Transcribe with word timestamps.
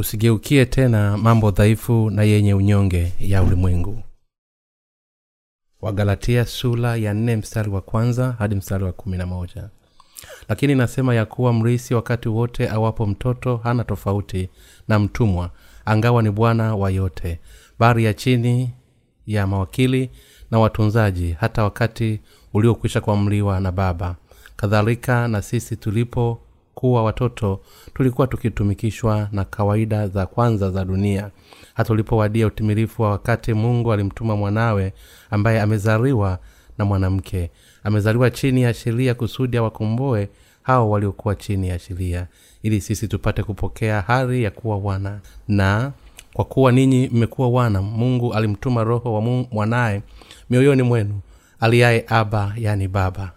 usigeukie 0.00 0.66
tena 0.66 1.16
mambo 1.18 1.50
dhaifu 1.50 2.10
na 2.10 2.22
yenye 2.22 2.54
unyonge 2.54 3.12
ya 3.20 3.42
ulimwengu. 3.42 4.02
Wagalatia 5.80 6.46
sula 6.46 6.96
ya 6.96 7.14
nne 7.14 7.36
mstari 7.36 7.70
wa 7.70 7.80
kwanza 7.80 8.32
hadi 8.38 8.54
mstari 8.54 8.84
wa 8.84 8.92
kumi 8.92 9.16
na 9.18 9.26
moja. 9.26 9.68
Lakini 10.48 10.74
nasema 10.74 11.14
ya 11.14 11.26
kuwa 11.26 11.52
mrisi 11.52 11.94
wakati 11.94 12.28
wote 12.28 12.70
awapo 12.70 13.06
mtoto 13.06 13.56
hana 13.56 13.84
tofauti 13.84 14.48
na 14.88 14.98
mtumwa 14.98 15.50
angawa 15.84 16.22
ni 16.22 16.30
bwana 16.30 16.76
wa 16.76 16.90
yote. 16.90 17.40
Bari 17.78 18.04
ya 18.04 18.14
chini 18.14 18.70
ya 19.26 19.46
mawakili 19.46 20.10
na 20.50 20.58
watunzaji 20.58 21.32
hata 21.40 21.62
wakati 21.64 22.20
uliokwisha 22.54 23.00
kuamliwa 23.00 23.60
na 23.60 23.72
baba. 23.72 24.16
Kadhalika 24.56 25.28
na 25.28 25.42
sisi 25.42 25.76
tulipokuwa 26.80 27.02
watoto 27.02 27.60
tulikuwa 27.94 28.26
tukitumikishwa 28.26 29.28
na 29.32 29.44
kawaida 29.44 30.08
za 30.08 30.26
kwanza 30.26 30.70
za 30.70 30.84
dunia. 30.84 31.30
Hata 31.74 31.92
ulipowadia 31.92 32.46
utimilifu 32.46 33.02
wa 33.02 33.10
wakati 33.10 33.54
mungu 33.54 33.92
alimtuma 33.92 34.36
mwanawe 34.36 34.92
ambaye 35.30 35.60
amezaliwa 35.60 36.38
na 36.78 36.84
mwanamke. 36.84 37.50
Amezaliwa 37.84 38.30
chini 38.30 38.62
ya 38.62 38.74
sheria 38.74 39.14
kusudi 39.14 39.56
awakomboe 39.56 40.28
hao 40.62 40.90
waliokuwa 40.90 41.34
chini 41.34 41.68
ya 41.68 41.78
sheria 41.78 42.26
ili 42.62 42.80
sisi 42.80 43.08
tupate 43.08 43.42
kupokea 43.42 44.00
hali 44.00 44.42
ya 44.42 44.50
kuwa 44.50 44.78
wana. 44.78 45.20
Na 45.48 45.92
kwa 46.32 46.44
kuwa 46.44 46.72
ninyi 46.72 47.08
mmekuwa 47.12 47.48
wana 47.48 47.82
mungu 47.82 48.34
alimtuma 48.34 48.84
roho 48.84 49.14
wa 49.14 49.20
mwanaye 49.20 50.02
mioyoni 50.50 50.82
mwenu 50.82 51.20
aliaye 51.60 52.04
aba 52.08 52.52
yani 52.56 52.88
baba. 52.88 53.32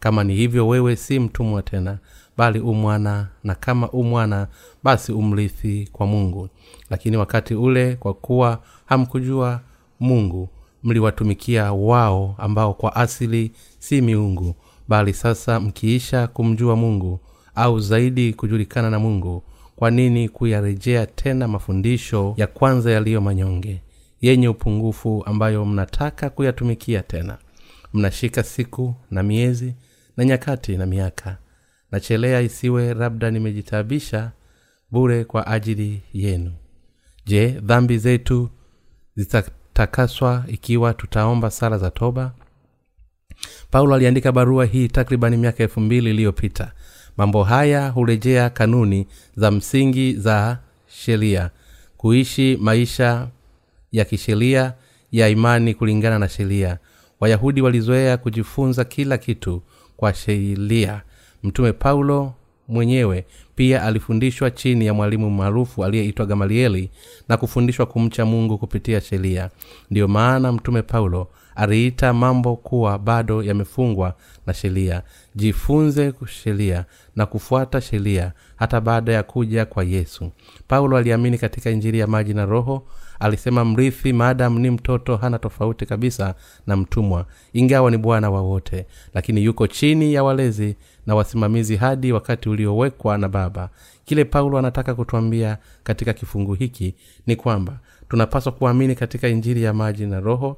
Kama 0.00 0.24
ni 0.24 0.34
hivyo 0.34 0.68
wewe 0.68 0.96
si 0.96 1.18
mtumwa 1.20 1.62
tena 1.62 1.98
bali 2.38 2.60
umwana 2.60 3.28
na 3.44 3.54
kama 3.54 3.90
umwana 3.90 4.46
basi 4.82 5.12
umrithi 5.12 5.88
kwa 5.92 6.06
mungu. 6.06 6.48
Lakini 6.90 7.16
wakati 7.16 7.54
ule 7.54 7.96
kwa 7.96 8.14
kuwa 8.14 8.62
hamkujua 8.86 9.60
mungu 10.00 10.48
mliwatumikia 10.84 11.72
wao 11.72 12.34
ambao 12.38 12.74
kwa 12.74 12.96
asili 12.96 13.52
si 13.78 14.00
miungu 14.00 14.54
bali 14.88 15.12
sasa 15.12 15.60
mkiisha 15.60 16.26
kumjua 16.26 16.76
mungu 16.76 17.20
au 17.54 17.80
zaidi 17.80 18.32
kujulikana 18.32 18.90
na 18.90 18.98
mungu 18.98 19.42
kwa 19.76 19.90
nini 19.90 20.28
kuyarejea 20.28 21.06
tena 21.06 21.48
mafundisho 21.48 22.34
ya 22.36 22.46
kwanza 22.46 22.90
yaliyo 22.90 23.20
manyonge 23.20 23.82
yenye 24.20 24.48
upungufu 24.48 25.22
ambayo 25.26 25.64
mnataka 25.64 26.30
kuyatumikia 26.30 27.02
tena? 27.02 27.38
Mnashika 27.94 28.42
siku 28.42 28.94
na 29.10 29.22
miezi 29.22 29.74
na 30.16 30.24
nyakati 30.24 30.76
na 30.76 30.86
miaka 30.86 31.36
nachelea 31.92 32.40
isiwe 32.40 32.94
labda 32.94 33.30
nimejitaabisha 33.30 34.30
bure 34.90 35.24
kwa 35.24 35.46
ajili 35.46 36.02
yenu. 36.12 36.52
Je 37.26 37.48
dhambi 37.48 37.98
zetu 37.98 38.48
zitatakaswa 39.16 40.44
ikiwa 40.48 40.94
tutaomba 40.94 41.50
sala 41.50 41.78
za 41.78 41.90
toba? 41.90 42.32
Paulo 43.70 43.94
aliandika 43.94 44.32
barua 44.32 44.64
hii 44.64 44.88
takribani 44.88 45.36
miaka 45.36 45.62
elfu 45.62 45.80
mbili 45.80 46.10
iliyopita. 46.10 46.72
Mambo 47.16 47.44
haya 47.44 47.88
hurejea 47.88 48.50
kanuni 48.50 49.06
za 49.36 49.50
msingi 49.50 50.14
za 50.14 50.58
sheria. 50.86 51.50
Kuishi 51.96 52.56
maisha 52.60 53.28
ya 53.92 54.04
kisheria 54.04 54.74
ya 55.12 55.28
imani 55.28 55.74
kulingana 55.74 56.18
na 56.18 56.28
sheria. 56.28 56.78
Wayahudi 57.20 57.60
walizoea 57.62 58.16
kujifunza 58.16 58.84
kila 58.84 59.18
kitu 59.18 59.62
kwa 59.96 60.14
sheria 60.14 61.02
mtume 61.42 61.72
paulo 61.72 62.32
mwenyewe 62.68 63.24
pia 63.54 63.82
alifundishwa 63.82 64.50
chini 64.50 64.86
ya 64.86 64.94
mwalimu 64.94 65.30
maarufu 65.30 65.84
aliyeitwa 65.84 66.26
gamalieli 66.26 66.90
na 67.28 67.36
kufundishwa 67.36 67.86
kumcha 67.86 68.24
mungu 68.26 68.58
kupitia 68.58 69.00
sheria. 69.00 69.50
Ndiyo 69.90 70.08
maana 70.08 70.52
mtume 70.52 70.82
paulo 70.82 71.28
aliita 71.56 72.12
mambo 72.12 72.56
kuwa 72.56 72.98
bado 72.98 73.42
yamefungwa 73.42 74.14
na 74.46 74.54
sheria. 74.54 75.02
Jifunze 75.34 76.12
sheria 76.26 76.84
na 77.16 77.26
kufuata 77.26 77.80
sheria 77.80 78.32
hata 78.56 78.80
baada 78.80 79.12
ya 79.12 79.22
kuja 79.22 79.64
kwa 79.66 79.84
yesu. 79.84 80.30
Paulo 80.68 80.96
aliamini 80.96 81.38
katika 81.38 81.70
injili 81.70 81.98
ya 81.98 82.06
maji 82.06 82.34
na 82.34 82.44
roho. 82.46 82.86
Alisema 83.20 83.64
mrithi 83.64 84.12
maadamu 84.12 84.58
ni 84.58 84.70
mtoto 84.70 85.16
hana 85.16 85.38
tofauti 85.38 85.86
kabisa 85.86 86.34
na 86.66 86.76
mtumwa 86.76 87.26
ingawa 87.52 87.90
ni 87.90 87.96
bwana 87.96 88.30
wa 88.30 88.40
wote 88.42 88.86
lakini 89.14 89.44
yuko 89.44 89.66
chini 89.66 90.14
ya 90.14 90.24
walezi 90.24 90.76
na 91.08 91.14
wasimamizi 91.14 91.76
hadi 91.76 92.12
wakati 92.12 92.48
uliowekwa 92.48 93.18
na 93.18 93.28
baba. 93.28 93.70
Kile 94.04 94.24
paulo 94.24 94.58
anataka 94.58 94.94
kutwambia 94.94 95.58
katika 95.82 96.12
kifungu 96.12 96.54
hiki 96.54 96.94
ni 97.26 97.36
kwamba 97.36 97.78
tunapaswa 98.08 98.52
kuamini 98.52 98.94
katika 98.94 99.28
injili 99.28 99.62
ya 99.62 99.72
maji 99.74 100.06
na 100.06 100.20
roho 100.20 100.56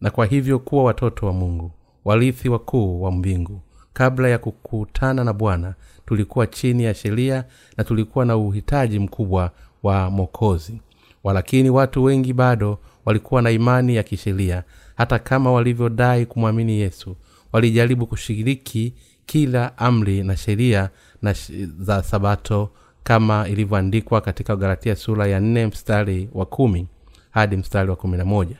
na 0.00 0.10
kwa 0.10 0.26
hivyo 0.26 0.58
kuwa 0.58 0.84
watoto 0.84 1.26
wa 1.26 1.32
mungu 1.32 1.72
warithi 2.04 2.48
wakuu 2.48 3.02
wa 3.02 3.10
mbingu. 3.12 3.60
Kabla 3.92 4.28
ya 4.28 4.38
kukutana 4.38 5.24
na 5.24 5.32
bwana 5.32 5.74
tulikuwa 6.06 6.46
chini 6.46 6.84
ya 6.84 6.94
sheria 6.94 7.44
na 7.76 7.84
tulikuwa 7.84 8.24
na 8.24 8.36
uhitaji 8.36 8.98
mkubwa 8.98 9.50
wa 9.82 10.10
mokozi 10.10 10.80
walakini 11.24 11.70
watu 11.70 12.04
wengi 12.04 12.32
bado 12.32 12.78
walikuwa 13.04 13.42
na 13.42 13.50
imani 13.50 13.96
ya 13.96 14.02
kisheria. 14.02 14.62
Hata 14.96 15.18
kama 15.18 15.52
walivyodai 15.52 16.26
kumwamini 16.26 16.72
yesu 16.78 17.16
walijaribu 17.52 18.06
kushiriki 18.06 18.94
kila 19.26 19.78
amri 19.78 20.22
na 20.22 20.36
sheria 20.36 20.90
na 21.22 21.34
za 21.78 22.02
sabato 22.02 22.70
kama 23.02 23.48
ilivyoandikwa 23.48 24.20
katika 24.20 24.56
galatia 24.56 24.96
sura 24.96 25.26
ya 25.26 25.40
nne 25.40 25.66
mstari 25.66 26.28
wa 26.32 26.46
kumi 26.46 26.86
hadi 27.30 27.56
mstari 27.56 27.90
wa 27.90 27.96
kumi 27.96 28.16
na 28.16 28.24
moja. 28.24 28.56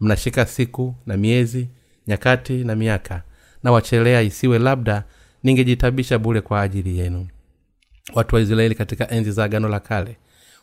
Mnashika 0.00 0.46
siku 0.46 0.94
na 1.06 1.16
miezi 1.16 1.68
nyakati 2.06 2.64
na 2.64 2.76
miaka 2.76 3.22
na 3.62 3.72
wachelea 3.72 4.22
isiwe 4.22 4.58
labda 4.58 5.04
ningejitabisha 5.42 6.18
bule 6.18 6.40
kwa 6.40 6.60
ajili 6.60 6.98
yenu. 6.98 7.26
Watu 8.14 8.34
wa 8.34 8.40
israeli 8.40 8.74
katika 8.74 9.10
enzi 9.10 9.32
za 9.32 9.44
agano 9.44 9.68
la 9.68 9.80
kale 9.80 10.16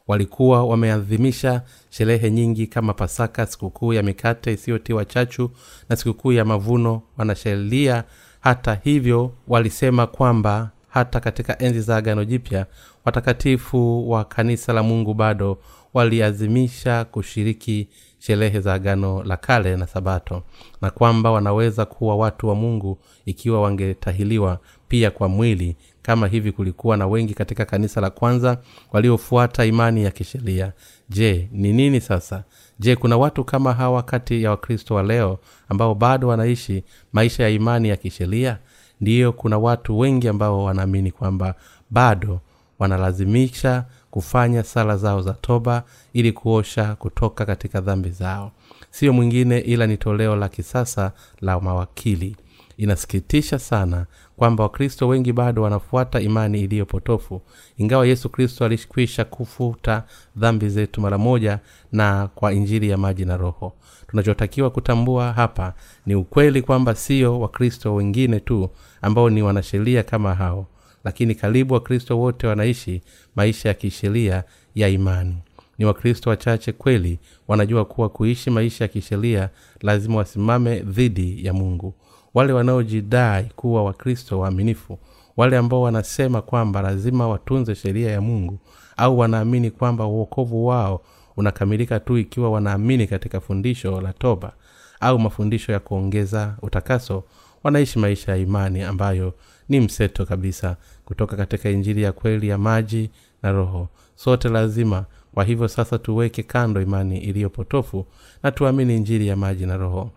walikuwa 0.07 0.65
wameadhimisha 0.65 1.61
sherehe 1.89 2.31
nyingi 2.31 2.67
kama 2.67 2.93
pasaka 2.93 3.45
sikukuu 3.45 3.93
ya 3.93 4.03
mikate 4.03 4.53
isiyotiwa 4.53 5.05
chachu 5.05 5.51
na 5.89 5.95
sikukuu 5.95 6.31
ya 6.31 6.45
mavuno. 6.45 7.01
Wanasheria 7.17 8.03
hata 8.47 8.77
hivyo 8.83 9.31
walisema 9.47 10.07
kwamba 10.07 10.69
hata 10.89 11.19
katika 11.19 11.59
enzi 11.59 11.81
za 11.81 11.97
agano 11.97 12.25
jipya 12.25 12.65
watakatifu 13.05 14.09
wa 14.11 14.25
kanisa 14.25 14.73
la 14.73 14.83
mungu 14.83 15.13
bado 15.13 15.57
waliazimisha 15.93 17.05
kushiriki 17.05 17.87
sherehe 18.19 18.59
za 18.59 18.73
agano 18.73 19.23
la 19.23 19.37
kale 19.37 19.75
na 19.77 19.87
sabato 19.87 20.43
na 20.81 20.89
kwamba 20.89 21.31
wanaweza 21.31 21.85
kuwa 21.85 22.15
watu 22.15 22.47
wa 22.47 22.55
mungu 22.55 22.97
ikiwa 23.25 23.61
wangetahiliwa 23.61 24.59
pia 24.87 25.11
kwa 25.11 25.27
mwili. 25.27 25.75
Kama 26.01 26.27
hivi 26.27 26.51
kulikuwa 26.51 26.97
na 26.97 27.07
wengi 27.07 27.33
katika 27.33 27.65
kanisa 27.65 28.01
la 28.01 28.09
kwanza 28.09 28.57
waliofuata 28.91 29.65
imani 29.65 30.03
ya 30.03 30.11
kisheria. 30.11 30.73
Je 31.09 31.49
ni 31.51 31.73
nini 31.73 32.01
sasa 32.01 32.43
je 32.79 32.95
kuna 32.95 33.17
watu 33.17 33.43
kama 33.43 33.73
hawa 33.73 34.03
kati 34.03 34.43
ya 34.43 34.49
wakristo 34.51 34.95
wa 34.95 35.03
leo 35.03 35.39
ambao 35.69 35.95
bado 35.95 36.27
wanaishi 36.27 36.83
maisha 37.13 37.43
ya 37.43 37.49
imani 37.49 37.89
ya 37.89 37.95
kisheria? 37.97 38.57
Ndiyo 39.01 39.33
kuna 39.33 39.57
watu 39.57 39.99
wengi 39.99 40.27
ambao 40.27 40.63
wanaamini 40.63 41.11
kwamba 41.11 41.55
bado 41.89 42.39
wanalazimisha 42.79 43.85
kufanya 44.11 44.63
sala 44.63 44.97
zao 44.97 45.21
za 45.21 45.33
toba 45.33 45.83
ili 46.13 46.31
kuosha 46.31 46.95
kutoka 46.95 47.45
katika 47.45 47.81
dhambi 47.81 48.09
zao. 48.09 48.51
Siyo 48.91 49.13
mwingine 49.13 49.59
ila 49.59 49.87
ni 49.87 49.97
toleo 49.97 50.35
la 50.35 50.49
kisasa 50.49 51.11
la 51.41 51.59
mawakili 51.59 52.35
inasikitisha 52.77 53.59
sana 53.59 54.05
kwamba 54.35 54.63
wakristo 54.63 55.07
wengi 55.07 55.33
bado 55.33 55.61
wanafuata 55.61 56.19
imani 56.21 56.61
iliyopotofu 56.61 57.41
ingawa 57.77 58.07
yesu 58.07 58.29
kristo 58.29 58.65
alikwisha 58.65 59.25
kufuta 59.25 60.03
dhambi 60.35 60.69
zetu 60.69 61.01
mara 61.01 61.17
moja 61.17 61.59
na 61.91 62.27
kwa 62.35 62.53
injili 62.53 62.89
ya 62.89 62.97
maji 62.97 63.25
na 63.25 63.37
roho. 63.37 63.73
Tunachotakiwa 64.07 64.69
kutambua 64.69 65.33
hapa 65.33 65.73
ni 66.05 66.15
ukweli 66.15 66.61
kwamba 66.61 66.95
sio 66.95 67.39
wakristo 67.39 67.95
wengine 67.95 68.39
tu 68.39 68.69
ambao 69.01 69.29
ni 69.29 69.41
wanasheria 69.41 70.03
kama 70.03 70.35
hao 70.35 70.67
lakini 71.03 71.35
karibu 71.35 71.73
wakristo 71.73 72.19
wote 72.19 72.47
wanaishi 72.47 73.01
maisha 73.35 73.69
ya 73.69 73.73
kisheria 73.75 74.43
ya 74.75 74.87
imani. 74.89 75.37
Ni 75.77 75.85
wakristo 75.85 76.29
wachache 76.29 76.71
kweli 76.71 77.19
wanajua 77.47 77.85
kuwa 77.85 78.09
kuishi 78.09 78.49
maisha 78.49 78.83
ya 78.83 78.87
kisheria 78.87 79.49
lazima 79.81 80.15
wasimame 80.17 80.79
dhidi 80.79 81.45
ya 81.45 81.53
mungu 81.53 81.93
wale 82.37 82.53
wanaojidai 82.53 83.43
kuwa 83.55 83.83
wakristo 83.83 84.39
waaminifu 84.39 84.99
wale 85.37 85.57
ambao 85.57 85.81
wanasema 85.81 86.41
kwamba 86.41 86.81
lazima 86.81 87.27
watunze 87.27 87.75
sheria 87.75 88.11
ya 88.11 88.21
mungu 88.21 88.59
au 88.97 89.19
wanaamini 89.19 89.71
kwamba 89.71 90.05
uokovu 90.05 90.65
wao 90.67 91.01
unakamilika 91.37 91.99
tu 91.99 92.17
ikiwa 92.17 92.51
wanaamini 92.51 93.07
katika 93.07 93.39
fundisho 93.39 94.01
la 94.01 94.13
toba 94.13 94.53
au 94.99 95.19
mafundisho 95.19 95.71
ya 95.71 95.79
kuongeza 95.79 96.55
utakaso 96.61 97.23
wanaishi 97.63 97.99
maisha 97.99 98.31
ya 98.31 98.37
imani 98.37 98.81
ambayo 98.83 99.33
ni 99.69 99.79
mseto 99.79 100.25
kabisa 100.25 100.77
kutoka 101.05 101.35
katika 101.37 101.69
injili 101.69 102.01
ya 102.01 102.11
kweli 102.11 102.47
ya 102.47 102.57
maji 102.57 103.09
na 103.43 103.51
roho. 103.51 103.87
Sote 104.15 104.49
lazima 104.49 105.05
kwa 105.33 105.43
hivyo 105.43 105.67
sasa 105.67 105.97
tuweke 105.97 106.43
kando 106.43 106.81
imani 106.81 107.17
iliyopotofu 107.17 108.05
na 108.43 108.51
tuamini 108.51 108.95
injili 108.97 109.27
ya 109.27 109.35
maji 109.35 109.65
na 109.65 109.77
roho 109.77 110.11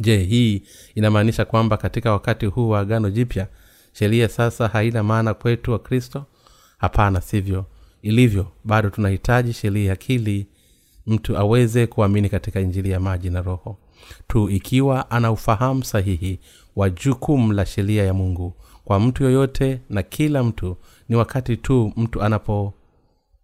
je 0.00 0.18
hii 0.18 0.62
inamaanisha 0.94 1.44
kwamba 1.44 1.76
katika 1.76 2.12
wakati 2.12 2.46
huu 2.46 2.68
wa 2.68 2.80
agano 2.80 3.10
jipya 3.10 3.48
sheria 3.92 4.28
sasa 4.28 4.68
haina 4.68 5.02
maana 5.02 5.34
kwetu 5.34 5.72
wa 5.72 5.78
kristo? 5.78 6.24
Hapana 6.78 7.20
sivyo 7.20 7.64
ilivyo. 8.02 8.46
Bado 8.64 8.90
tunahitaji 8.90 9.52
sheria 9.52 9.92
akili 9.92 10.46
mtu 11.06 11.36
aweze 11.38 11.86
kuamini 11.86 12.28
katika 12.28 12.60
injili 12.60 12.90
ya 12.90 13.00
maji 13.00 13.30
na 13.30 13.42
roho. 13.42 13.78
Tu 14.28 14.50
ikiwa 14.50 15.10
ana 15.10 15.32
ufahamu 15.32 15.84
sahihi 15.84 16.40
wa 16.76 16.90
jukumu 16.90 17.52
la 17.52 17.66
sheria 17.66 18.04
ya 18.04 18.14
mungu 18.14 18.54
kwa 18.84 19.00
mtu 19.00 19.24
yoyote 19.24 19.80
na 19.90 20.02
kila 20.02 20.42
mtu 20.42 20.76
ni 21.08 21.16
wakati 21.16 21.56
tu 21.56 21.92
mtu 21.96 22.22
anapo 22.22 22.74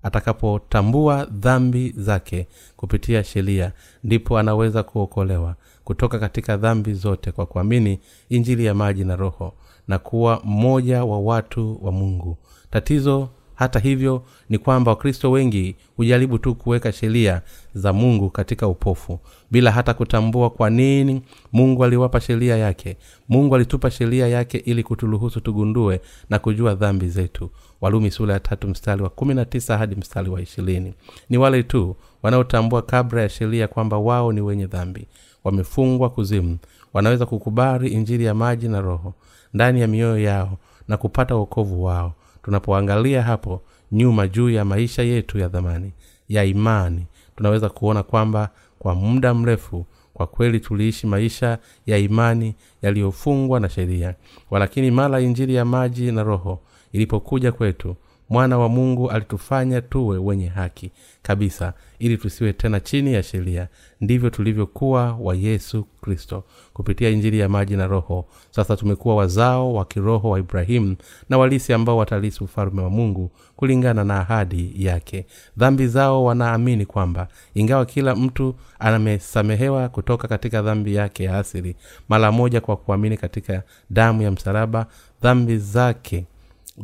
atakapotambua 0.03 1.25
dhambi 1.25 1.95
zake 1.97 2.49
kupitia 2.77 3.25
sheria 3.25 3.73
ndipo 4.05 4.39
anaweza 4.39 4.83
kuokolewa 4.83 5.55
kutoka 5.85 6.19
katika 6.19 6.57
dhambi 6.57 6.95
zote 6.95 7.33
kwa 7.33 7.47
kuamini 7.47 8.01
injili 8.29 8.65
ya 8.65 8.75
maji 8.75 9.05
na 9.05 9.17
roho 9.17 9.53
na 9.89 9.99
kuwa 9.99 10.41
mmoja 10.45 11.05
wa 11.05 11.21
watu 11.21 11.79
wa 11.85 11.93
mungu. 11.93 12.37
Tatizo 12.71 13.29
hata 13.61 13.79
hivyo 13.79 14.23
ni 14.49 14.59
kwamba 14.59 14.91
wakristo 14.91 15.31
wengi 15.31 15.77
hujaribu 15.97 16.39
tu 16.39 16.55
kuweka 16.55 16.93
sheria 16.93 17.43
za 17.75 17.93
mungu 17.93 18.31
katika 18.31 18.69
upofu 18.69 19.19
bila 19.51 19.71
hata 19.71 19.95
kutambua 19.95 20.51
kwa 20.51 20.71
nini 20.71 21.23
mungu 21.53 21.85
aliwapa 21.85 22.21
sheria 22.21 22.57
yake. 22.57 22.97
Mungu 23.29 23.55
alitupa 23.55 23.91
sheria 23.91 24.29
yake 24.29 24.59
ili 24.59 24.83
kuturuhusu 24.83 25.41
tugundue 25.41 26.01
na 26.31 26.39
kujua 26.39 26.75
dhambi 26.75 27.09
zetu. 27.09 27.51
Walumi 27.81 28.11
sura 28.11 28.35
ya 28.35 28.41
tatu 28.41 28.69
mstari 28.69 29.03
wa 29.03 29.09
kumi 29.11 29.35
na 29.35 29.45
tisa 29.45 29.79
hadi 29.79 29.95
mstari 29.97 30.31
wa 30.31 30.41
ishirini. 30.41 30.95
Ni 31.31 31.39
wale 31.39 31.63
tu 31.63 31.97
wanaotambua 32.23 32.83
kabla 32.83 33.23
ya 33.23 33.29
sheria 33.29 33.69
kwamba 33.69 33.99
wao 33.99 34.33
ni 34.33 34.41
wenye 34.41 34.67
dhambi. 34.67 35.07
Wamefungwa 35.45 36.11
kuzimu. 36.11 36.59
Wanaweza 36.95 37.27
kukubali 37.27 37.89
injili 37.89 38.25
ya 38.25 38.35
maji 38.35 38.69
na 38.69 38.81
roho 38.81 39.15
ndani 39.55 39.81
ya 39.81 39.87
mioyo 39.89 40.19
yao 40.19 40.59
na 40.89 40.97
kupata 40.97 41.37
uokovu 41.37 41.85
wao 41.85 42.15
tunapoangalia 42.43 43.23
hapo 43.23 43.63
nyuma 43.93 44.29
juu 44.29 44.51
ya 44.51 44.65
maisha 44.65 45.03
yetu 45.03 45.39
ya 45.39 45.49
dhamani 45.49 45.93
ya 46.29 46.45
imani 46.45 47.07
tunaweza 47.37 47.69
kuona 47.69 48.03
kwamba 48.03 48.51
kwa 48.79 48.95
muda 48.95 49.35
mrefu 49.35 49.87
kwa 50.15 50.27
kweli 50.27 50.61
tuliishi 50.61 51.07
maisha 51.07 51.59
ya 51.87 51.99
imani 51.99 52.55
yaliyofungwa 52.83 53.61
na 53.61 53.69
sheria. 53.69 54.15
Walakini 54.51 54.91
mara 54.91 55.21
injili 55.21 55.55
ya 55.55 55.65
maji 55.65 56.13
na 56.13 56.23
roho 56.23 56.61
ilipokuja 56.93 57.53
kwetu 57.53 57.97
mwana 58.31 58.59
wa 58.59 58.69
mungu 58.69 59.11
alitufanya 59.11 59.81
tuwe 59.81 60.19
wenye 60.19 60.47
haki 60.47 60.91
kabisa 61.23 61.73
ili 61.99 62.17
tusiwe 62.17 62.53
tena 62.53 62.81
chini 62.81 63.13
ya 63.15 63.23
sheria. 63.23 63.69
Ndivyo 64.01 64.31
tulivyokuwa 64.31 65.17
wa 65.21 65.35
yesu 65.35 65.85
kristo. 66.01 66.45
Kupitia 66.73 67.09
injili 67.09 67.39
ya 67.39 67.49
maji 67.49 67.77
na 67.77 67.87
roho 67.87 68.27
sasa 68.51 68.77
tumekuwa 68.77 69.17
wazao 69.17 69.75
wa 69.75 69.85
kiroho 69.85 70.31
wa 70.31 70.39
ibrahimu 70.39 70.97
na 71.29 71.39
walisi 71.39 71.73
ambao 71.73 71.97
watalisi 71.97 72.45
ufalme 72.45 72.83
wa 72.83 72.91
mungu 72.91 73.31
kulingana 73.57 74.05
na 74.05 74.21
ahadi 74.21 74.73
yake. 74.77 75.27
Dhambi 75.57 75.87
zao 75.87 76.25
wanaamini 76.25 76.87
kwamba 76.87 77.29
ingawa 77.55 77.87
kila 77.87 78.15
mtu 78.17 78.55
amesamehewa 78.79 79.89
kutoka 79.89 80.29
katika 80.29 80.63
dhambi 80.63 80.95
yake 80.95 81.25
ya 81.25 81.39
asili 81.39 81.77
mara 82.09 82.33
moja 82.33 82.61
kwa 82.61 82.77
kuamini 82.77 83.17
katika 83.17 83.63
damu 83.91 84.23
ya 84.23 84.31
msalaba 84.31 84.87
dhambi 85.23 85.59
zake 85.59 86.27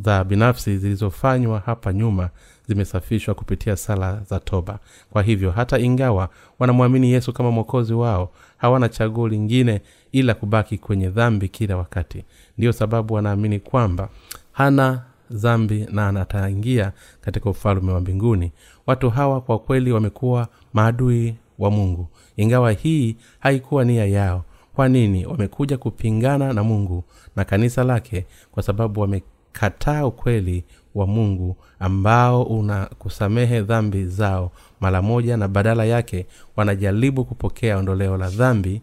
za 0.04 0.24
binafsi 0.24 0.78
zilizofanywa 0.78 1.62
hapa 1.66 1.92
nyuma 1.92 2.30
zimesafishwa 2.68 3.34
kupitia 3.34 3.76
sala 3.76 4.20
za 4.30 4.40
toba. 4.40 4.78
Kwa 5.10 5.22
hivyo 5.22 5.50
hata 5.50 5.78
ingawa 5.78 6.28
wanamwamini 6.58 7.12
yesu 7.12 7.32
kama 7.32 7.50
mwokozi 7.50 7.94
wao 7.94 8.30
hawana 8.56 8.88
chaguo 8.88 9.28
lingine 9.28 9.80
ila 10.12 10.34
kubaki 10.34 10.78
kwenye 10.78 11.08
dhambi 11.08 11.48
kila 11.48 11.76
wakati. 11.76 12.24
Ndiyo 12.58 12.72
sababu 12.72 13.14
wanaamini 13.14 13.60
kwamba 13.60 14.08
hana 14.52 15.02
dhambi 15.30 15.86
na 15.92 16.08
anataingia 16.08 16.92
katika 17.20 17.50
ufalume 17.50 17.92
wa 17.92 18.00
mbinguni. 18.00 18.52
Watu 18.86 19.10
hawa 19.10 19.40
kwa 19.40 19.58
kweli 19.58 19.92
wamekuwa 19.92 20.48
maadui 20.72 21.34
wa 21.58 21.70
mungu. 21.70 22.08
Ingawa 22.36 22.72
hii 22.72 23.16
haikuwa 23.40 23.84
nia 23.84 24.06
yao 24.06 24.44
kwa 24.74 24.88
nini 24.88 25.26
wamekuja 25.26 25.78
kupingana 25.78 26.52
na 26.52 26.62
mungu 26.64 27.04
na 27.36 27.44
kanisa 27.44 27.84
lake? 27.84 28.26
Kwa 28.52 28.62
sababu 28.62 29.00
wame 29.00 29.22
kataa 29.60 30.06
ukweli 30.06 30.64
wa 30.94 31.06
mungu 31.06 31.56
ambao 31.78 32.42
unakusamehe 32.42 33.62
dhambi 33.62 34.04
zao 34.06 34.52
mara 34.80 35.02
moja 35.02 35.36
na 35.36 35.48
badala 35.48 35.84
yake 35.84 36.26
wanajaribu 36.56 37.24
kupokea 37.24 37.76
ondoleo 37.78 38.16
la 38.16 38.30
dhambi 38.30 38.82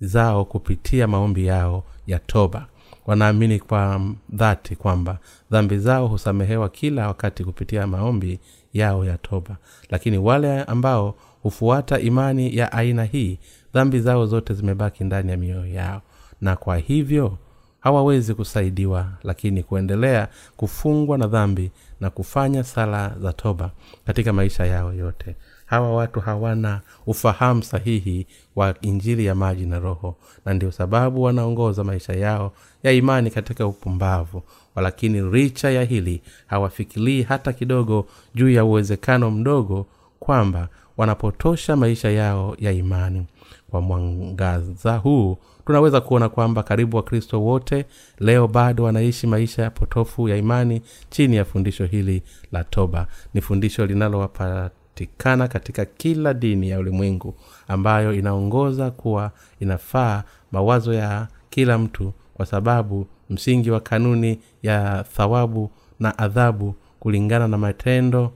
zao 0.00 0.44
kupitia 0.44 1.06
maombi 1.06 1.46
yao 1.46 1.84
ya 2.06 2.18
toba. 2.18 2.66
Wanaamini 3.06 3.58
kwa 3.58 4.00
dhati 4.30 4.76
kwamba 4.76 5.18
dhambi 5.50 5.78
zao 5.78 6.06
husamehewa 6.06 6.68
kila 6.68 7.06
wakati 7.06 7.44
kupitia 7.44 7.86
maombi 7.86 8.40
yao 8.72 9.04
ya 9.04 9.18
toba. 9.18 9.56
Lakini 9.90 10.18
wale 10.18 10.62
ambao 10.62 11.14
hufuata 11.42 12.00
imani 12.00 12.56
ya 12.56 12.72
aina 12.72 13.04
hii 13.04 13.38
dhambi 13.74 14.00
zao 14.00 14.26
zote 14.26 14.54
zimebaki 14.54 15.04
ndani 15.04 15.30
ya 15.30 15.36
mioyo 15.36 15.66
yao. 15.66 16.02
Na 16.40 16.56
kwa 16.56 16.76
hivyo 16.76 17.38
hawawezi 17.80 18.34
kusaidiwa 18.34 19.06
lakini 19.22 19.62
kuendelea 19.62 20.28
kufungwa 20.56 21.18
na 21.18 21.26
dhambi 21.26 21.70
na 22.00 22.10
kufanya 22.10 22.64
sala 22.64 23.14
za 23.22 23.32
toba 23.32 23.70
katika 24.06 24.32
maisha 24.32 24.66
yao 24.66 24.92
yote. 24.92 25.36
Hawa 25.66 25.94
watu 25.94 26.20
hawana 26.20 26.80
ufahamu 27.06 27.62
sahihi 27.62 28.26
wa 28.56 28.74
injili 28.80 29.26
ya 29.26 29.34
maji 29.34 29.66
na 29.66 29.78
roho 29.78 30.16
na 30.44 30.54
ndio 30.54 30.72
sababu 30.72 31.22
wanaongoza 31.22 31.84
maisha 31.84 32.12
yao 32.12 32.52
ya 32.82 32.92
imani 32.92 33.30
katika 33.30 33.66
upumbavu. 33.66 34.42
Walakini 34.74 35.30
richa 35.30 35.70
ya 35.70 35.84
hili 35.84 36.22
hawafikirii 36.46 37.22
hata 37.22 37.52
kidogo 37.52 38.06
juu 38.34 38.50
ya 38.50 38.64
uwezekano 38.64 39.30
mdogo 39.30 39.86
kwamba 40.20 40.68
wanapotosha 40.98 41.76
maisha 41.76 42.10
yao 42.10 42.56
ya 42.58 42.72
imani. 42.72 43.26
Kwa 43.70 43.80
mwangaza 43.80 44.96
huu 44.96 45.38
tunaweza 45.66 46.00
kuona 46.00 46.28
kwamba 46.28 46.62
karibu 46.62 46.96
wakristo 46.96 47.42
wote 47.42 47.84
leo 48.18 48.48
bado 48.48 48.84
wanaishi 48.84 49.26
maisha 49.26 49.62
ya 49.62 49.70
potofu 49.70 50.28
ya 50.28 50.36
imani 50.36 50.82
chini 51.10 51.36
ya 51.36 51.44
fundisho 51.44 51.84
hili 51.84 52.22
la 52.52 52.64
toba. 52.64 53.06
Ni 53.34 53.40
fundisho 53.40 53.86
linalowapatikana 53.86 55.48
katika 55.48 55.84
kila 55.84 56.34
dini 56.34 56.68
ya 56.70 56.78
ulimwengu 56.78 57.34
ambayo 57.68 58.12
inaongoza 58.14 58.90
kuwa 58.90 59.30
inafaa 59.60 60.22
mawazo 60.52 60.92
ya 60.94 61.28
kila 61.50 61.78
mtu 61.78 62.12
kwa 62.34 62.46
sababu 62.46 63.06
msingi 63.30 63.70
wa 63.70 63.80
kanuni 63.80 64.38
ya 64.62 65.04
thawabu 65.16 65.70
na 66.00 66.18
adhabu 66.18 66.74
kulingana 67.00 67.48
na 67.48 67.58
matendo 67.58 68.32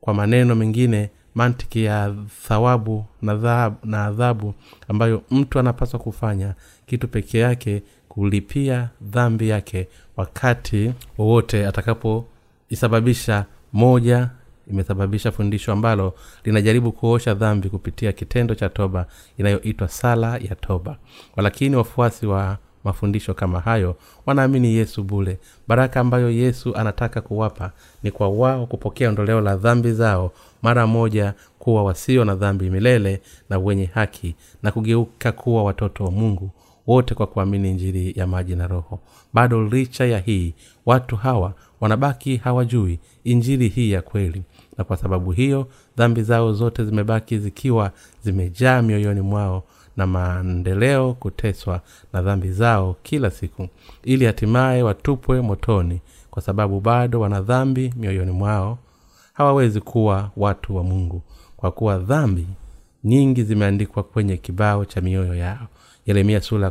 kwa 0.00 0.14
maneno 0.14 0.54
mengine 0.54 1.10
mantiki 1.38 1.84
ya 1.84 2.14
thawabu 2.48 3.04
na, 3.22 4.04
adhabu 4.06 4.54
ambayo 4.88 5.22
mtu 5.30 5.58
anapaswa 5.58 6.00
kufanya 6.00 6.54
kitu 6.86 7.08
peke 7.08 7.38
yake 7.38 7.82
kulipia 8.08 8.88
dhambi 9.02 9.48
yake 9.48 9.88
wakati 10.16 10.92
wowote 11.18 11.66
atakapoisababisha 11.66 13.44
moja 13.72 14.30
imesababisha 14.70 15.32
fundisho 15.32 15.72
ambalo 15.72 16.14
linajaribu 16.44 16.92
kuosha 16.92 17.34
dhambi 17.34 17.68
kupitia 17.68 18.12
kitendo 18.12 18.54
cha 18.54 18.68
toba 18.68 19.06
inayoitwa 19.38 19.88
sala 19.88 20.36
ya 20.36 20.54
toba. 20.54 20.96
Walakini 21.36 21.76
wafuasi 21.76 22.26
wa 22.26 22.58
mafundisho 22.84 23.34
kama 23.34 23.60
hayo 23.60 23.96
wanaamini 24.26 24.74
yesu 24.74 25.02
bule 25.04 25.38
baraka 25.68 26.00
ambayo 26.00 26.30
yesu 26.30 26.76
anataka 26.76 27.20
kuwapa 27.20 27.72
ni 28.02 28.10
kwa 28.10 28.28
wao 28.28 28.66
kupokea 28.66 29.08
ondoleo 29.08 29.40
la 29.40 29.56
dhambi 29.56 29.92
zao 29.92 30.32
mara 30.62 30.86
moja 30.86 31.34
kuwa 31.58 31.84
wasio 31.84 32.24
na 32.24 32.34
dhambi 32.34 32.70
milele 32.70 33.20
na 33.50 33.58
wenye 33.58 33.84
haki 33.84 34.34
na 34.62 34.72
kugeuka 34.72 35.32
kuwa 35.32 35.64
watoto 35.64 36.04
wa 36.04 36.10
mungu 36.10 36.50
wote 36.86 37.14
kwa 37.14 37.26
kuamini 37.26 37.70
injili 37.70 38.12
ya 38.16 38.26
maji 38.26 38.56
na 38.56 38.66
roho. 38.66 39.00
Bado 39.32 39.64
licha 39.68 40.04
ya 40.04 40.18
hii 40.18 40.54
watu 40.86 41.16
hawa 41.16 41.54
wanabaki 41.80 42.36
hawajui 42.36 42.98
injili 43.24 43.68
hii 43.68 43.90
ya 43.90 44.02
kweli. 44.02 44.42
Na 44.78 44.84
kwa 44.84 44.96
sababu 44.96 45.32
hiyo 45.32 45.66
dhambi 45.96 46.22
zao 46.22 46.52
zote 46.52 46.84
zimebaki 46.84 47.38
zikiwa 47.38 47.90
zimejaa 48.22 48.82
mioyoni 48.82 49.20
mwao 49.20 49.64
na 49.96 50.06
maendeleo 50.06 51.14
kuteswa 51.14 51.80
na 52.12 52.22
dhambi 52.22 52.50
zao 52.52 52.96
kila 53.02 53.30
siku 53.30 53.68
ili 54.04 54.24
hatimaye 54.24 54.82
watupwe 54.82 55.40
motoni 55.40 56.00
kwa 56.30 56.42
sababu 56.42 56.80
bado 56.80 57.20
wana 57.20 57.40
dhambi 57.42 57.94
mioyoni 57.96 58.30
mwao 58.32 58.78
hawawezi 59.38 59.80
kuwa 59.80 60.30
watu 60.36 60.76
wa 60.76 60.82
mungu 60.84 61.22
kwa 61.56 61.70
kuwa 61.72 61.98
dhambi 61.98 62.46
nyingi 63.04 63.42
zimeandikwa 63.42 64.02
kwenye 64.02 64.36
kibao 64.36 64.84
cha 64.84 65.00
mioyo 65.00 65.34
yao. 65.34 65.66
Yeremia 66.06 66.40
sura 66.40 66.70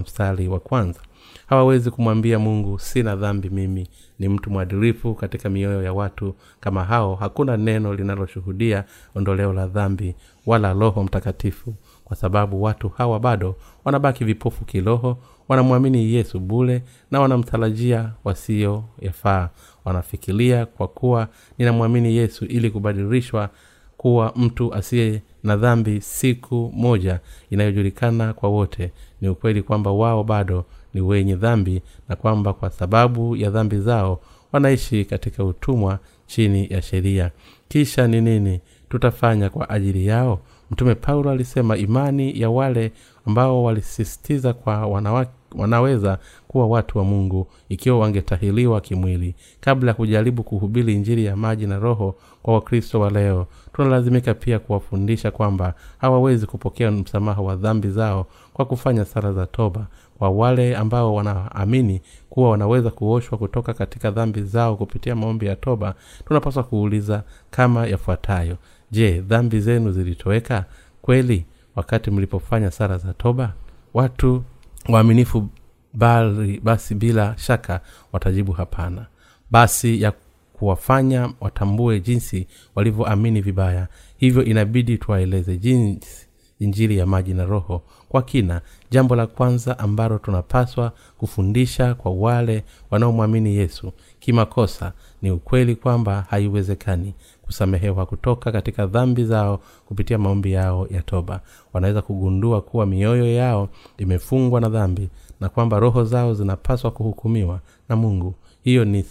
mstari 0.00 0.48
wa 0.48 0.60
kwanza. 0.60 1.00
Hawawezi 1.46 1.90
kumwambia 1.90 2.38
mungu 2.38 2.78
sina 2.78 3.16
dhambi 3.16 3.50
mimi 3.50 3.88
ni 4.18 4.28
mtu 4.28 4.50
mwadilifu 4.50 5.14
katika 5.14 5.48
mioyo 5.50 5.82
ya 5.82 5.92
watu 5.92 6.34
kama 6.60 6.84
hao. 6.84 7.14
Hakuna 7.14 7.56
neno 7.56 7.94
linaloshuhudia 7.94 8.84
ondoleo 9.14 9.52
la 9.52 9.66
dhambi 9.66 10.14
wala 10.46 10.72
roho 10.72 11.02
mtakatifu 11.04 11.74
kwa 12.04 12.16
sababu 12.16 12.62
watu 12.62 12.88
hawa 12.88 13.20
bado 13.20 13.56
wanabaki 13.84 14.24
vipofu 14.24 14.64
kiroho 14.64 15.18
wanamwamini 15.52 16.14
yesu 16.14 16.40
bule 16.40 16.82
na 17.10 17.20
wanamtarajia 17.20 18.12
wasiyoyafaa 18.24 19.48
wanafikiria 19.84 20.66
kwa 20.66 20.88
kuwa 20.88 21.28
ninamwamini 21.58 22.16
yesu 22.16 22.44
ili 22.44 22.70
kubadilishwa 22.70 23.50
kuwa 23.96 24.32
mtu 24.36 24.74
asiye 24.74 25.22
na 25.42 25.56
dhambi 25.56 26.00
siku 26.00 26.72
moja 26.76 27.20
inayojulikana 27.50 28.32
kwa 28.32 28.48
wote. 28.48 28.92
Ni 29.20 29.28
ukweli 29.28 29.62
kwamba 29.62 29.90
wao 29.92 30.24
bado 30.24 30.64
ni 30.94 31.00
wenye 31.00 31.34
dhambi 31.36 31.82
na 32.08 32.16
kwamba 32.16 32.52
kwa 32.52 32.70
sababu 32.70 33.36
ya 33.36 33.50
dhambi 33.50 33.78
zao 33.80 34.20
wanaishi 34.52 35.04
katika 35.04 35.44
utumwa 35.44 35.98
chini 36.26 36.66
ya 36.70 36.82
sheria. 36.82 37.30
Kisha 37.68 38.06
ni 38.06 38.20
nini 38.20 38.60
tutafanya 38.88 39.50
kwa 39.50 39.70
ajili 39.70 40.06
yao 40.06 40.40
mtume 40.72 40.94
paulo 40.94 41.30
alisema 41.30 41.76
imani 41.76 42.40
ya 42.40 42.50
wale 42.50 42.92
ambao 43.26 43.64
walisisitiza 43.64 44.52
kwa 44.52 44.86
wanawake 44.86 45.30
wanaweza 45.54 46.18
kuwa 46.48 46.66
watu 46.66 46.98
wa 46.98 47.04
mungu 47.04 47.46
ikiwa 47.68 47.98
wangetahiliwa 47.98 48.80
kimwili. 48.80 49.34
Kabla 49.60 49.90
ya 49.90 49.94
kujaribu 49.94 50.42
kuhubiri 50.42 50.94
injili 50.94 51.24
ya 51.24 51.36
maji 51.36 51.66
na 51.66 51.78
roho 51.78 52.14
kwa 52.42 52.54
wakristo 52.54 53.00
wa 53.00 53.10
leo 53.10 53.46
tunalazimika 53.72 54.34
pia 54.34 54.58
kuwafundisha 54.58 55.30
kwamba 55.30 55.74
hawawezi 55.98 56.46
kupokea 56.46 56.90
msamaha 56.90 57.42
wa 57.42 57.56
dhambi 57.56 57.88
zao 57.90 58.26
kwa 58.52 58.64
kufanya 58.64 59.04
sala 59.04 59.32
za 59.32 59.46
toba. 59.46 59.86
Kwa 60.18 60.30
wale 60.30 60.76
ambao 60.76 61.14
wanaamini 61.14 62.00
kuwa 62.30 62.50
wanaweza 62.50 62.90
kuoshwa 62.90 63.38
kutoka 63.38 63.74
katika 63.74 64.10
dhambi 64.10 64.42
zao 64.42 64.76
kupitia 64.76 65.16
maombi 65.16 65.46
ya 65.46 65.56
toba 65.56 65.94
tunapaswa 66.28 66.62
kuuliza 66.62 67.22
kama 67.50 67.86
yafuatayo 67.86 68.56
je 68.92 69.20
dhambi 69.20 69.60
zenu 69.60 69.92
zilitoweka? 69.92 70.64
Kweli 71.02 71.44
wakati 71.76 72.10
mlipofanya 72.10 72.70
sara 72.70 72.98
za 72.98 73.12
toba? 73.14 73.52
Watu 73.94 74.44
waaminifu 74.88 75.48
bali 75.94 76.60
basi 76.60 76.94
bila 76.94 77.34
shaka 77.38 77.80
watajibu 78.12 78.52
hapana. 78.52 79.06
Basi 79.50 80.02
ya 80.02 80.12
kuwafanya 80.52 81.32
watambue 81.40 82.00
jinsi 82.00 82.46
walivyoamini 82.74 83.40
vibaya 83.40 83.88
hivyo 84.16 84.44
inabidi 84.44 84.98
tuwaeleze 84.98 85.56
jinsi 85.56 86.26
injili 86.58 86.98
ya 86.98 87.06
maji 87.06 87.34
na 87.34 87.44
roho 87.44 87.82
kwa 88.08 88.22
kina. 88.22 88.60
Jambo 88.90 89.16
la 89.16 89.26
kwanza 89.26 89.78
ambalo 89.78 90.18
tunapaswa 90.18 90.92
kufundisha 91.18 91.94
kwa 91.94 92.12
wale 92.12 92.64
wanaomwamini 92.90 93.56
yesu 93.56 93.92
kimakosa 94.20 94.92
ni 95.22 95.30
ukweli 95.30 95.76
kwamba 95.76 96.26
haiwezekani 96.30 97.14
kusamehewa 97.42 98.06
kutoka 98.06 98.52
katika 98.52 98.86
dhambi 98.86 99.24
zao 99.24 99.60
kupitia 99.86 100.18
maombi 100.18 100.52
yao 100.52 100.86
ya 100.90 101.02
toba. 101.02 101.40
Wanaweza 101.72 102.02
kugundua 102.02 102.60
kuwa 102.60 102.86
mioyo 102.86 103.32
yao 103.34 103.68
imefungwa 103.98 104.60
na 104.60 104.68
dhambi 104.68 105.08
na 105.40 105.48
kwamba 105.48 105.78
roho 105.80 106.04
zao 106.04 106.34
zinapaswa 106.34 106.90
kuhukumiwa 106.90 107.60
na 107.88 107.96
mungu. 107.96 108.34
Hiyo 108.64 108.84
ni 108.84 109.04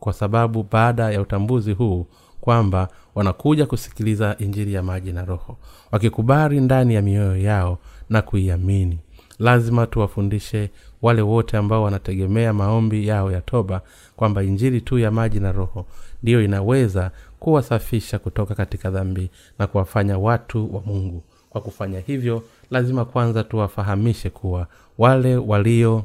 kwa 0.00 0.12
sababu 0.12 0.66
baada 0.72 1.10
ya 1.10 1.20
utambuzi 1.20 1.72
huu 1.72 2.06
kwamba 2.40 2.88
wanakuja 3.14 3.66
kusikiliza 3.66 4.36
injili 4.38 4.74
ya 4.74 4.82
maji 4.82 5.12
na 5.12 5.24
roho 5.24 5.56
wakikubali 5.92 6.60
ndani 6.60 6.94
ya 6.94 7.02
mioyo 7.02 7.36
yao 7.36 7.78
na 8.10 8.22
kuiamini. 8.22 8.98
Lazima 9.38 9.86
tuwafundishe 9.86 10.70
wale 11.02 11.22
wote 11.22 11.56
ambao 11.56 11.82
wanategemea 11.82 12.52
maombi 12.52 13.06
yao 13.08 13.32
ya 13.32 13.40
toba 13.40 13.80
kwamba 14.16 14.42
injili 14.42 14.80
tu 14.80 14.98
ya 14.98 15.10
maji 15.10 15.40
na 15.40 15.52
roho 15.52 15.86
ndiyo 16.22 16.42
inaweza 16.44 17.10
kuwasafisha 17.48 18.18
kutoka 18.18 18.54
katika 18.54 18.90
dhambi 18.90 19.30
na 19.58 19.66
kuwafanya 19.66 20.18
watu 20.18 20.74
wa 20.76 20.82
mungu. 20.86 21.22
Kwa 21.50 21.60
kufanya 21.60 22.00
hivyo 22.00 22.42
lazima 22.70 23.04
kwanza 23.04 23.44
tuwafahamishe 23.44 24.30
kuwa 24.30 24.66
wale 24.98 25.36
walio 25.36 26.04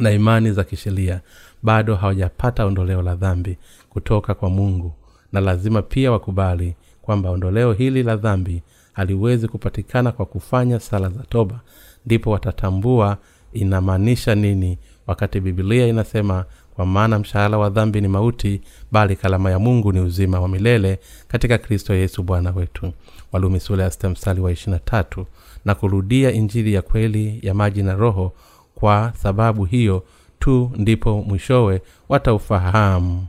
na 0.00 0.10
imani 0.10 0.52
za 0.52 0.64
kisheria 0.64 1.20
bado 1.62 1.94
hawajapata 1.96 2.64
ondoleo 2.64 3.02
la 3.02 3.14
dhambi 3.14 3.58
kutoka 3.90 4.34
kwa 4.34 4.50
mungu 4.50 4.92
na 5.32 5.40
lazima 5.40 5.82
pia 5.82 6.12
wakubali 6.12 6.74
kwamba 7.02 7.30
ondoleo 7.30 7.72
hili 7.72 8.02
la 8.02 8.16
dhambi 8.16 8.62
haliwezi 8.92 9.48
kupatikana 9.48 10.12
kwa 10.12 10.26
kufanya 10.26 10.80
sala 10.80 11.08
za 11.08 11.22
toba. 11.22 11.60
Ndipo 12.06 12.30
watatambua 12.30 13.18
inamaanisha 13.52 14.34
nini 14.34 14.78
wakati 15.06 15.40
bibilia 15.40 15.86
inasema 15.86 16.44
kwa 16.74 16.86
maana 16.86 17.18
mshahara 17.18 17.58
wa 17.58 17.70
dhambi 17.70 18.00
ni 18.00 18.08
mauti 18.08 18.60
bali 18.92 19.16
kalama 19.16 19.50
ya 19.50 19.58
mungu 19.58 19.92
ni 19.92 20.00
uzima 20.00 20.40
wa 20.40 20.48
milele 20.48 20.98
katika 21.28 21.58
kristo 21.58 21.94
yesu 21.94 22.22
bwana 22.22 22.50
wetu. 22.50 22.92
Walumi 23.32 23.60
sula 23.60 23.82
ya 23.84 23.90
sita 23.90 24.10
mstari 24.10 24.40
wa 24.40 24.52
ishirina 24.52 24.78
tatu. 24.78 25.26
Na 25.64 25.74
kurudia 25.74 26.32
injili 26.32 26.74
ya 26.74 26.82
kweli 26.82 27.38
ya 27.42 27.54
maji 27.54 27.82
na 27.82 27.94
roho 27.94 28.32
kwa 28.74 29.12
sababu 29.22 29.64
hiyo 29.64 30.04
tu 30.38 30.70
ndipo 30.76 31.22
mwishowe 31.22 31.82
wataufahamu 32.08 33.26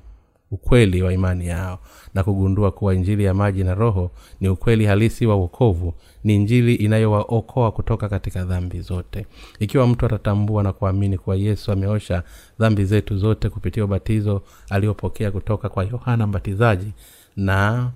ukweli 0.51 1.01
wa 1.01 1.13
imani 1.13 1.47
yao 1.47 1.79
na 2.13 2.23
kugundua 2.23 2.71
kuwa 2.71 2.93
injili 2.95 3.23
ya 3.23 3.33
maji 3.33 3.63
na 3.63 3.73
roho 3.73 4.11
ni 4.39 4.49
ukweli 4.49 4.85
halisi 4.85 5.25
wa 5.25 5.35
uokovu 5.35 5.93
ni 6.23 6.35
injili 6.35 6.75
inayowaokoa 6.75 7.71
kutoka 7.71 8.09
katika 8.09 8.43
dhambi 8.43 8.81
zote. 8.81 9.25
Ikiwa 9.59 9.87
mtu 9.87 10.05
atatambua 10.05 10.63
na 10.63 10.73
kuamini 10.73 11.17
kuwa 11.17 11.35
yesu 11.35 11.71
ameosha 11.71 12.23
dhambi 12.59 12.85
zetu 12.85 13.17
zote 13.17 13.49
kupitia 13.49 13.85
ubatizo 13.85 14.41
aliopokea 14.69 15.31
kutoka 15.31 15.69
kwa 15.69 15.83
yohana 15.83 16.27
mbatizaji 16.27 16.93
na 17.35 17.91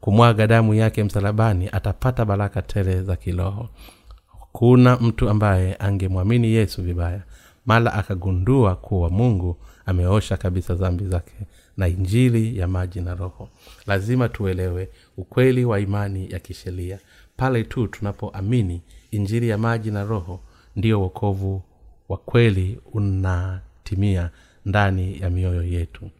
kumwaga 0.00 0.46
damu 0.46 0.74
yake 0.74 1.04
msalabani 1.04 1.68
atapata 1.72 2.24
baraka 2.24 2.62
tele 2.62 3.02
za 3.02 3.16
kiroho. 3.16 3.68
Kuna 4.52 4.96
mtu 4.96 5.28
ambaye 5.28 5.76
angemwamini 5.78 6.48
yesu 6.48 6.82
vibaya 6.82 7.22
mala 7.66 7.92
akagundua 7.94 8.76
kuwa 8.76 9.10
mungu 9.10 9.56
ameosha 9.86 10.36
kabisa 10.36 10.74
dhambi 10.74 11.04
zake 11.04 11.32
na 11.76 11.88
injili 11.88 12.58
ya 12.58 12.68
maji 12.68 13.00
na 13.00 13.14
roho. 13.14 13.48
Lazima 13.86 14.28
tuelewe 14.28 14.88
ukweli 15.16 15.64
wa 15.64 15.80
imani 15.80 16.30
ya 16.30 16.38
kisheria. 16.38 16.98
Pale 17.36 17.64
tu 17.64 17.86
tunapoamini 17.88 18.82
injili 19.10 19.48
ya 19.48 19.58
maji 19.58 19.90
na 19.90 20.04
roho 20.04 20.40
ndio 20.76 21.00
wokovu 21.00 21.62
wa 22.08 22.16
kweli 22.16 22.80
unatimia 22.92 24.30
ndani 24.66 25.20
ya 25.20 25.30
mioyo 25.30 25.62
yetu. 25.62 26.10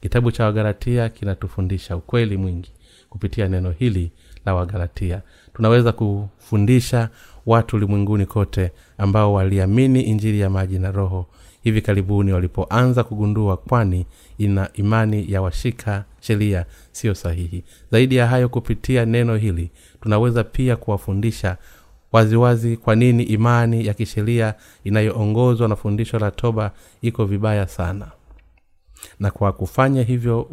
Kitabu 0.00 0.32
cha 0.32 0.44
wagalatia 0.44 1.08
kinatufundisha 1.08 1.96
ukweli 1.96 2.36
mwingi. 2.36 2.72
Kupitia 3.10 3.48
neno 3.48 3.70
hili 3.70 4.10
la 4.46 4.54
wagalatia 4.54 5.22
tunaweza 5.54 5.92
kufundisha 5.92 7.08
watu 7.46 7.76
ulimwenguni 7.76 8.26
kote 8.26 8.72
ambao 8.98 9.32
waliamini 9.32 10.02
injili 10.02 10.40
ya 10.40 10.50
maji 10.50 10.78
na 10.78 10.90
roho 10.92 11.26
hivi 11.62 11.80
karibuni 11.82 12.32
walipoanza 12.32 13.04
kugundua 13.04 13.56
kwani 13.56 14.06
ina 14.44 14.68
imani 14.74 15.32
ya 15.32 15.42
washika 15.42 16.04
sheria 16.20 16.64
siyo 16.92 17.14
sahihi. 17.14 17.64
Zaidi 17.92 18.16
ya 18.16 18.26
hayo 18.26 18.48
kupitia 18.48 19.04
neno 19.04 19.36
hili 19.36 19.70
tunaweza 20.00 20.44
pia 20.44 20.76
kuwafundisha 20.76 21.56
waziwazi 22.12 22.76
kwa 22.76 22.94
nini 22.94 23.22
imani 23.22 23.86
ya 23.86 23.94
kisheria 23.94 24.54
inayoongozwa 24.84 25.68
na 25.68 25.76
fundisho 25.76 26.18
la 26.18 26.30
toba 26.30 26.70
iko 27.02 27.24
vibaya 27.24 27.66
sana. 27.68 28.10
Na 29.20 29.30
kwa 29.30 29.52
kufanya 29.52 30.02
hivyo 30.02 30.48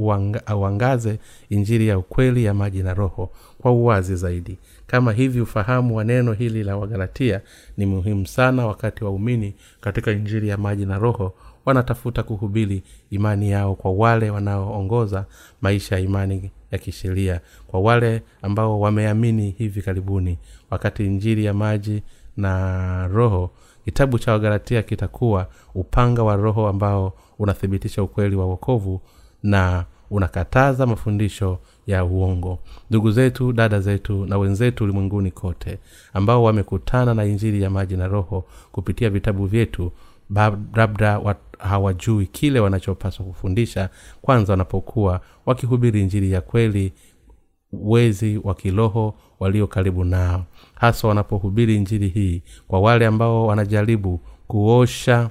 auangaze 0.45 1.19
injili 1.49 1.87
ya 1.87 1.97
ukweli 1.97 2.43
ya 2.43 2.53
maji 2.53 2.83
na 2.83 2.93
roho 2.93 3.31
kwa 3.61 3.71
uwazi 3.71 4.15
zaidi. 4.15 4.57
Kama 4.87 5.13
hivi 5.13 5.41
ufahamu 5.41 5.95
wa 5.95 6.03
neno 6.03 6.33
hili 6.33 6.63
la 6.63 6.77
wagalatia 6.77 7.41
ni 7.77 7.85
muhimu 7.85 8.27
sana 8.27 8.67
wakati 8.67 9.03
waumini 9.03 9.53
katika 9.81 10.11
injili 10.11 10.47
ya 10.47 10.57
maji 10.57 10.85
na 10.85 10.97
roho 10.97 11.33
wanatafuta 11.69 12.23
kuhubiri 12.23 12.83
imani 13.11 13.51
yao 13.51 13.75
kwa 13.75 13.91
wale 13.91 14.29
wanaoongoza 14.29 15.25
maisha 15.61 15.95
ya 15.95 16.01
imani 16.01 16.51
ya 16.71 16.77
kisheria 16.77 17.41
kwa 17.67 17.79
wale 17.79 18.21
ambao 18.41 18.79
wameamini 18.79 19.49
hivi 19.57 19.81
karibuni 19.81 20.37
wakati 20.71 21.05
injili 21.05 21.45
ya 21.45 21.53
maji 21.53 22.03
na 22.37 23.07
roho 23.07 23.51
kitabu 23.85 24.19
cha 24.19 24.31
wagalatia 24.31 24.83
kitakuwa 24.83 25.47
upanga 25.75 26.23
wa 26.23 26.35
roho 26.35 26.67
ambao 26.67 27.13
unathibitisha 27.39 28.03
ukweli 28.03 28.35
wa 28.35 28.45
wokovu 28.45 29.01
na 29.43 29.85
unakataza 30.11 30.85
mafundisho 30.85 31.59
ya 31.87 32.05
uongo. 32.05 32.59
Ndugu 32.89 33.11
zetu 33.11 33.53
dada 33.53 33.79
zetu 33.79 34.25
na 34.25 34.37
wenzetu 34.37 34.83
ulimwenguni 34.83 35.31
kote 35.31 35.79
ambao 36.13 36.43
wamekutana 36.43 37.13
na 37.13 37.25
injili 37.25 37.61
ya 37.61 37.69
maji 37.69 37.97
na 37.97 38.07
roho 38.07 38.45
kupitia 38.71 39.09
vitabu 39.09 39.45
vyetu 39.45 39.91
labda 40.75 41.21
hawajui 41.59 42.25
kile 42.25 42.59
wanachopaswa 42.59 43.25
kufundisha 43.25 43.89
kwanza 44.21 44.53
wanapokuwa 44.53 45.21
wakihubiri 45.45 46.01
injili 46.01 46.31
ya 46.31 46.41
kweli 46.41 46.93
wezi 47.73 48.39
wa 48.43 48.55
kiroho 48.55 49.15
walio 49.39 49.67
karibu 49.67 50.03
nao. 50.03 50.45
Hasa 50.75 51.07
wanapohubiri 51.07 51.75
injili 51.75 52.07
hii 52.07 52.43
kwa 52.67 52.79
wale 52.79 53.05
ambao 53.05 53.47
wanajaribu 53.47 54.21
kuosha 54.47 55.29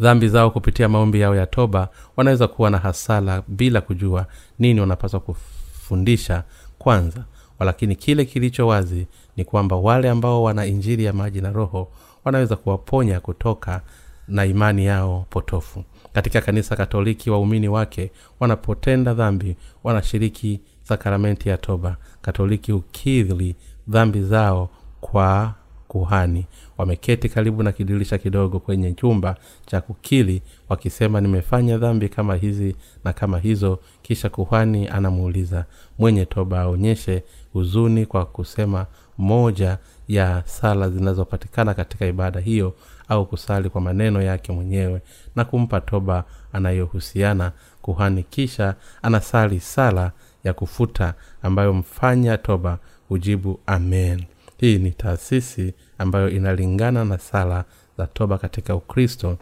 dhambi 0.00 0.28
zao 0.28 0.50
kupitia 0.50 0.88
maombi 0.88 1.20
yao 1.20 1.36
ya 1.36 1.46
toba 1.46 1.88
wanaweza 2.16 2.48
kuwa 2.48 2.70
na 2.70 2.78
hasara 2.78 3.42
bila 3.48 3.80
kujua 3.80 4.26
nini 4.58 4.80
wanapaswa 4.80 5.20
kufundisha 5.20 6.44
kwanza. 6.78 7.24
Lakini 7.60 7.96
kile 7.96 8.24
kilicho 8.24 8.66
wazi 8.66 9.06
ni 9.36 9.44
kwamba 9.44 9.76
wale 9.76 10.10
ambao 10.10 10.42
wana 10.42 10.66
injili 10.66 11.04
ya 11.04 11.12
maji 11.12 11.40
na 11.40 11.52
roho 11.52 11.88
wanaweza 12.24 12.56
kuwaponya 12.56 13.20
kutoka 13.20 13.80
na 14.28 14.44
imani 14.46 14.84
yao 14.86 15.26
potofu. 15.30 15.84
Katika 16.12 16.40
kanisa 16.40 16.76
katoliki 16.76 17.30
waumini 17.30 17.68
wake 17.68 18.10
wanapotenda 18.40 19.14
dhambi 19.14 19.56
wanashiriki 19.84 20.60
sakramenti 20.82 21.48
ya 21.48 21.56
toba. 21.56 21.96
Katoliki 22.22 22.72
ukidhili 22.72 23.56
dhambi 23.88 24.22
zao 24.22 24.70
kwa 25.00 25.54
kuhani. 25.88 26.46
Wameketi 26.78 27.28
karibu 27.28 27.62
na 27.62 27.72
kidirisha 27.72 28.18
kidogo 28.18 28.58
kwenye 28.60 28.92
chumba 28.92 29.36
cha 29.66 29.80
kukili 29.80 30.42
wakisema 30.68 31.20
nimefanya 31.20 31.78
dhambi 31.78 32.08
kama 32.08 32.34
hizi 32.34 32.76
na 33.04 33.12
kama 33.12 33.38
hizo. 33.38 33.78
Kisha 34.02 34.28
kuhani 34.28 34.88
anamuuliza 34.88 35.64
mwenye 35.98 36.24
toba 36.26 36.60
aonyeshe 36.60 37.22
huzuni 37.52 38.06
kwa 38.06 38.26
kusema 38.26 38.86
moja 39.18 39.78
ya 40.08 40.42
sala 40.46 40.90
zinazopatikana 40.90 41.74
katika 41.74 42.06
ibada 42.06 42.40
hiyo 42.40 42.74
au 43.08 43.26
kusali 43.26 43.70
kwa 43.70 43.80
maneno 43.80 44.22
yake 44.22 44.52
mwenyewe 44.52 45.02
na 45.36 45.44
kumpa 45.44 45.80
toba 45.80 46.24
anayohusiana 46.52 47.52
kuhani 47.82 48.22
kisha 48.22 48.74
anasali 49.02 49.60
sala 49.60 50.12
ya 50.44 50.52
kufuta 50.52 51.14
ambayo 51.42 51.74
mfanya 51.74 52.38
toba 52.38 52.78
hujibu 53.08 53.60
amen. 53.66 54.24
Hii 54.58 54.78
ni 54.78 54.90
taasisi 54.90 55.74
ambayo 55.98 56.28
inalingana 56.30 57.04
na 57.04 57.18
sala 57.18 57.64
za 57.98 58.06
toba 58.06 58.38
katika 58.38 58.74
ukristo 58.74 59.38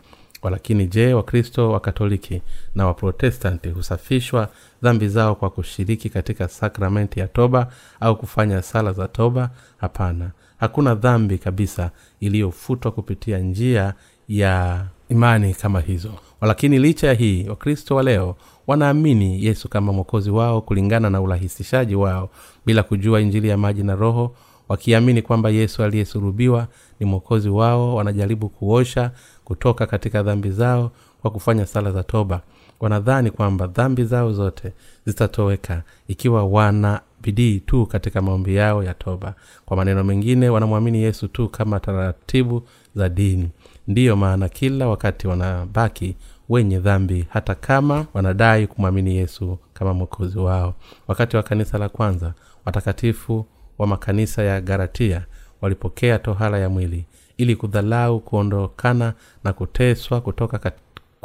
lakini 0.51 0.87
je 0.87 1.15
wakristo 1.15 1.71
wa 1.71 1.81
katoliki 1.81 2.43
na 2.75 2.87
waprotestanti 2.87 3.69
husafishwa 3.69 4.49
dhambi 4.83 5.09
zao 5.09 5.35
kwa 5.35 5.51
kushiriki 5.51 6.11
katika 6.11 6.49
sakramenti 6.49 7.21
ya 7.21 7.29
toba 7.29 7.73
au 8.01 8.17
kufanya 8.17 8.63
sala 8.63 8.93
za 8.93 9.09
toba? 9.09 9.51
Hapana 9.77 10.31
hakuna 10.57 10.95
dhambi 10.95 11.39
kabisa 11.39 11.91
iliyofutwa 12.21 12.93
kupitia 12.93 13.39
njia 13.39 13.95
ya 14.29 14.85
imani 15.09 15.55
kama 15.55 15.81
hizo. 15.81 16.11
Lakini 16.43 16.79
licha 16.79 17.07
ya 17.07 17.13
hii 17.15 17.49
wakristo 17.49 17.95
wa 17.97 18.03
leo 18.03 18.37
wanaamini 18.67 19.45
yesu 19.45 19.69
kama 19.69 19.93
mwokozi 19.93 20.31
wao 20.31 20.61
kulingana 20.61 21.11
na 21.11 21.21
urahisishaji 21.21 21.95
wao 21.95 22.31
bila 22.67 22.83
kujua 22.83 23.21
injili 23.21 23.49
ya 23.49 23.57
maji 23.59 23.83
na 23.83 23.95
roho 23.95 24.35
wakiamini 24.69 25.23
kwamba 25.23 25.51
yesu 25.51 25.83
aliyesurubiwa 25.83 26.67
ni 27.01 27.07
mwokozi 27.07 27.49
wao 27.49 27.95
wanajaribu 27.95 28.49
kuosha 28.49 29.11
kutoka 29.45 29.87
katika 29.87 30.23
dhambi 30.23 30.51
zao 30.51 30.91
kwa 31.23 31.31
kufanya 31.31 31.67
sala 31.67 31.93
za 31.93 32.03
toba 32.03 32.41
wanadhani 32.81 33.31
kwamba 33.31 33.67
dhambi 33.67 34.05
zao 34.05 34.33
zote 34.33 34.73
zitatoweka 35.07 35.83
ikiwa 36.09 36.45
wana 36.45 37.01
bidii 37.23 37.61
tu 37.61 37.87
katika 37.87 38.23
maombi 38.23 38.55
yao 38.57 38.83
ya 38.85 38.95
toba. 38.95 39.35
Kwa 39.67 39.77
maneno 39.77 40.05
mengine 40.05 40.49
wanamwamini 40.49 41.03
yesu 41.03 41.29
tu 41.29 41.49
kama 41.49 41.81
taratibu 41.81 42.63
za 42.95 43.09
dini. 43.09 43.49
Ndiyo 43.89 44.17
maana 44.17 44.49
kila 44.49 44.89
wakati 44.89 45.29
wanabaki 45.29 46.17
wenye 46.49 46.79
dhambi 46.79 47.27
hata 47.29 47.55
kama 47.55 48.07
wanadai 48.15 48.67
kumwamini 48.67 49.17
yesu 49.17 49.59
kama 49.75 49.95
mwokozi 49.95 50.39
wao. 50.39 50.75
Wakati 51.09 51.37
wa 51.37 51.43
kanisa 51.43 51.79
la 51.79 51.89
kwanza 51.89 52.33
watakatifu 52.65 53.47
wa 53.79 53.87
makanisa 53.87 54.43
ya 54.43 54.61
garatia 54.61 55.27
walipokea 55.61 56.19
tohara 56.19 56.59
ya 56.59 56.69
mwili 56.69 57.05
ili 57.37 57.57
kudhalau 57.57 58.21
kuondokana 58.21 59.13
na 59.45 59.53
kuteswa 59.53 60.21
kutoka 60.21 60.59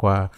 kwa 0.02 0.30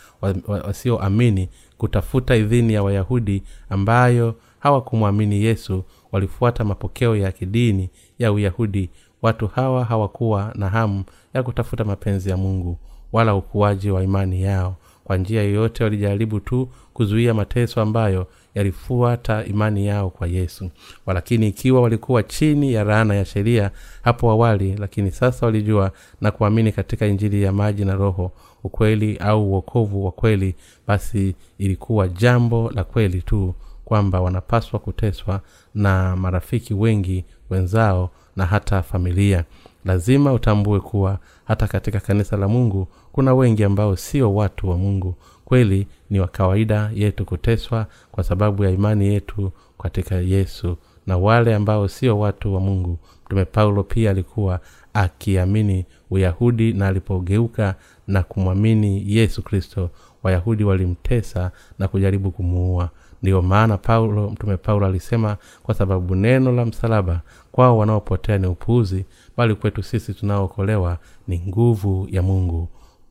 wasioamini 0.46 1.40
wa, 1.40 1.46
wa 1.46 1.53
kutafuta 1.79 2.37
idhini 2.37 2.72
ya 2.74 2.83
wayahudi 2.83 3.42
ambayo 3.70 4.35
hawakumwamini 4.59 5.42
yesu. 5.44 5.85
Walifuata 6.12 6.64
mapokeo 6.64 7.16
ya 7.16 7.33
kidini 7.33 7.90
ya 8.18 8.33
uyahudi. 8.33 8.90
Watu 9.22 9.46
hawa 9.46 9.85
hawakuwa 9.85 10.53
na 10.55 10.68
hamu 10.68 11.05
ya 11.35 11.42
kutafuta 11.42 11.85
mapenzi 11.85 12.31
ya 12.31 12.37
mungu 12.37 12.79
wala 13.12 13.35
ukuaji 13.35 13.90
wa 13.90 14.03
imani 14.03 14.42
yao. 14.42 14.77
Kwa 15.05 15.16
njia 15.16 15.42
yoyote 15.42 15.85
walijaribu 15.85 16.40
tu 16.40 16.68
kuzuia 16.94 17.35
mateso 17.35 17.81
ambayo 17.81 18.27
yalifuata 18.55 19.44
imani 19.44 19.87
yao 19.87 20.11
kwa 20.11 20.27
yesu. 20.27 20.70
Walakini 21.07 21.48
ikiwa 21.48 21.81
walikuwa 21.83 22.22
chini 22.22 22.72
ya 22.72 22.85
raana 22.85 23.14
ya 23.14 23.24
sheria 23.24 23.70
hapo 24.03 24.31
awali 24.31 24.77
lakini 24.77 25.11
sasa 25.11 25.46
walijua 25.46 25.92
na 26.20 26.31
kuamini 26.31 26.72
katika 26.72 27.07
injili 27.07 27.42
ya 27.42 27.53
maji 27.53 27.85
na 27.85 27.94
roho 27.94 28.33
ukweli 28.64 29.16
au 29.16 29.50
uokovu 29.53 30.05
wa 30.05 30.12
kweli 30.12 30.55
basi 30.87 31.35
ilikuwa 31.59 32.09
jambo 32.09 32.70
la 32.74 32.85
kweli 32.85 33.22
tu 33.22 33.55
kwamba 33.85 34.20
wanapaswa 34.20 34.79
kuteswa 34.81 35.40
na 35.74 36.16
marafiki 36.16 36.74
wengi 36.74 37.24
wenzao 37.50 38.11
na 38.37 38.46
hata 38.46 38.83
familia. 38.83 39.44
Lazima 39.85 40.33
utambue 40.33 40.81
kuwa 40.81 41.18
hata 41.44 41.66
katika 41.66 42.00
kanisa 42.00 42.37
la 42.37 42.48
mungu 42.48 42.88
kuna 43.12 43.35
wengi 43.35 43.64
ambao 43.64 43.96
sio 43.96 44.35
watu 44.35 44.70
wa 44.70 44.77
mungu. 44.79 45.14
Kweli 45.44 45.87
ni 46.11 46.20
wa 46.20 46.29
kawaida 46.29 46.90
yetu 46.94 47.24
kuteswa 47.24 47.87
kwa 48.12 48.24
sababu 48.24 48.64
ya 48.64 48.70
imani 48.70 49.07
yetu 49.07 49.53
katika 49.83 50.14
yesu. 50.14 50.77
Na 51.07 51.18
wale 51.18 51.55
ambao 51.55 51.88
sio 51.88 52.18
watu 52.18 52.55
wa 52.55 52.61
mungu 52.61 52.98
mtume 53.27 53.44
paulo 53.44 53.83
pia 53.83 54.11
alikuwa 54.11 54.61
akiamini 54.94 55.87
uyahudi 56.11 56.72
na 56.72 56.87
alipogeuka 56.88 57.74
na 58.07 58.23
kumwamini 58.23 59.05
yesu 59.17 59.43
kristo 59.43 59.90
wayahudi 60.23 60.64
walimtesa 60.64 61.51
na 61.79 61.88
kujaribu 61.88 62.31
kumuua. 62.31 62.90
Ndiyo 63.23 63.43
maana 63.43 63.79
paulo 63.79 64.31
mtume 64.31 64.57
paulo 64.57 64.87
alisema 64.87 65.37
kwa 65.62 65.75
sababu 65.75 66.14
neno 66.14 66.53
la 66.53 66.64
msalaba 66.64 67.21
kwao 67.53 67.79
wanaopotea 67.79 68.38
ni 68.38 68.47
upuuzi 68.47 69.05
bali 69.37 69.55
kwetu 69.55 69.83
sisi 69.83 70.14
tunaookolewa 70.14 70.99
ni 71.29 71.38
nguvu 71.49 72.09
ya 72.11 72.23
mungu. 72.23 72.69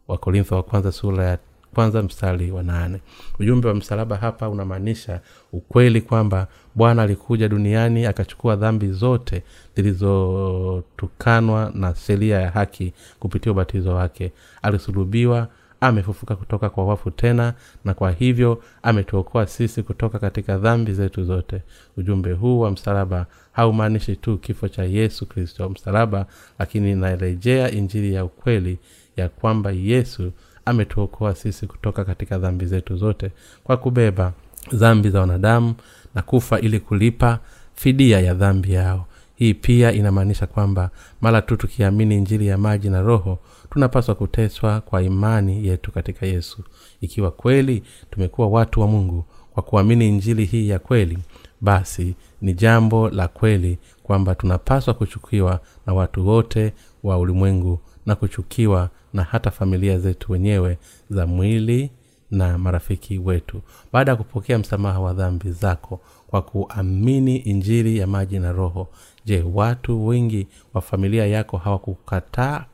Wakorintho 0.08 0.56
wa 0.56 0.64
kwanza 0.64 0.92
sura 0.92 1.26
ya 1.26 1.38
kwanza 1.74 2.04
mstari 2.04 2.52
wa 2.52 2.64
nane. 2.64 3.00
Ujumbe 3.40 3.68
wa 3.68 3.74
msalaba 3.76 4.16
hapa 4.18 4.50
unamaanisha 4.50 5.20
ukweli 5.54 6.02
kwamba 6.02 6.48
bwana 6.76 7.02
alikuja 7.04 7.48
duniani 7.50 8.06
akachukua 8.06 8.56
dhambi 8.56 8.92
zote 8.92 9.44
zilizotukanwa 9.76 11.72
na 11.76 11.96
sheria 11.96 12.40
ya 12.42 12.52
haki 12.52 12.94
kupitia 13.20 13.52
ubatizo 13.52 13.96
wake. 13.96 14.32
Alisulubiwa 14.62 15.48
amefufuka 15.82 16.36
kutoka 16.36 16.70
kwa 16.70 16.86
wafu 16.86 17.12
tena 17.12 17.54
na 17.86 17.94
kwa 17.94 18.12
hivyo 18.12 18.64
ametuokoa 18.84 19.48
sisi 19.48 19.84
kutoka 19.84 20.20
katika 20.20 20.58
dhambi 20.58 20.94
zetu 20.94 21.24
zote. 21.24 21.62
Ujumbe 21.98 22.32
huu 22.32 22.60
wa 22.60 22.72
msalaba 22.72 23.26
haumaanishi 23.52 24.16
tu 24.16 24.38
kifo 24.38 24.68
cha 24.70 24.84
yesu 24.84 25.26
kristo 25.26 25.70
msalaba 25.70 26.26
lakini 26.60 26.92
inarejea 26.92 27.72
injili 27.72 28.14
ya 28.14 28.26
ukweli 28.26 28.78
ya 29.18 29.30
kwamba 29.30 29.72
yesu 29.72 30.32
ametuokoa 30.66 31.36
sisi 31.36 31.68
kutoka 31.68 32.06
katika 32.06 32.38
dhambi 32.38 32.66
zetu 32.66 32.98
zote 32.98 33.32
kwa 33.64 33.78
kubeba 33.78 34.34
dhambi 34.74 35.10
za 35.10 35.20
wanadamu 35.20 35.74
na 36.16 36.22
kufa 36.22 36.60
ili 36.60 36.80
kulipa 36.80 37.40
fidia 37.76 38.20
ya 38.20 38.34
dhambi 38.34 38.74
yao. 38.74 39.06
Hii 39.36 39.54
pia 39.54 39.92
inamaanisha 39.92 40.48
kwamba 40.48 40.90
mara 41.22 41.42
tu 41.42 41.58
tukiamini 41.58 42.16
injili 42.16 42.48
ya 42.48 42.58
maji 42.58 42.90
na 42.90 43.02
roho 43.02 43.40
tunapaswa 43.70 44.16
kuteswa 44.16 44.82
kwa 44.82 45.02
imani 45.04 45.68
yetu 45.68 45.92
katika 45.92 46.26
yesu. 46.26 46.64
Ikiwa 47.02 47.32
kweli 47.32 47.84
tumekuwa 48.12 48.48
watu 48.48 48.82
wa 48.82 48.88
mungu 48.88 49.26
kwa 49.54 49.64
kuamini 49.64 50.08
injili 50.10 50.46
hii 50.46 50.70
ya 50.70 50.80
kweli 50.80 51.18
basi 51.62 52.16
ni 52.42 52.54
jambo 52.54 53.10
la 53.10 53.28
kweli 53.28 53.78
kwamba 54.04 54.36
tunapaswa 54.36 54.94
kuchukiwa 54.94 55.60
na 55.86 55.94
watu 55.94 56.28
wote 56.28 56.74
wa 57.04 57.18
ulimwengu 57.18 57.80
na 58.06 58.16
kuchukiwa 58.16 58.90
na 59.14 59.24
hata 59.24 59.52
familia 59.52 60.00
zetu 60.00 60.32
wenyewe 60.32 60.78
za 61.10 61.28
mwili 61.28 61.92
na 62.32 62.58
marafiki 62.58 63.18
wetu. 63.18 63.62
Baada 63.94 64.12
ya 64.12 64.16
kupokea 64.18 64.60
msamaha 64.60 65.00
wa 65.00 65.14
dhambi 65.14 65.52
zako 65.52 66.02
kwa 66.28 66.42
kuamini 66.42 67.38
injili 67.38 67.98
ya 67.98 68.08
maji 68.08 68.40
na 68.40 68.52
roho 68.52 68.88
je 69.26 69.44
watu 69.54 70.08
wengi 70.08 70.48
wa 70.74 70.82
familia 70.82 71.26
yako 71.28 71.58
hawakukataa? 71.58 72.66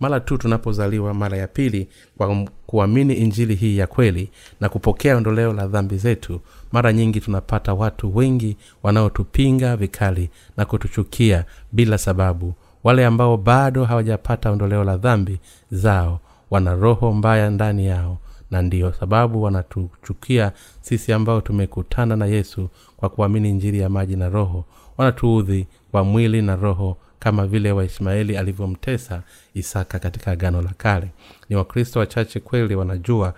Mara 0.00 0.20
tu 0.20 0.38
tunapozaliwa 0.38 1.14
mara 1.14 1.36
ya 1.36 1.46
pili 1.48 1.88
kwa 2.16 2.46
kuamini 2.66 3.14
injili 3.14 3.54
hii 3.54 3.78
ya 3.78 3.86
kweli 3.86 4.30
na 4.60 4.68
kupokea 4.68 5.16
ondoleo 5.16 5.52
la 5.52 5.66
dhambi 5.66 5.96
zetu 5.96 6.40
mara 6.72 6.92
nyingi 6.92 7.20
tunapata 7.20 7.74
watu 7.74 8.16
wengi 8.16 8.56
wanaotupinga 8.82 9.76
vikali 9.76 10.30
na 10.56 10.64
kutuchukia 10.64 11.44
bila 11.72 11.98
sababu 11.98 12.54
wale 12.84 13.06
ambao 13.06 13.36
bado 13.36 13.84
hawajapata 13.84 14.50
ondoleo 14.50 14.84
la 14.84 14.96
dhambi 14.96 15.40
zao 15.70 16.20
wana 16.50 16.74
roho 16.74 17.12
mbaya 17.12 17.50
ndani 17.50 17.86
yao 17.86 18.18
na 18.50 18.62
ndiyo 18.62 18.92
sababu 18.92 19.42
wanatuchukia 19.42 20.52
sisi 20.80 21.12
ambao 21.12 21.40
tumekutana 21.40 22.16
na 22.16 22.26
yesu 22.26 22.68
kwa 22.96 23.08
kuamini 23.08 23.52
njiri 23.52 23.78
ya 23.78 23.88
maji 23.88 24.16
na 24.16 24.28
roho. 24.28 24.64
Wanatuudhi 24.98 25.66
kwa 25.90 26.04
mwili 26.04 26.42
na 26.42 26.56
roho 26.56 26.96
kama 27.18 27.46
vile 27.46 27.72
waishmaeli 27.72 28.36
alivyomtesa 28.36 29.22
isaka 29.54 29.98
katika 29.98 30.30
agano 30.30 30.62
la 30.62 30.70
kale. 30.76 31.08
Ni 31.48 31.56
wakristo 31.56 31.98
wachache 31.98 32.40
kweli 32.40 32.74
wanajua 32.74 33.34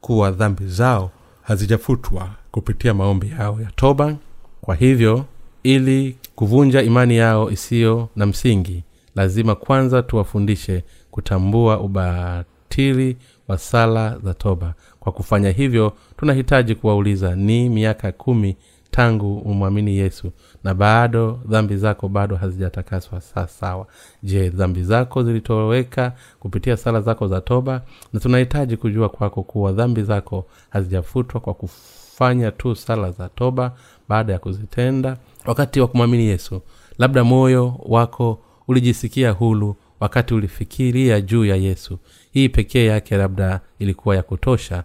kuwa 0.00 0.30
dhambi 0.30 0.66
zao 0.66 1.10
hazijafutwa 1.42 2.30
kupitia 2.50 2.94
maombi 2.94 3.30
yao 3.38 3.60
ya 3.60 3.70
toba. 3.76 4.14
Kwa 4.60 4.74
hivyo 4.74 5.24
ili 5.62 6.16
kuvunja 6.44 6.82
imani 6.82 7.16
yao 7.16 7.50
isiyo 7.50 8.08
na 8.16 8.26
msingi 8.26 8.84
lazima 9.16 9.54
kwanza 9.54 10.02
tuwafundishe 10.02 10.84
kutambua 11.10 11.80
ubatili 11.80 13.16
wa 13.48 13.58
sala 13.58 14.18
za 14.24 14.34
toba. 14.34 14.74
Kwa 15.00 15.12
kufanya 15.12 15.50
hivyo 15.50 15.92
tunahitaji 16.16 16.74
kuwauliza 16.74 17.36
ni 17.36 17.68
miaka 17.68 18.12
kumi 18.12 18.56
tangu 18.90 19.38
umwamini 19.38 19.96
yesu? 19.96 20.32
Na 20.64 20.74
bado 20.74 21.40
dhambi 21.48 21.76
zako 21.76 22.08
bado 22.08 22.36
hazijatakaswa 22.36 23.20
sawa. 23.48 23.86
Je 24.22 24.48
dhambi 24.50 24.82
zako 24.82 25.22
zilitoweka 25.22 26.12
kupitia 26.38 26.76
sala 26.76 27.00
zako 27.00 27.28
za 27.28 27.40
toba? 27.40 27.82
Na 28.12 28.20
tunahitaji 28.20 28.76
kujua 28.76 29.08
kwako 29.08 29.42
kuwa 29.42 29.72
dhambi 29.72 30.02
zako 30.02 30.44
hazijafutwa 30.70 31.40
kwa 31.40 31.54
kufanya 31.54 32.50
tu 32.50 32.76
sala 32.76 33.10
za 33.10 33.28
toba 33.28 33.72
baada 34.08 34.32
ya 34.32 34.38
kuzitenda 34.38 35.16
wakati 35.46 35.80
wa 35.80 35.88
kumwamini 35.88 36.24
yesu 36.26 36.62
labda 36.98 37.24
moyo 37.24 37.74
wako 37.78 38.38
ulijisikia 38.68 39.30
hulu 39.30 39.76
wakati 40.00 40.34
ulifikiria 40.34 41.20
juu 41.20 41.44
ya 41.44 41.56
yesu. 41.56 41.98
Hii 42.32 42.48
pekee 42.48 42.86
yake 42.86 43.16
labda 43.16 43.60
ilikuwa 43.78 44.16
ya 44.16 44.22
kutosha 44.22 44.84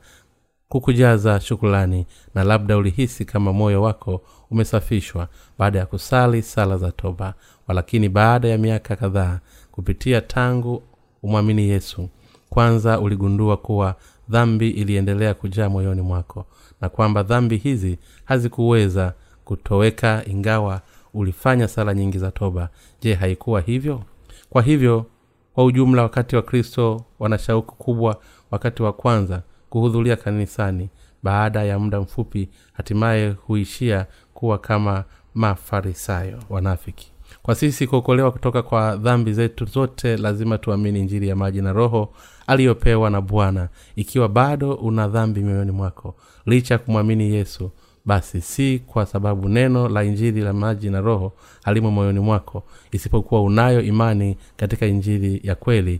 kukujaza 0.69 1.39
shukulani 1.39 2.05
na 2.35 2.43
labda 2.43 2.77
ulihisi 2.77 3.25
kama 3.25 3.53
moyo 3.53 3.81
wako 3.81 4.21
umesafishwa 4.51 5.27
baada 5.59 5.79
ya 5.79 5.85
kusali 5.85 6.41
sala 6.41 6.77
za 6.77 6.91
toba. 6.91 7.33
Walakini 7.67 8.09
baada 8.09 8.47
ya 8.47 8.57
miaka 8.57 8.95
kadhaa 8.95 9.39
kupitia 9.71 10.21
tangu 10.21 10.83
umwamini 11.23 11.69
yesu 11.69 12.09
kwanza 12.49 12.99
uligundua 12.99 13.57
kuwa 13.57 13.95
dhambi 14.29 14.69
iliendelea 14.69 15.33
kujaa 15.33 15.69
moyoni 15.69 16.01
mwako 16.01 16.45
na 16.81 16.89
kwamba 16.89 17.23
dhambi 17.23 17.57
hizi 17.57 17.97
hazikuweza 18.25 19.13
kutoweka 19.45 20.23
ingawa 20.27 20.81
ulifanya 21.13 21.67
sala 21.67 21.93
nyingi 21.93 22.17
za 22.17 22.31
toba. 22.31 22.69
Je 23.01 23.13
haikuwa 23.13 23.61
hivyo? 23.61 24.03
Kwa 24.49 24.61
hivyo 24.61 25.05
kwa 25.53 25.63
ujumla 25.65 26.01
wakati 26.01 26.35
wa 26.35 26.41
kristo 26.41 27.01
wana 27.19 27.37
shauku 27.37 27.75
kubwa 27.75 28.19
wakati 28.51 28.83
wa 28.83 28.93
kwanza 28.93 29.41
kuhudhuria 29.69 30.15
kanisani. 30.15 30.89
Baada 31.23 31.63
ya 31.63 31.79
muda 31.79 31.99
mfupi 32.01 32.49
hatimaye 32.73 33.29
huishia 33.29 34.05
kuwa 34.33 34.57
kama 34.57 35.03
mafarisayo 35.35 36.39
wanafiki. 36.49 37.11
Kwa 37.41 37.55
sisi 37.55 37.87
kuokolewa 37.87 38.31
kutoka 38.31 38.61
kwa 38.63 38.95
dhambi 38.95 39.33
zetu 39.33 39.65
zote 39.65 40.17
lazima 40.17 40.57
tuamini 40.57 41.01
njiri 41.03 41.27
ya 41.27 41.35
maji 41.35 41.61
na 41.61 41.73
roho 41.73 42.13
aliyopewa 42.47 43.09
na 43.09 43.21
bwana. 43.21 43.69
Ikiwa 43.95 44.29
bado 44.29 44.73
una 44.73 45.07
dhambi 45.07 45.41
mioyoni 45.41 45.71
mwako 45.71 46.15
licha 46.45 46.73
ya 46.73 46.77
kumwamini 46.77 47.33
yesu 47.33 47.71
basi 48.05 48.41
si 48.41 48.79
kwa 48.79 49.05
sababu 49.05 49.49
neno 49.49 49.89
la 49.89 50.03
injili 50.03 50.41
la 50.41 50.53
maji 50.53 50.89
na 50.89 51.01
roho 51.01 51.33
halimo 51.63 51.91
moyoni 51.91 52.19
mwako 52.19 52.63
isipokuwa 52.91 53.43
unayo 53.43 53.81
imani 53.81 54.37
katika 54.57 54.85
injili 54.85 55.41
ya 55.43 55.55
kweli. 55.55 55.99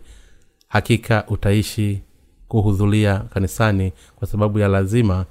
Hakika 0.68 1.24
utaishi 1.28 2.02
kuhudhuria 2.48 3.18
kanisani 3.18 3.92
kwa 4.16 4.26
sababu 4.28 4.58
ya 4.58 4.68
lazima 4.68 5.24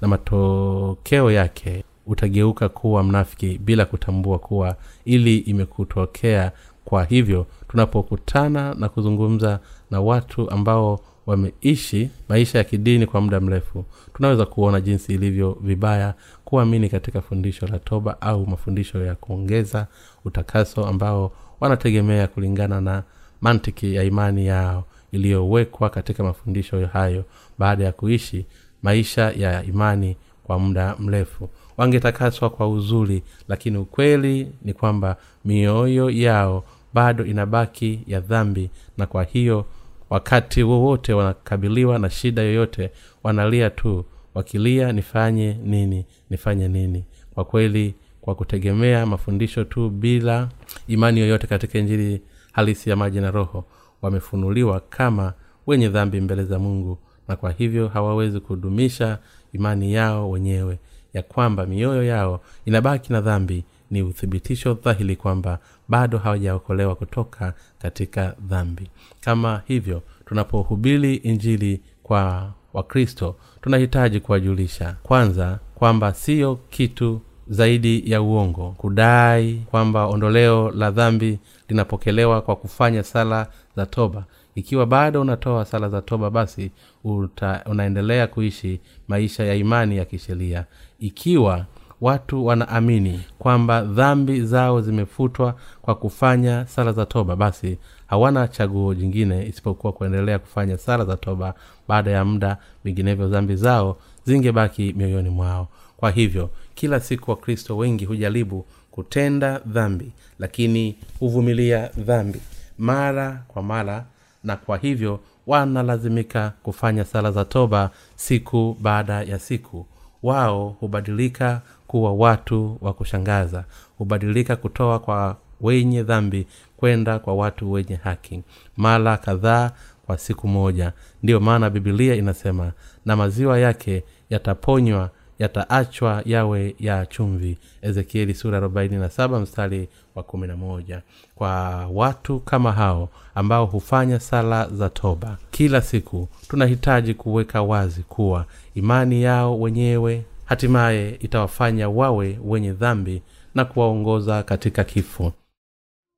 na 0.00 0.08
matokeo 0.08 1.30
yake 1.30 1.84
utageuka 2.06 2.68
kuwa 2.68 3.02
mnafiki 3.02 3.58
bila 3.58 3.84
kutambua 3.84 4.38
kuwa 4.38 4.76
ili 5.04 5.36
imekutokea. 5.38 6.52
Kwa 6.84 7.04
hivyo 7.04 7.46
tunapokutana 7.68 8.74
na 8.74 8.88
kuzungumza 8.88 9.60
na 9.90 10.00
watu 10.00 10.50
ambao 10.50 11.00
wameishi 11.30 12.10
maisha 12.28 12.58
ya 12.58 12.64
kidini 12.64 13.06
kwa 13.06 13.20
muda 13.20 13.40
mrefu. 13.40 13.84
Tunaweza 14.14 14.46
kuona 14.46 14.80
jinsi 14.80 15.14
ilivyo 15.14 15.58
vibaya 15.62 16.14
kuamini 16.44 16.88
katika 16.88 17.20
fundisho 17.20 17.66
la 17.66 17.78
toba 17.78 18.20
au 18.20 18.46
mafundisho 18.46 19.04
ya 19.04 19.14
kuongeza 19.14 19.86
utakaso 20.24 20.86
ambao 20.86 21.32
wanategemea 21.60 22.26
kulingana 22.26 22.80
na 22.80 23.02
mantiki 23.40 23.94
ya 23.94 24.02
imani 24.04 24.46
yao 24.46 24.84
iliyowekwa 25.12 25.90
katika 25.90 26.22
mafundisho 26.24 26.86
hayo 26.86 27.24
baada 27.58 27.84
ya 27.84 27.92
kuishi 27.92 28.46
maisha 28.82 29.30
ya 29.30 29.64
imani 29.64 30.16
kwa 30.44 30.58
muda 30.58 30.96
mrefu. 30.98 31.48
Wangetakaswa 31.76 32.50
kwa 32.50 32.68
uzuri 32.68 33.22
lakini 33.48 33.78
ukweli 33.78 34.52
ni 34.62 34.72
kwamba 34.72 35.16
mioyo 35.44 36.10
yao 36.10 36.64
bado 36.94 37.24
inabaki 37.24 38.00
ya 38.06 38.20
dhambi 38.20 38.70
na 38.98 39.06
kwa 39.06 39.24
hiyo 39.24 39.64
wakati 40.10 40.62
wowote 40.62 41.12
wanakabiliwa 41.12 41.98
na 41.98 42.10
shida 42.10 42.42
yoyote 42.42 42.90
wanalia 43.22 43.70
tu 43.70 44.04
wakilia 44.34 44.92
nifanye 44.92 45.54
nini 45.64 46.06
nifanye 46.30 46.68
nini. 46.68 47.04
Kwa 47.34 47.44
kweli 47.44 47.94
kwa 48.20 48.34
kutegemea 48.34 49.06
mafundisho 49.06 49.64
tu 49.64 49.90
bila 49.90 50.48
imani 50.88 51.20
yoyote 51.20 51.46
katika 51.46 51.78
injili 51.78 52.22
halisi 52.52 52.90
ya 52.90 52.96
maji 52.96 53.20
na 53.20 53.30
roho 53.30 53.64
wamefunuliwa 54.02 54.80
kama 54.80 55.32
wenye 55.66 55.88
dhambi 55.88 56.20
mbele 56.20 56.44
za 56.44 56.58
mungu 56.58 56.98
na 57.28 57.36
kwa 57.36 57.50
hivyo 57.52 57.88
hawawezi 57.88 58.40
kudumisha 58.40 59.18
imani 59.52 59.92
yao 59.94 60.30
wenyewe 60.30 60.78
ya 61.14 61.22
kwamba 61.22 61.66
mioyo 61.66 62.02
yao 62.04 62.40
inabaki 62.64 63.12
na 63.12 63.20
dhambi. 63.20 63.64
Ni 63.90 64.02
uthibitisho 64.02 64.74
dhahili 64.74 65.16
kwamba 65.16 65.58
bado 65.90 66.18
hawajaokolewa 66.18 66.94
kutoka 66.94 67.54
katika 67.78 68.34
dhambi. 68.40 68.90
Kama 69.20 69.62
hivyo 69.66 70.02
tunapohubiri 70.26 71.14
injili 71.14 71.80
kwa 72.02 72.52
wakristo 72.72 73.36
tunahitaji 73.62 74.20
kuwajulisha 74.20 74.96
kwanza 75.02 75.58
kwamba 75.74 76.14
siyo 76.14 76.58
kitu 76.70 77.20
zaidi 77.48 78.10
ya 78.10 78.22
uongo 78.22 78.74
kudai 78.78 79.54
kwamba 79.70 80.06
ondoleo 80.06 80.70
la 80.70 80.90
dhambi 80.90 81.38
linapokelewa 81.68 82.40
kwa 82.42 82.56
kufanya 82.56 83.02
sala 83.02 83.46
za 83.76 83.86
toba. 83.86 84.24
Ikiwa 84.54 84.86
bado 84.86 85.20
unatoa 85.20 85.64
sala 85.64 85.88
za 85.88 86.02
toba 86.02 86.30
basi 86.30 86.70
uta, 87.04 87.62
unaendelea 87.66 88.26
kuishi 88.26 88.80
maisha 89.08 89.44
ya 89.44 89.54
imani 89.54 89.96
ya 89.96 90.04
kisheria. 90.04 90.64
Ikiwa 91.00 91.66
watu 92.00 92.46
wanaamini 92.46 93.20
kwamba 93.38 93.82
dhambi 93.82 94.42
zao 94.42 94.80
zimefutwa 94.80 95.54
kwa 95.82 95.94
kufanya 95.94 96.66
sala 96.66 96.92
za 96.92 97.06
toba 97.06 97.36
basi 97.36 97.78
hawana 98.06 98.48
chaguo 98.48 98.94
jingine 98.94 99.46
isipokuwa 99.46 99.92
kuendelea 99.92 100.38
kufanya 100.38 100.76
sala 100.78 101.04
za 101.04 101.16
toba. 101.16 101.54
Baada 101.88 102.10
ya 102.10 102.24
muda 102.24 102.56
vinginevyo 102.84 103.28
dhambi 103.28 103.56
zao 103.56 103.96
zingebaki 104.24 104.92
mioyoni 104.96 105.30
mwao. 105.30 105.68
Kwa 105.96 106.10
hivyo 106.10 106.50
kila 106.74 107.00
siku 107.00 107.30
wakristo 107.30 107.76
wengi 107.76 108.04
hujaribu 108.04 108.66
kutenda 108.90 109.58
dhambi 109.66 110.12
lakini 110.38 110.96
huvumilia 111.18 111.90
dhambi 111.98 112.40
mara 112.78 113.42
kwa 113.48 113.62
mara 113.62 114.04
na 114.44 114.56
kwa 114.56 114.78
hivyo 114.78 115.20
wanalazimika 115.46 116.52
kufanya 116.62 117.04
sala 117.04 117.32
za 117.32 117.44
toba 117.44 117.90
siku 118.16 118.76
baada 118.80 119.22
ya 119.22 119.38
siku. 119.38 119.86
Wao 120.22 120.68
hubadilika 120.80 121.62
kuwa 121.90 122.12
watu 122.12 122.78
wa 122.80 122.92
kushangaza. 122.92 123.64
Hubadilika 123.98 124.56
kutoa 124.56 124.98
kwa 124.98 125.36
wenye 125.60 126.02
dhambi 126.02 126.46
kwenda 126.76 127.18
kwa 127.18 127.34
watu 127.34 127.72
wenye 127.72 127.94
haki. 127.96 128.42
Mara 128.76 129.16
kadhaa 129.16 129.70
kwa 130.06 130.18
siku 130.18 130.48
moja. 130.48 130.92
Ndiyo 131.22 131.40
maana 131.40 131.70
bibilia 131.70 132.14
inasema 132.14 132.72
na 133.06 133.16
maziwa 133.16 133.58
yake 133.58 134.04
yataponywa 134.30 135.10
yataachwa 135.38 136.22
yawe 136.24 136.74
ya 136.78 137.06
chumvi. 137.06 137.58
Ezekieli 137.82 138.34
sura 138.34 138.60
47 138.60 139.40
mstari 139.40 139.88
wa 140.14 140.22
11 140.22 141.00
kwa 141.34 141.86
watu 141.92 142.40
kama 142.40 142.72
hao 142.72 143.08
ambao 143.34 143.66
hufanya 143.66 144.20
sala 144.20 144.68
za 144.68 144.88
toba 144.88 145.36
kila 145.50 145.80
siku 145.82 146.28
tunahitaji 146.48 147.14
kuweka 147.14 147.62
wazi 147.62 148.02
kuwa 148.02 148.44
imani 148.74 149.22
yao 149.22 149.60
wenyewe 149.60 150.24
hatimaye 150.50 151.10
itawafanya 151.20 151.88
wawe 151.88 152.38
wenye 152.44 152.72
dhambi 152.72 153.22
na 153.54 153.64
kuwaongoza 153.64 154.42
katika 154.42 154.84
kifo. 154.84 155.32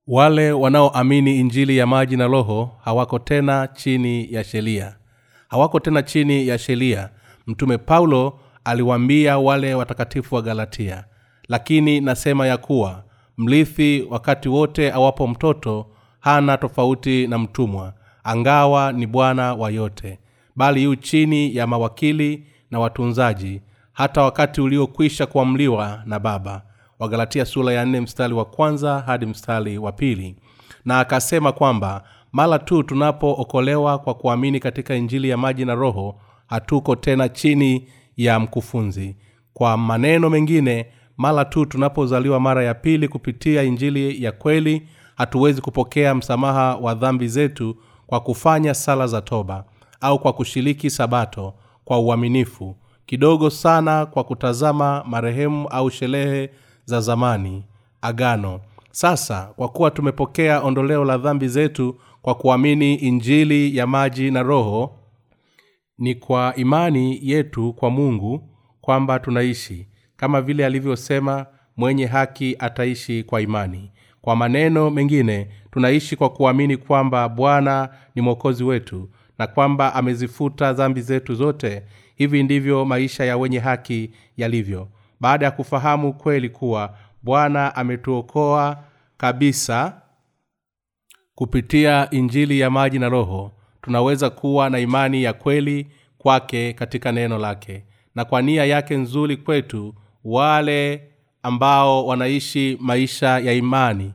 Wale 0.06 0.52
wanaoamini 0.52 1.40
injili 1.40 1.76
ya 1.76 1.86
maji 1.86 2.16
na 2.16 2.26
roho 2.26 2.70
hawako 2.84 3.18
tena 3.18 3.68
chini 3.68 4.32
ya 4.32 4.44
sheria. 4.44 4.96
Hawako 5.48 5.80
tena 5.80 6.02
chini 6.02 6.48
ya 6.48 6.58
sheria. 6.58 7.10
Mtume 7.46 7.78
paulo 7.78 8.38
aliwaambia 8.64 9.38
wale 9.38 9.74
watakatifu 9.74 10.34
wa 10.34 10.42
galatia 10.42 11.04
lakini 11.48 12.00
nasema 12.00 12.46
ya 12.46 12.56
kuwa 12.56 13.04
mrithi 13.38 14.06
wakati 14.10 14.48
wote 14.48 14.92
awapo 14.92 15.26
mtoto 15.26 15.86
hana 16.20 16.56
tofauti 16.58 17.26
na 17.26 17.38
mtumwa 17.38 17.94
angawa 18.24 18.92
ni 18.92 19.06
bwana 19.06 19.54
wa 19.54 19.70
yote 19.70 20.18
bali 20.56 20.82
yu 20.82 20.96
chini 20.96 21.56
ya 21.56 21.66
mawakili 21.66 22.46
na 22.70 22.78
watunzaji 22.80 23.60
hata 23.92 24.22
wakati 24.22 24.60
uliokwisha 24.60 25.26
kuamliwa 25.26 26.02
na 26.06 26.18
baba. 26.18 26.62
Wagalatia 26.98 27.44
sura 27.44 27.72
ya 27.72 27.84
nne 27.84 28.00
mstari 28.00 28.34
wa 28.34 28.44
kwanza 28.44 29.00
hadi 29.06 29.26
mstari 29.26 29.78
wa 29.78 29.92
pili. 29.92 30.36
Na 30.84 31.00
akasema 31.00 31.52
kwamba 31.52 32.04
mara 32.32 32.58
tu 32.58 32.82
tunapookolewa 32.82 33.98
kwa 33.98 34.14
kuamini 34.14 34.60
katika 34.60 34.94
injili 34.94 35.28
ya 35.28 35.36
maji 35.36 35.64
na 35.64 35.74
roho 35.74 36.20
hatuko 36.46 36.96
tena 36.96 37.28
chini 37.28 37.88
ya 38.16 38.40
mkufunzi. 38.40 39.16
Kwa 39.54 39.76
maneno 39.76 40.30
mengine 40.30 40.86
mara 41.16 41.44
tu 41.44 41.66
tunapozaliwa 41.66 42.40
mara 42.40 42.64
ya 42.64 42.74
pili 42.74 43.08
kupitia 43.08 43.62
injili 43.62 44.24
ya 44.24 44.32
kweli 44.32 44.88
hatuwezi 45.16 45.60
kupokea 45.60 46.14
msamaha 46.14 46.76
wa 46.76 46.94
dhambi 46.94 47.28
zetu 47.28 47.76
kwa 48.06 48.20
kufanya 48.20 48.74
sala 48.74 49.06
za 49.06 49.20
toba 49.20 49.64
au 50.00 50.18
kwa 50.18 50.32
kushiriki 50.32 50.90
sabato 50.90 51.54
kwa 51.84 51.98
uaminifu 51.98 52.76
kidogo 53.06 53.50
sana 53.50 54.06
kwa 54.06 54.24
kutazama 54.24 55.04
marehemu 55.06 55.68
au 55.68 55.90
sherehe 55.90 56.50
za 56.84 57.00
zamani 57.00 57.64
agano. 58.02 58.60
Sasa 58.90 59.52
kwa 59.56 59.68
kuwa 59.68 59.90
tumepokea 59.90 60.60
ondoleo 60.62 61.04
la 61.04 61.18
dhambi 61.18 61.48
zetu 61.48 61.96
kwa 62.22 62.34
kuamini 62.34 62.94
injili 62.94 63.76
ya 63.76 63.86
maji 63.86 64.30
na 64.30 64.42
roho 64.42 64.96
ni 65.98 66.14
kwa 66.14 66.54
imani 66.56 67.18
yetu 67.22 67.72
kwa 67.72 67.90
mungu 67.90 68.48
kwamba 68.80 69.18
tunaishi. 69.18 69.88
Kama 70.16 70.40
vile 70.42 70.66
alivyosema 70.66 71.46
mwenye 71.76 72.06
haki 72.06 72.56
ataishi 72.58 73.22
kwa 73.24 73.40
imani. 73.40 73.90
Kwa 74.20 74.36
maneno 74.36 74.90
mengine 74.90 75.48
tunaishi 75.70 76.16
kwa 76.16 76.30
kuamini 76.30 76.76
kwamba 76.76 77.28
bwana 77.28 77.88
ni 78.14 78.22
mwokozi 78.22 78.64
wetu 78.64 79.08
na 79.38 79.46
kwamba 79.46 79.94
amezifuta 79.94 80.72
dhambi 80.72 81.00
zetu 81.00 81.34
zote 81.34 81.82
hivi 82.22 82.42
ndivyo 82.42 82.84
maisha 82.84 83.24
ya 83.24 83.36
wenye 83.36 83.58
haki 83.58 84.10
yalivyo. 84.36 84.88
Baada 85.20 85.44
ya 85.46 85.50
kufahamu 85.52 86.12
kweli 86.12 86.48
kuwa 86.48 86.96
bwana 87.22 87.76
ametuokoa 87.76 88.84
kabisa 89.16 90.02
kupitia 91.34 92.10
injili 92.10 92.60
ya 92.60 92.70
maji 92.70 92.98
na 92.98 93.08
roho 93.08 93.52
tunaweza 93.82 94.30
kuwa 94.30 94.70
na 94.70 94.78
imani 94.78 95.22
ya 95.22 95.32
kweli 95.32 95.86
kwake 96.18 96.72
katika 96.72 97.12
neno 97.12 97.38
lake 97.38 97.84
na 98.14 98.24
kwa 98.24 98.42
nia 98.42 98.64
yake 98.64 98.96
nzuri 98.96 99.36
kwetu 99.36 99.94
wale 100.24 101.02
ambao 101.42 102.06
wanaishi 102.06 102.78
maisha 102.80 103.38
ya 103.38 103.52
imani 103.52 104.14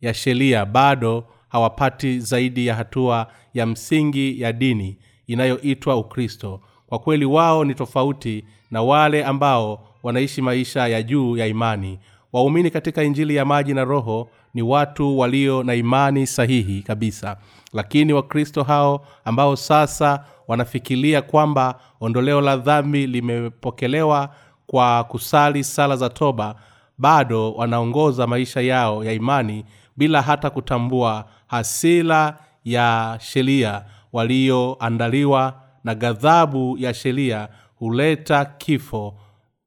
ya 0.00 0.14
sheria 0.14 0.64
bado 0.64 1.24
hawapati 1.48 2.20
zaidi 2.20 2.66
ya 2.66 2.74
hatua 2.74 3.32
ya 3.54 3.66
msingi 3.66 4.40
ya 4.40 4.52
dini 4.52 4.98
inayoitwa 5.26 5.96
ukristo 5.96 6.60
kwa 6.86 6.98
kweli 6.98 7.24
wao 7.24 7.64
ni 7.64 7.74
tofauti 7.74 8.44
na 8.70 8.82
wale 8.82 9.24
ambao 9.24 9.88
wanaishi 10.02 10.42
maisha 10.42 10.88
ya 10.88 11.02
juu 11.02 11.36
ya 11.36 11.46
imani. 11.46 11.98
Waumini 12.32 12.70
katika 12.70 13.02
injili 13.02 13.36
ya 13.36 13.44
maji 13.44 13.74
na 13.74 13.84
roho 13.84 14.28
ni 14.54 14.62
watu 14.62 15.18
walio 15.18 15.62
na 15.62 15.74
imani 15.74 16.26
sahihi 16.26 16.82
kabisa. 16.82 17.36
Lakini 17.72 18.12
wakristo 18.12 18.62
hao 18.62 19.06
ambao 19.24 19.56
sasa 19.56 20.24
wanafikiria 20.48 21.22
kwamba 21.22 21.80
ondoleo 22.00 22.40
la 22.40 22.56
dhambi 22.56 23.06
limepokelewa 23.06 24.28
kwa 24.66 25.04
kusali 25.04 25.64
sala 25.64 25.96
za 25.96 26.08
toba 26.08 26.54
bado 26.98 27.52
wanaongoza 27.52 28.26
maisha 28.26 28.60
yao 28.60 29.04
ya 29.04 29.12
imani 29.12 29.64
bila 29.96 30.22
hata 30.22 30.50
kutambua 30.50 31.24
hasila 31.46 32.36
ya 32.64 33.18
sheria 33.20 33.82
walioandaliwa 34.12 35.54
na 35.86 35.94
ghadhabu 35.94 36.76
ya 36.78 36.94
sheria 36.94 37.48
huleta 37.78 38.44
kifo 38.44 39.14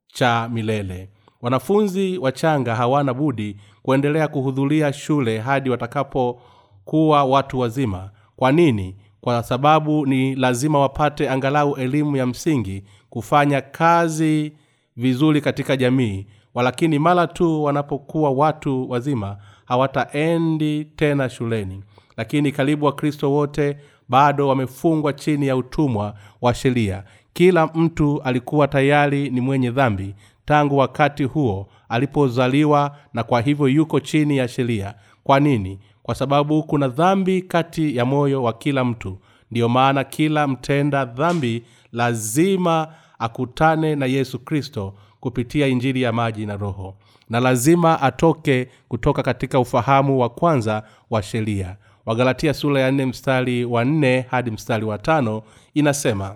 cha 0.08 0.50
milele. 0.54 1.10
Wanafunzi 1.42 2.18
wachanga 2.18 2.76
hawana 2.76 3.14
budi 3.14 3.58
kuendelea 3.84 4.28
kuhudhuria 4.28 4.94
shule 4.94 5.40
hadi 5.40 5.70
watakapokuwa 5.70 7.24
watu 7.24 7.60
wazima. 7.60 8.10
Kwa 8.36 8.52
nini? 8.52 8.96
Kwa 9.22 9.44
sababu 9.44 10.06
ni 10.06 10.36
lazima 10.36 10.80
wapate 10.80 11.30
angalau 11.30 11.76
elimu 11.76 12.18
ya 12.18 12.26
msingi 12.26 12.84
kufanya 13.10 13.62
kazi 13.62 14.54
vizuri 14.98 15.42
katika 15.42 15.78
jamii 15.78 16.28
walakini 16.54 17.00
mara 17.00 17.28
tu 17.28 17.64
wanapokuwa 17.64 18.32
watu 18.32 18.90
wazima 18.90 19.38
hawataendi 19.66 20.86
tena 20.86 21.30
shuleni. 21.30 21.84
Lakini 22.18 22.52
karibu 22.52 22.86
wakristo 22.86 23.32
wote 23.32 23.78
bado 24.10 24.48
wamefungwa 24.48 25.14
chini 25.14 25.48
ya 25.48 25.56
utumwa 25.58 26.14
wa 26.42 26.54
sheria. 26.54 27.04
Kila 27.34 27.68
mtu 27.68 28.22
alikuwa 28.24 28.68
tayari 28.68 29.30
ni 29.30 29.42
mwenye 29.42 29.72
dhambi 29.72 30.16
tangu 30.46 30.78
wakati 30.78 31.24
huo 31.24 31.68
alipozaliwa 31.90 32.98
na 33.14 33.24
kwa 33.24 33.42
hivyo 33.42 33.68
yuko 33.68 34.00
chini 34.00 34.38
ya 34.38 34.48
sheria. 34.48 34.94
Kwa 35.24 35.40
nini? 35.40 35.80
Kwa 36.04 36.16
sababu 36.16 36.64
kuna 36.64 36.88
dhambi 36.88 37.42
kati 37.42 37.96
ya 37.98 38.06
moyo 38.06 38.44
wa 38.44 38.54
kila 38.54 38.84
mtu. 38.86 39.18
Ndiyo 39.52 39.70
maana 39.70 40.04
kila 40.04 40.48
mtenda 40.48 41.06
dhambi 41.06 41.64
lazima 41.92 42.88
akutane 43.20 43.96
na 43.96 44.06
yesu 44.06 44.40
kristo 44.40 44.94
kupitia 45.20 45.68
injili 45.68 46.02
ya 46.02 46.12
maji 46.14 46.46
na 46.46 46.58
roho. 46.58 46.96
Na 47.30 47.40
lazima 47.40 48.02
atoke 48.02 48.68
kutoka 48.88 49.24
katika 49.24 49.60
ufahamu 49.60 50.20
wa 50.20 50.30
kwanza 50.30 50.84
wa 51.10 51.22
sheria 51.24 51.76
wagalatia 52.10 52.54
sura 52.54 52.82
ya 52.82 52.92
nne 52.92 53.06
mstari 53.06 53.66
wa 53.66 53.86
nne 53.86 54.26
hadi 54.30 54.52
mstari 54.52 54.86
wa 54.86 54.98
tano 54.98 55.42
inasema 55.74 56.36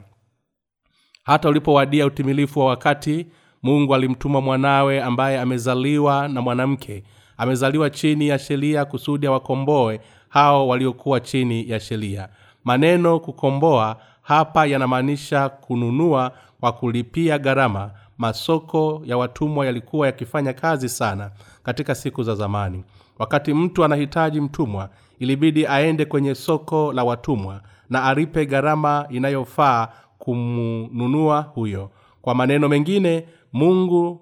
hata 1.23 1.49
ulipowadia 1.49 2.05
utimilifu 2.05 2.59
wa 2.59 2.65
wakati 2.65 3.27
mungu 3.63 3.95
alimtuma 3.95 4.41
mwanawe 4.41 5.01
ambaye 5.03 5.39
amezaliwa 5.39 6.27
na 6.27 6.41
mwanamke. 6.41 7.03
Amezaliwa 7.37 7.89
chini 7.89 8.27
ya 8.27 8.39
sheria 8.39 8.85
kusudi 8.85 9.27
awakomboe 9.27 9.99
hao 10.29 10.67
waliokuwa 10.67 11.19
chini 11.19 11.69
ya 11.69 11.79
sheria. 11.79 12.29
Maneno 12.63 13.19
kukomboa 13.19 13.97
hapa 14.21 14.65
yanamaanisha 14.65 15.49
kununua 15.49 16.31
kwa 16.59 16.71
kulipia 16.71 17.37
gharama. 17.39 17.91
Masoko 18.17 19.01
ya 19.05 19.17
watumwa 19.17 19.65
yalikuwa 19.65 20.07
yakifanya 20.07 20.53
kazi 20.53 20.89
sana 20.89 21.31
katika 21.63 21.95
siku 21.95 22.23
za 22.23 22.35
zamani. 22.35 22.83
Wakati 23.19 23.53
mtu 23.53 23.83
anahitaji 23.85 24.41
mtumwa 24.41 24.89
ilibidi 25.19 25.67
aende 25.67 26.05
kwenye 26.05 26.35
soko 26.35 26.93
la 26.93 27.03
watumwa 27.03 27.61
na 27.89 28.03
aripe 28.03 28.45
gharama 28.45 29.05
inayofaa 29.09 29.87
kumnunua 30.17 31.41
huyo. 31.41 31.89
Kwa 32.21 32.35
maneno 32.35 32.69
mengine 32.69 33.27
mungu 33.53 34.21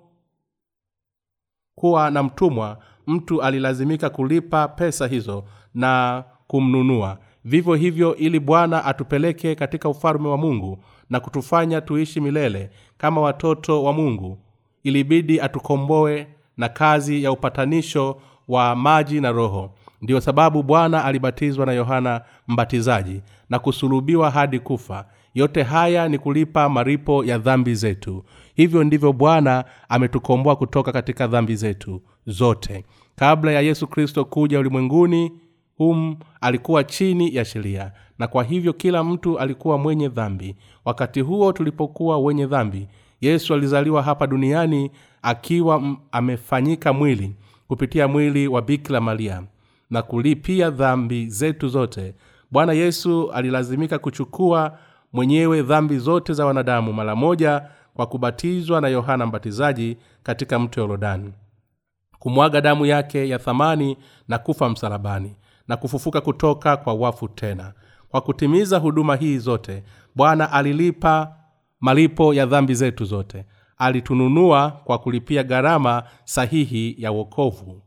kuwa 1.75 2.11
na 2.11 2.23
mtumwa 2.23 2.77
mtu 3.07 3.41
alilazimika 3.41 4.09
kulipa 4.09 4.67
pesa 4.67 5.07
hizo 5.07 5.43
na 5.73 6.23
kumnunua. 6.47 7.17
Vivyo 7.45 7.73
hivyo 7.75 8.15
ili 8.15 8.39
bwana 8.39 8.85
atupeleke 8.85 9.55
katika 9.55 9.89
ufalme 9.89 10.27
wa 10.27 10.37
mungu 10.37 10.83
na 11.09 11.19
kutufanya 11.19 11.81
tuishi 11.81 12.21
milele 12.21 12.69
kama 12.97 13.21
watoto 13.21 13.83
wa 13.83 13.93
mungu. 13.93 14.37
Ilibidi 14.83 15.41
atukomboe 15.41 16.27
na 16.57 16.69
kazi 16.69 17.23
ya 17.23 17.31
upatanisho 17.31 18.21
wa 18.47 18.75
maji 18.75 19.21
na 19.21 19.31
roho 19.31 19.71
ndiyo 20.01 20.21
sababu 20.21 20.63
bwana 20.63 21.05
alibatizwa 21.05 21.65
na 21.65 21.71
yohana 21.73 22.21
mbatizaji 22.47 23.21
na 23.49 23.59
kusulubiwa 23.59 24.31
hadi 24.31 24.59
kufa. 24.59 25.05
Yote 25.33 25.63
haya 25.63 26.09
ni 26.09 26.17
kulipa 26.19 26.69
maripo 26.69 27.23
ya 27.25 27.37
dhambi 27.37 27.75
zetu. 27.75 28.23
Hivyo 28.55 28.83
ndivyo 28.83 29.13
bwana 29.13 29.65
ametukomboa 29.89 30.55
kutoka 30.55 30.91
katika 30.91 31.27
dhambi 31.27 31.55
zetu 31.55 32.01
zote. 32.25 32.85
Kabla 33.15 33.51
ya 33.51 33.61
yesu 33.61 33.87
kristo 33.87 34.25
kuja 34.25 34.59
ulimwenguni 34.59 35.31
hum 35.77 36.15
alikuwa 36.41 36.83
chini 36.83 37.35
ya 37.35 37.45
sheria. 37.45 37.91
Na 38.19 38.27
kwa 38.27 38.43
hivyo 38.43 38.73
kila 38.73 39.03
mtu 39.03 39.39
alikuwa 39.39 39.77
mwenye 39.77 40.09
dhambi. 40.09 40.55
Wakati 40.85 41.21
huo 41.21 41.51
tulipokuwa 41.53 42.19
wenye 42.19 42.45
dhambi 42.45 42.87
yesu 43.21 43.53
alizaliwa 43.53 44.01
hapa 44.03 44.27
duniani 44.27 44.91
akiwa 45.21 45.95
amefanyika 46.11 46.93
mwili 46.93 47.35
kupitia 47.67 48.07
mwili 48.07 48.47
wa 48.47 48.61
bikira 48.61 49.01
maria 49.01 49.43
na 49.91 50.01
kulipia 50.01 50.69
dhambi 50.69 51.27
zetu 51.29 51.67
zote. 51.67 52.15
Bwana 52.51 52.73
yesu 52.73 53.31
alilazimika 53.31 53.99
kuchukua 53.99 54.77
mwenyewe 55.13 55.61
dhambi 55.61 55.97
zote 55.99 56.33
za 56.33 56.45
wanadamu 56.45 56.93
mara 56.93 57.15
moja 57.15 57.61
kwa 57.93 58.05
kubatizwa 58.07 58.81
na 58.81 58.87
yohana 58.87 59.25
mbatizaji 59.25 59.97
katika 60.23 60.59
mto 60.59 60.81
yorodani 60.81 61.33
kumwaga 62.19 62.61
damu 62.61 62.85
yake 62.85 63.29
ya 63.29 63.39
thamani 63.39 63.97
na 64.27 64.37
kufa 64.37 64.69
msalabani 64.69 65.35
na 65.67 65.77
kufufuka 65.77 66.21
kutoka 66.21 66.77
kwa 66.77 66.93
wafu 66.93 67.27
tena. 67.27 67.73
Kwa 68.09 68.21
kutimiza 68.21 68.77
huduma 68.77 69.15
hii 69.15 69.37
zote 69.37 69.83
bwana 70.15 70.51
alilipa 70.51 71.35
malipo 71.79 72.33
ya 72.33 72.45
dhambi 72.45 72.73
zetu 72.73 73.05
zote. 73.05 73.45
Alitununua 73.77 74.71
kwa 74.71 74.97
kulipia 74.99 75.43
gharama 75.43 76.03
sahihi 76.23 76.95
ya 76.97 77.11
wokovu 77.11 77.81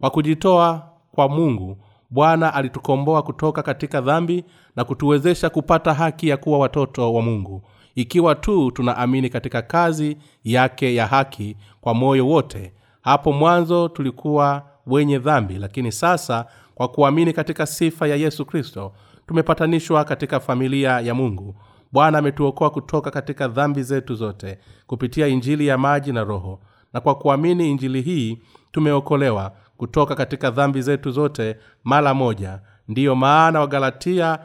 kwa 0.00 0.10
kujitoa 0.10 0.88
kwa 1.12 1.28
mungu 1.28 1.76
bwana 2.10 2.54
alitukomboa 2.54 3.22
kutoka 3.22 3.62
katika 3.62 4.00
dhambi 4.00 4.44
na 4.76 4.84
kutuwezesha 4.84 5.50
kupata 5.50 5.94
haki 5.94 6.28
ya 6.28 6.36
kuwa 6.36 6.58
watoto 6.58 7.14
wa 7.14 7.22
mungu. 7.22 7.62
Ikiwa 7.94 8.34
tu 8.34 8.70
tunaamini 8.70 9.28
katika 9.28 9.62
kazi 9.62 10.16
yake 10.44 10.94
ya 10.94 11.06
haki 11.06 11.56
kwa 11.80 11.94
moyo 11.94 12.26
wote 12.28 12.72
hapo 13.02 13.32
mwanzo 13.32 13.88
tulikuwa 13.88 14.62
wenye 14.86 15.18
dhambi. 15.18 15.54
Lakini 15.58 15.92
sasa 15.92 16.46
kwa 16.74 16.88
kuamini 16.88 17.32
katika 17.32 17.66
sifa 17.66 18.06
ya 18.06 18.16
yesu 18.16 18.44
kristo 18.46 18.92
tumepatanishwa 19.26 20.04
katika 20.04 20.40
familia 20.40 21.00
ya 21.00 21.14
mungu. 21.14 21.54
Bwana 21.92 22.18
ametuokoa 22.18 22.70
kutoka 22.70 23.10
katika 23.10 23.48
dhambi 23.48 23.82
zetu 23.82 24.14
zote 24.14 24.58
kupitia 24.86 25.26
injili 25.26 25.66
ya 25.66 25.78
maji 25.78 26.12
na 26.12 26.24
roho. 26.24 26.60
Na 26.92 27.00
kwa 27.00 27.14
kuamini 27.14 27.70
injili 27.70 28.00
hii 28.02 28.38
tumeokolewa 28.72 29.52
kutoka 29.76 30.14
katika 30.14 30.50
dhambi 30.50 30.82
zetu 30.82 31.10
zote 31.10 31.56
mara 31.84 32.14
moja. 32.14 32.60
Ndiyo 32.88 33.14
maana 33.14 33.60
wagalatia 33.60 34.38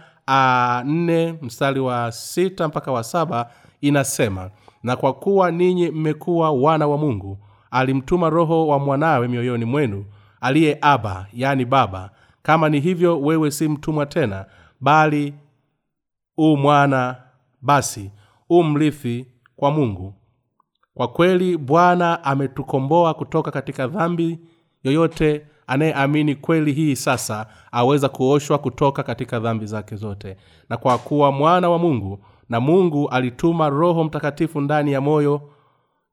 nne 0.85 1.37
mstari 1.41 1.79
wa 1.79 2.11
sita 2.11 2.67
mpaka 2.67 2.91
wa 2.91 3.03
saba 3.03 3.51
inasema 3.81 4.49
na 4.83 4.95
kwa 4.95 5.13
kuwa 5.13 5.51
ninyi 5.51 5.89
mmekuwa 5.91 6.51
wana 6.51 6.87
wa 6.87 6.97
mungu 6.97 7.37
alimtuma 7.71 8.29
roho 8.29 8.67
wa 8.67 8.79
mwanawe 8.79 9.27
mioyoni 9.27 9.65
mwenu 9.65 10.05
aliye 10.41 10.77
aba 10.81 11.27
yani 11.33 11.65
baba. 11.65 12.09
Kama 12.43 12.69
ni 12.69 12.79
hivyo 12.79 13.21
wewe 13.21 13.51
si 13.51 13.67
mtumwa 13.67 14.05
tena 14.05 14.45
bali 14.81 15.33
u 16.37 16.57
mwana 16.57 17.15
basi 17.61 18.11
u 18.49 18.63
mrithi 18.63 19.25
kwa 19.55 19.71
mungu. 19.71 20.13
Kwa 20.93 21.07
kweli 21.07 21.57
bwana 21.57 22.23
ametukomboa 22.23 23.13
kutoka 23.13 23.51
katika 23.51 23.87
dhambi 23.87 24.39
yoyote 24.83 25.45
anayeamini 25.67 26.35
kweli 26.35 26.73
hii 26.73 26.95
sasa 26.95 27.47
aweza 27.71 28.09
kuoshwa 28.09 28.57
kutoka 28.57 29.03
katika 29.03 29.39
dhambi 29.39 29.65
zake 29.65 29.95
zote. 29.95 30.37
Na 30.69 30.77
kwa 30.77 30.97
kuwa 30.97 31.31
mwana 31.31 31.69
wa 31.69 31.79
mungu 31.79 32.25
na 32.49 32.59
mungu 32.59 33.09
alituma 33.09 33.69
roho 33.69 34.03
mtakatifu 34.03 34.61
ndani 34.61 34.91
ya 34.91 35.01
moyo 35.01 35.41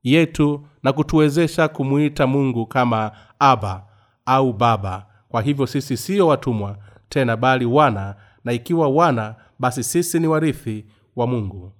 yetu 0.02 0.66
na 0.82 0.92
kutuwezesha 0.92 1.68
kumwita 1.68 2.26
mungu 2.26 2.66
kama 2.66 3.12
aba 3.38 3.86
au 4.26 4.52
baba. 4.52 5.06
Kwa 5.28 5.42
hivyo 5.42 5.66
sisi 5.66 5.96
siyo 5.96 6.26
watumwa 6.26 6.78
tena 7.08 7.36
bali 7.36 7.64
wana 7.66 8.14
na 8.44 8.52
ikiwa 8.52 8.88
wana 8.88 9.34
basi 9.58 9.84
sisi 9.84 10.20
ni 10.20 10.26
warithi 10.26 10.86
wa 11.16 11.26
mungu. 11.26 11.72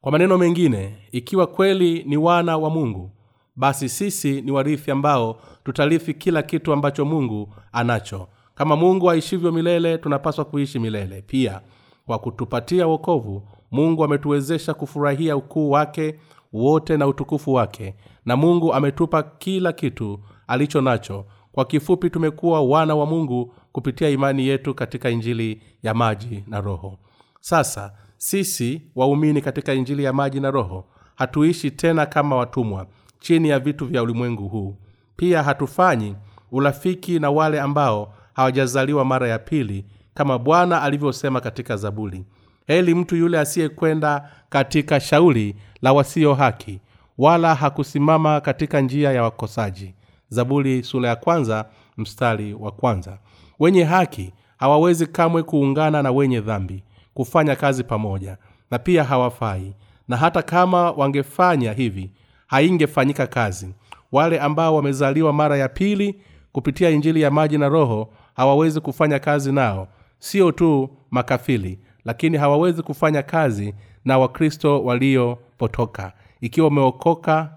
Kwa 0.00 0.12
maneno 0.12 0.38
mengine 0.38 0.96
ikiwa 1.12 1.46
kweli 1.46 2.02
ni 2.04 2.16
wana 2.16 2.56
wa 2.58 2.70
mungu 2.70 3.10
basi 3.56 3.88
sisi 3.88 4.42
ni 4.42 4.50
warithi 4.50 4.90
ambao 4.90 5.40
tutarithi 5.64 6.14
kila 6.14 6.42
kitu 6.42 6.72
ambacho 6.72 7.04
mungu 7.04 7.54
anacho. 7.72 8.28
Kama 8.54 8.76
mungu 8.76 9.10
aishivyo 9.10 9.52
milele 9.52 9.98
tunapaswa 9.98 10.44
kuishi 10.44 10.78
milele. 10.78 11.22
Pia 11.22 11.60
kwa 12.06 12.18
kutupatia 12.18 12.86
wokovu 12.86 13.48
mungu 13.70 14.04
ametuwezesha 14.04 14.74
kufurahia 14.74 15.36
ukuu 15.36 15.70
wake 15.70 16.18
wote 16.52 16.96
na 16.96 17.06
utukufu 17.06 17.52
wake. 17.54 17.94
Na 18.24 18.36
mungu 18.36 18.74
ametupa 18.74 19.22
kila 19.22 19.72
kitu 19.72 20.20
alicho 20.46 20.80
nacho. 20.80 21.26
Kwa 21.52 21.64
kifupi 21.64 22.10
tumekuwa 22.10 22.60
wana 22.62 22.94
wa 22.94 23.06
mungu 23.06 23.54
kupitia 23.72 24.08
imani 24.08 24.46
yetu 24.46 24.74
katika 24.74 25.10
injili 25.10 25.62
ya 25.82 25.94
maji 25.94 26.44
na 26.46 26.60
roho. 26.60 26.98
Sasa 27.40 27.92
sisi 28.16 28.82
waumini 28.94 29.40
katika 29.40 29.74
injili 29.74 30.04
ya 30.04 30.12
maji 30.12 30.40
na 30.40 30.50
roho 30.50 30.84
hatuishi 31.14 31.70
tena 31.70 32.06
kama 32.06 32.36
watumwa 32.36 32.86
chini 33.24 33.48
ya 33.48 33.58
vitu 33.58 33.86
vya 33.86 34.02
ulimwengu 34.02 34.48
huu. 34.48 34.76
Pia 35.16 35.42
hatufanyi 35.42 36.14
urafiki 36.52 37.18
na 37.18 37.30
wale 37.30 37.60
ambao 37.60 38.14
hawajazaliwa 38.32 39.04
mara 39.04 39.28
ya 39.28 39.38
pili 39.38 39.84
kama 40.14 40.38
bwana 40.38 40.82
alivyosema 40.82 41.40
katika 41.40 41.76
zaburi. 41.76 42.24
Heli 42.66 42.94
mtu 42.94 43.16
yule 43.16 43.38
asiyekwenda 43.38 44.30
katika 44.48 45.00
shauri 45.00 45.56
la 45.82 45.92
wasio 45.92 46.34
haki 46.34 46.80
wala 47.18 47.54
hakusimama 47.54 48.40
katika 48.40 48.80
njia 48.80 49.12
ya 49.12 49.22
wakosaji. 49.22 49.94
Zaburi 50.28 50.82
sura 50.82 51.08
ya 51.08 51.16
kwanza 51.16 51.64
mstari 51.96 52.54
wa 52.54 52.70
kwanza. 52.72 53.18
Wenye 53.60 53.84
haki 53.84 54.32
hawawezi 54.56 55.06
kamwe 55.06 55.42
kuungana 55.42 56.02
na 56.02 56.12
wenye 56.12 56.40
dhambi 56.40 56.82
kufanya 57.14 57.56
kazi 57.56 57.84
pamoja 57.84 58.36
na 58.70 58.78
pia 58.78 59.04
hawafai. 59.04 59.74
Na 60.08 60.16
hata 60.16 60.42
kama 60.42 60.90
wangefanya 60.90 61.72
hivi 61.72 62.10
haingefanyika 62.46 63.26
kazi. 63.26 63.74
Wale 64.12 64.40
ambao 64.40 64.76
wamezaliwa 64.76 65.32
mara 65.32 65.56
ya 65.56 65.68
pili 65.68 66.20
kupitia 66.52 66.90
injili 66.90 67.20
ya 67.20 67.30
maji 67.30 67.58
na 67.58 67.68
roho 67.68 68.12
hawawezi 68.36 68.80
kufanya 68.80 69.18
kazi 69.18 69.52
nao. 69.52 69.88
Sio 70.18 70.52
tu 70.52 70.90
makafili 71.10 71.78
lakini 72.04 72.36
hawawezi 72.38 72.82
kufanya 72.82 73.22
kazi 73.22 73.74
na 74.04 74.18
wakristo 74.18 74.84
waliopotoka. 74.84 76.12
Ikiwa 76.40 76.66
umeokoka 76.68 77.52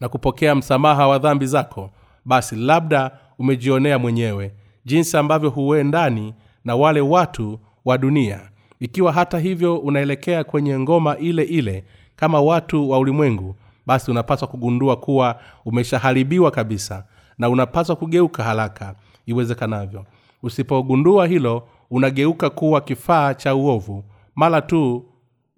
na 0.00 0.08
kupokea 0.08 0.54
msamaha 0.54 1.08
wa 1.08 1.18
dhambi 1.18 1.46
zako 1.46 1.90
basi 2.24 2.56
labda 2.56 3.10
umejionea 3.38 3.98
mwenyewe 3.98 4.54
jinsi 4.84 5.16
ambavyo 5.16 5.50
huendani 5.50 6.34
na 6.64 6.76
wale 6.76 7.00
watu 7.00 7.60
wa 7.84 7.98
dunia. 7.98 8.40
Ikiwa 8.80 9.12
hata 9.12 9.38
hivyo 9.38 9.78
unaelekea 9.78 10.44
kwenye 10.44 10.78
ngoma 10.78 11.16
ile 11.18 11.42
ile 11.42 11.84
kama 12.18 12.40
watu 12.40 12.90
wa 12.90 12.98
ulimwengu 12.98 13.56
basi 13.86 14.10
unapaswa 14.10 14.48
kugundua 14.48 14.96
kuwa 14.96 15.40
umeshaharibiwa 15.64 16.50
kabisa 16.50 17.04
na 17.38 17.48
unapaswa 17.48 17.96
kugeuka 17.96 18.42
haraka 18.44 18.94
iwezekanavyo. 19.26 20.04
Usipogundua 20.42 21.26
hilo 21.26 21.68
unageuka 21.90 22.50
kuwa 22.50 22.80
kifaa 22.80 23.34
cha 23.34 23.54
uovu. 23.54 24.04
Mara 24.34 24.60
tu 24.62 25.04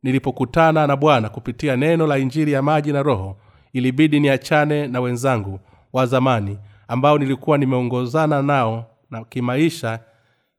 nilipokutana 0.03 0.87
na 0.87 0.97
bwana 0.97 1.29
kupitia 1.29 1.77
neno 1.77 2.07
la 2.07 2.19
injili 2.19 2.53
ya 2.53 2.63
maji 2.63 2.93
na 2.93 3.03
roho 3.03 3.37
ilibidi 3.73 4.21
niachane 4.21 4.87
na 4.87 5.01
wenzangu 5.01 5.61
wa 5.93 6.07
zamani 6.07 6.59
ambao 6.89 7.19
nilikuwa 7.19 7.59
nimeongozana 7.59 8.43
nao 8.43 8.87
na 9.11 9.25
kimaisha 9.25 10.01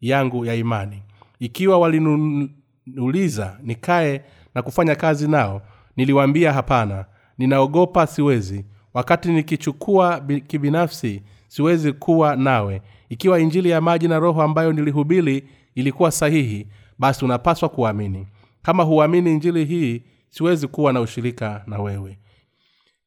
yangu 0.02 0.46
ya 0.46 0.56
imani. 0.56 1.04
Ikiwa 1.40 1.78
walinuuliza 1.80 3.58
nikae 3.64 4.22
na 4.56 4.62
kufanya 4.62 4.96
kazi 4.96 5.28
nao 5.28 5.62
niliwaambia 5.96 6.54
hapana 6.54 7.06
ninaogopa 7.38 8.08
siwezi. 8.08 8.66
Wakati 8.94 9.32
nikichukua 9.32 10.22
kibinafsi 10.48 11.22
siwezi 11.48 11.94
kuwa 11.94 12.36
nawe. 12.36 12.82
Ikiwa 13.10 13.40
injili 13.40 13.70
ya 13.70 13.82
maji 13.82 14.08
na 14.08 14.20
roho 14.20 14.42
ambayo 14.42 14.74
nilihubiri 14.74 15.44
ilikuwa 15.76 16.12
sahihi 16.12 16.68
basi 17.00 17.26
unapaswa 17.26 17.70
kuamini. 17.70 18.28
Kama 18.62 18.84
huamini 18.84 19.32
injili 19.32 19.66
hii 19.66 20.04
siwezi 20.30 20.68
kuwa 20.68 20.94
na 20.94 21.02
ushirika 21.02 21.64
na 21.68 21.80
wewe. 21.80 22.18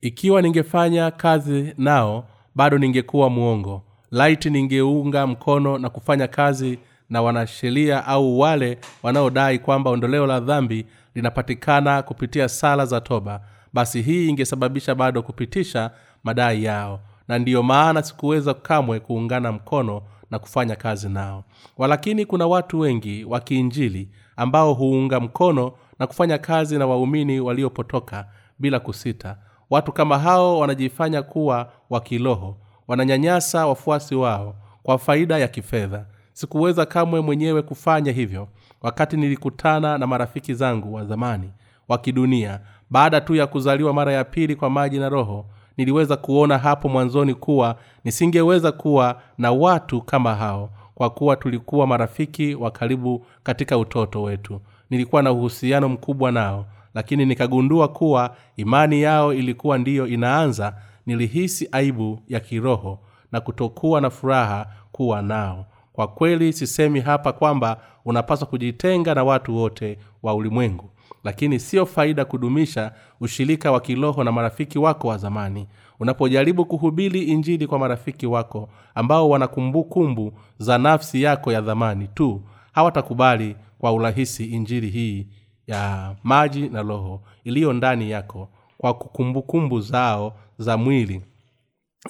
Ikiwa 0.01 0.42
ningefanya 0.42 1.11
kazi 1.11 1.75
nao 1.79 2.29
bado 2.55 2.79
ningekuwa 2.79 3.31
mwongo. 3.31 3.83
Laiti 4.11 4.51
ningeunga 4.51 5.27
mkono 5.27 5.79
na 5.79 5.90
kufanya 5.90 6.29
kazi 6.29 6.79
na 7.11 7.23
wanasheria 7.23 8.07
au 8.07 8.40
wale 8.40 8.79
wanaodai 9.03 9.59
kwamba 9.59 9.90
ondoleo 9.90 10.27
la 10.27 10.40
dhambi 10.40 10.87
linapatikana 11.14 12.03
kupitia 12.03 12.48
sala 12.48 12.87
za 12.87 13.00
toba 13.00 13.40
basi 13.72 14.03
hii 14.03 14.29
ingesababisha 14.29 14.94
bado 14.94 15.22
kupitisha 15.22 15.90
madai 16.24 16.64
yao. 16.64 17.00
Na 17.29 17.38
ndiyo 17.38 17.62
maana 17.62 18.03
sikuweza 18.03 18.55
kamwe 18.55 19.00
kuungana 19.00 19.53
mkono 19.53 20.03
na 20.31 20.38
kufanya 20.38 20.77
kazi 20.77 21.09
nao. 21.09 21.44
Walakini 21.79 22.27
kuna 22.27 22.46
watu 22.46 22.81
wengi 22.81 23.24
wa 23.24 23.40
kiinjili 23.40 24.09
ambao 24.37 24.74
huunga 24.74 25.20
mkono 25.20 25.72
na 25.98 26.07
kufanya 26.07 26.38
kazi 26.38 26.79
na 26.79 26.87
waumini 26.87 27.40
waliopotoka 27.40 28.27
bila 28.59 28.81
kusita. 28.81 29.37
Watu 29.70 29.92
kama 29.92 30.18
hao 30.18 30.59
wanajifanya 30.59 31.22
kuwa 31.22 31.73
wa 31.90 32.00
kiroho 32.00 32.56
wananyanyasa 32.88 33.67
wafuasi 33.67 34.15
wao 34.15 34.54
kwa 34.83 34.98
faida 34.98 35.38
ya 35.38 35.48
kifedha. 35.48 36.06
Sikuweza 36.33 36.87
kamwe 36.87 37.21
mwenyewe 37.21 37.62
kufanya 37.62 38.12
hivyo 38.12 38.48
wakati 38.85 39.16
nilikutana 39.16 39.98
na 39.98 40.06
marafiki 40.06 40.54
zangu 40.54 40.94
wa 40.94 41.04
zamani 41.04 41.50
wa 41.88 41.98
kidunia. 41.98 42.60
Baada 42.90 43.20
tu 43.20 43.35
ya 43.35 43.46
kuzaliwa 43.46 43.92
mara 43.92 44.12
ya 44.12 44.24
pili 44.24 44.56
kwa 44.56 44.70
maji 44.70 44.98
na 44.98 45.08
roho 45.08 45.46
niliweza 45.76 46.16
kuona 46.16 46.58
hapo 46.58 46.88
mwanzoni 46.88 47.35
kuwa 47.35 47.76
nisingeweza 48.04 48.72
kuwa 48.72 49.20
na 49.38 49.52
watu 49.52 50.02
kama 50.02 50.35
hao 50.35 50.70
kwa 50.94 51.10
kuwa 51.10 51.37
tulikuwa 51.37 51.87
marafiki 51.87 52.54
wa 52.54 52.70
karibu 52.70 53.26
katika 53.42 53.78
utoto 53.78 54.22
wetu. 54.22 54.60
Nilikuwa 54.90 55.22
na 55.22 55.32
uhusiano 55.32 55.88
mkubwa 55.88 56.32
nao 56.32 56.66
lakini 56.94 57.26
nikagundua 57.26 57.88
kuwa 57.88 58.37
imani 58.56 59.02
yao 59.02 59.35
ilikuwa 59.35 59.78
ndiyo 59.78 60.06
inaanza. 60.06 60.76
Nilihisi 61.06 61.68
aibu 61.72 62.20
ya 62.28 62.40
kiroho 62.40 62.98
na 63.32 63.40
kutokuwa 63.40 64.00
na 64.00 64.10
furaha 64.10 64.66
kuwa 64.92 65.22
nao 65.22 65.66
kwa 65.95 66.09
kweli 66.09 66.53
sisemi 66.53 67.01
hapa 67.01 67.33
kwamba 67.33 67.81
unapaswa 68.05 68.47
kujitenga 68.49 69.15
na 69.15 69.25
watu 69.25 69.57
wote 69.57 69.99
wa 70.23 70.35
ulimwengu 70.35 70.90
lakini 71.25 71.59
sio 71.61 71.87
faida 71.87 72.25
kudumisha 72.25 72.92
ushirika 73.21 73.73
wa 73.73 73.81
kiroho 73.81 74.25
na 74.25 74.33
marafiki 74.33 74.79
wako 74.79 75.09
wa 75.09 75.19
zamani. 75.19 75.67
Unapojaribu 76.01 76.65
kuhubiri 76.67 77.23
injili 77.23 77.67
kwa 77.67 77.79
marafiki 77.79 78.27
wako 78.27 78.69
ambao 78.95 79.31
wana 79.31 79.49
kumbukumbu 79.49 80.33
za 80.59 80.79
nafsi 80.79 81.23
yako 81.23 81.53
ya 81.53 81.61
dhamani 81.61 82.09
tu 82.09 82.42
hawatakubali 82.73 83.57
kwa 83.79 83.92
urahisi 83.92 84.45
injili 84.45 84.90
hii 84.90 85.27
ya 85.67 86.15
maji 86.23 86.69
na 86.69 86.83
roho 86.83 87.23
iliyo 87.45 87.73
ndani 87.73 88.11
yako 88.11 88.49
kwa 88.79 88.95
kumbukumbu 88.95 89.81
zao 89.81 90.35
za 90.59 90.77
mwili. 90.77 91.23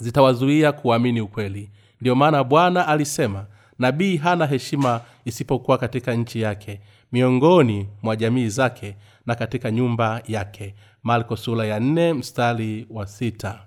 Zitawazuia 0.00 0.72
kuamini 0.72 1.20
ukweli. 1.20 1.70
Ndiyo 2.00 2.14
maana 2.14 2.44
bwana 2.44 2.88
alisema 2.88 3.46
nabii 3.78 4.16
hana 4.16 4.46
heshima 4.46 5.00
isipokuwa 5.24 5.78
katika 5.78 6.14
nchi 6.14 6.40
yake 6.40 6.80
miongoni 7.12 7.88
mwa 8.02 8.16
jamii 8.16 8.48
zake 8.48 8.96
na 9.26 9.34
katika 9.34 9.70
nyumba 9.70 10.22
yake. 10.28 10.74
Marko 11.02 11.36
sula 11.36 11.64
ya 11.64 11.80
nne 11.80 12.12
mstari 12.12 12.86
wa 12.90 13.06
sita. 13.06 13.58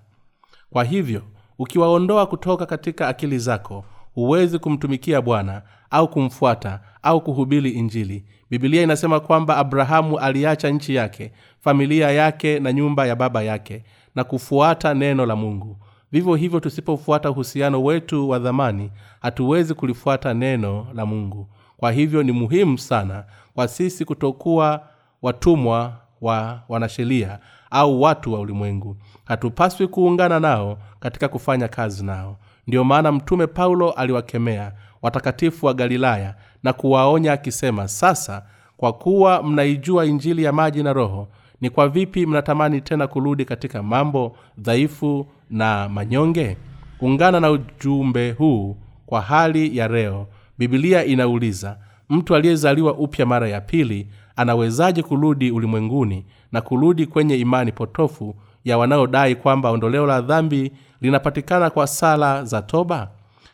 Kwa 0.70 0.84
hivyo 0.84 1.22
ukiwaondoa 1.60 2.26
kutoka 2.26 2.66
katika 2.66 3.08
akili 3.08 3.40
zako 3.40 3.86
huwezi 4.14 4.60
kumtumikia 4.60 5.22
bwana 5.22 5.62
au 5.90 6.08
kumfuata 6.08 6.80
au 7.04 7.22
kuhubiri 7.22 7.70
injili. 7.72 8.26
Bibilia 8.50 8.84
inasema 8.84 9.20
kwamba 9.20 9.58
abrahamu 9.58 10.20
aliacha 10.20 10.70
nchi 10.70 10.96
yake 10.96 11.32
familia 11.60 12.12
yake 12.12 12.60
na 12.60 12.74
nyumba 12.74 13.06
ya 13.08 13.16
baba 13.16 13.44
yake 13.44 13.84
na 14.16 14.24
kufuata 14.24 14.94
neno 14.94 15.26
la 15.26 15.36
mungu 15.36 15.78
vivyo 16.12 16.36
hivyo 16.36 16.60
tusipofuata 16.60 17.32
uhusiano 17.32 17.84
wetu 17.84 18.30
wa 18.30 18.40
dhamani 18.40 18.92
hatuwezi 19.22 19.74
kulifuata 19.74 20.34
neno 20.34 20.88
la 20.94 21.06
mungu. 21.06 21.48
Kwa 21.78 21.92
hivyo 21.92 22.24
ni 22.24 22.32
muhimu 22.32 22.78
sana 22.78 23.24
kwa 23.56 23.68
sisi 23.68 24.06
kutokuwa 24.06 24.82
watumwa 25.22 25.94
wa 26.22 26.62
wanasheria 26.70 27.40
au 27.72 28.02
watu 28.02 28.34
wa 28.34 28.40
ulimwengu. 28.40 28.98
Hatupaswi 29.26 29.88
kuungana 29.88 30.40
nao 30.40 30.78
katika 31.00 31.28
kufanya 31.28 31.68
kazi 31.68 32.06
nao. 32.06 32.38
Ndiyo 32.68 32.84
maana 32.84 33.12
mtume 33.12 33.48
paulo 33.48 33.92
aliwakemea 33.92 34.72
watakatifu 35.02 35.66
wa 35.66 35.74
galilaya 35.74 36.36
na 36.64 36.74
kuwaonya 36.74 37.34
akisema 37.34 37.88
sasa 37.88 38.46
kwa 38.78 38.94
kuwa 38.94 39.44
mnaijua 39.44 40.06
injili 40.06 40.44
ya 40.44 40.52
maji 40.54 40.84
na 40.84 40.94
roho 40.94 41.28
ni 41.62 41.70
kwa 41.70 41.90
vipi 41.90 42.26
mnatamani 42.26 42.82
tena 42.82 43.08
kurudi 43.08 43.46
katika 43.46 43.84
mambo 43.84 44.38
dhaifu 44.58 45.28
na 45.50 45.90
manyonge? 45.90 46.58
Ungana 47.02 47.40
na 47.40 47.52
ujumbe 47.52 48.32
huu 48.32 48.78
kwa 49.06 49.22
hali 49.22 49.78
ya 49.78 49.88
leo 49.88 50.28
bibilia 50.58 51.06
inauliza 51.06 51.78
mtu 52.10 52.36
aliyezaliwa 52.36 52.94
upya 52.94 53.26
mara 53.26 53.48
ya 53.50 53.62
pili 53.62 54.08
anawezaje 54.36 55.04
kurudi 55.04 55.52
ulimwenguni 55.52 56.26
na 56.52 56.62
kurudi 56.62 57.06
kwenye 57.06 57.38
imani 57.38 57.72
potofu 57.72 58.36
ya 58.66 58.78
wanaodai 58.78 59.36
kwamba 59.36 59.70
ondoleo 59.72 60.06
la 60.06 60.22
dhambi 60.22 60.72
linapatikana 61.02 61.70
kwa 61.70 61.88
sala 61.88 62.44
za 62.46 62.62
toba? 62.62 63.10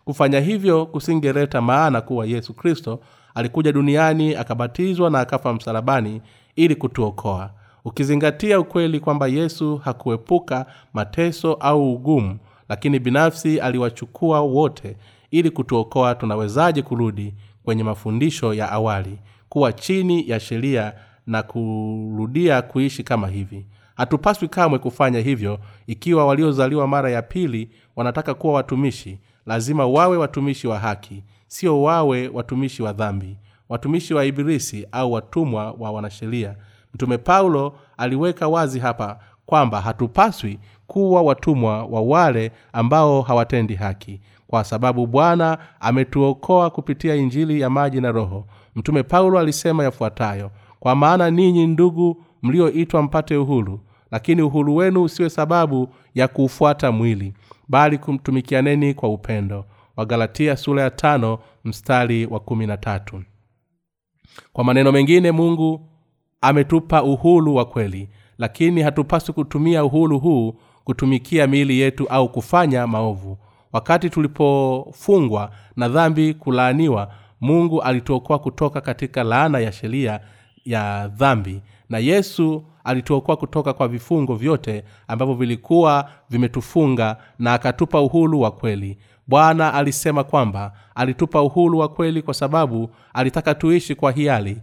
Kufanya 0.05 0.39
hivyo 0.39 0.85
kusingeleta 0.85 1.61
maana 1.61 2.01
kuwa 2.01 2.25
yesu 2.25 2.53
kristo 2.53 2.99
alikuja 3.35 3.71
duniani 3.71 4.35
akabatizwa 4.35 5.09
na 5.09 5.19
akafa 5.19 5.53
msalabani 5.53 6.21
ili 6.55 6.75
kutuokoa 6.75 7.49
ukizingatia 7.85 8.59
ukweli 8.59 8.99
kwamba 8.99 9.27
yesu 9.27 9.77
hakuepuka 9.77 10.65
mateso 10.93 11.53
au 11.53 11.93
ugumu 11.93 12.37
lakini 12.69 12.99
binafsi 12.99 13.59
aliwachukua 13.59 14.41
wote 14.41 14.97
ili 15.31 15.49
kutuokoa 15.49 16.15
tunawezaje 16.15 16.81
kurudi 16.81 17.33
kwenye 17.63 17.83
mafundisho 17.83 18.53
ya 18.53 18.71
awali 18.71 19.19
kuwa 19.49 19.73
chini 19.73 20.29
ya 20.29 20.39
sheria 20.39 20.93
na 21.27 21.43
kurudia 21.43 22.61
kuishi 22.61 23.03
kama 23.03 23.27
hivi? 23.27 23.65
Hatupaswi 23.95 24.47
kamwe 24.47 24.79
kufanya 24.79 25.19
hivyo. 25.19 25.59
Ikiwa 25.87 26.25
waliozaliwa 26.25 26.87
mara 26.87 27.09
ya 27.09 27.21
pili 27.21 27.69
wanataka 27.95 28.33
kuwa 28.33 28.53
watumishi 28.53 29.19
lazima 29.45 29.87
wawe 29.87 30.17
watumishi 30.17 30.67
wa 30.67 30.79
haki 30.79 31.23
sio 31.47 31.81
wawe 31.81 32.27
watumishi 32.27 32.83
wa 32.83 32.93
dhambi 32.93 33.37
watumishi 33.69 34.13
wa 34.13 34.25
ibilisi 34.25 34.87
au 34.91 35.11
watumwa 35.13 35.71
wa 35.71 35.91
wanasheria 35.91 36.55
mtume 36.93 37.17
paulo 37.17 37.75
aliweka 37.97 38.47
wazi 38.47 38.79
hapa 38.79 39.19
kwamba 39.45 39.81
hatupaswi 39.81 40.59
kuwa 40.87 41.21
watumwa 41.21 41.85
wa 41.85 42.01
wale 42.01 42.51
ambao 42.73 43.21
hawatendi 43.21 43.75
haki. 43.75 44.21
Kwa 44.47 44.63
sababu 44.63 45.07
bwana 45.07 45.57
ametuokoa 45.79 46.69
kupitia 46.69 47.15
injili 47.15 47.61
ya 47.61 47.69
maji 47.69 48.01
na 48.01 48.11
roho. 48.11 48.45
Mtume 48.75 49.03
paulo 49.03 49.39
alisema 49.39 49.83
yafuatayo 49.83 50.51
kwa 50.79 50.95
maana 50.95 51.31
ninyi 51.31 51.67
ndugu 51.67 52.23
mlioitwa 52.43 53.01
mpate 53.03 53.37
uhuru 53.37 53.79
lakini 54.11 54.41
uhuru 54.41 54.75
wenu 54.75 55.03
usiwe 55.03 55.29
sababu 55.29 55.89
ya 56.15 56.27
kuufuata 56.27 56.91
mwili 56.91 57.33
bali 57.67 57.97
kumtumikianeni 57.97 58.93
kwa 58.93 59.09
upendo. 59.09 59.65
Wagalatia 59.97 60.57
sura 60.57 60.81
ya 60.83 60.89
tano 60.89 61.39
mstari 61.63 62.25
wa 62.25 62.39
kumi 62.39 62.67
na 62.67 62.77
tatu. 62.77 63.23
Kwa 64.53 64.63
maneno 64.63 64.91
mengine 64.91 65.31
mungu 65.31 65.89
ametupa 66.43 67.03
uhuru 67.03 67.55
wa 67.55 67.65
kweli 67.65 68.09
lakini 68.37 68.81
hatupaswi 68.81 69.33
kutumia 69.33 69.85
uhuru 69.85 70.19
huu 70.19 70.55
kutumikia 70.83 71.47
miili 71.47 71.79
yetu 71.79 72.07
au 72.07 72.29
kufanya 72.29 72.87
maovu. 72.87 73.37
Wakati 73.73 74.09
tulipofungwa 74.09 75.51
na 75.75 75.89
dhambi 75.89 76.33
kulaaniwa 76.33 77.11
mungu 77.41 77.81
alituokoa 77.81 78.39
kutoka 78.39 78.81
katika 78.81 79.23
laana 79.23 79.59
ya 79.59 79.71
sheria 79.71 80.19
ya 80.65 81.07
dhambi 81.07 81.61
na 81.89 81.97
yesu 81.97 82.63
alituokoa 82.83 83.35
kutoka 83.37 83.73
kwa 83.73 83.87
vifungo 83.87 84.35
vyote 84.35 84.83
ambavyo 85.07 85.35
vilikuwa 85.35 86.09
vimetufunga 86.29 87.17
na 87.39 87.53
akatupa 87.53 88.01
uhuru 88.01 88.41
wa 88.41 88.51
kweli. 88.51 88.97
Bwana 89.27 89.73
alisema 89.73 90.23
kwamba 90.23 90.73
alitupa 90.95 91.41
uhuru 91.41 91.79
wa 91.79 91.87
kweli 91.87 92.21
kwa 92.21 92.33
sababu 92.33 92.89
alitaka 93.13 93.55
tuishi 93.55 93.95
kwa 93.95 94.11
hiari 94.11 94.57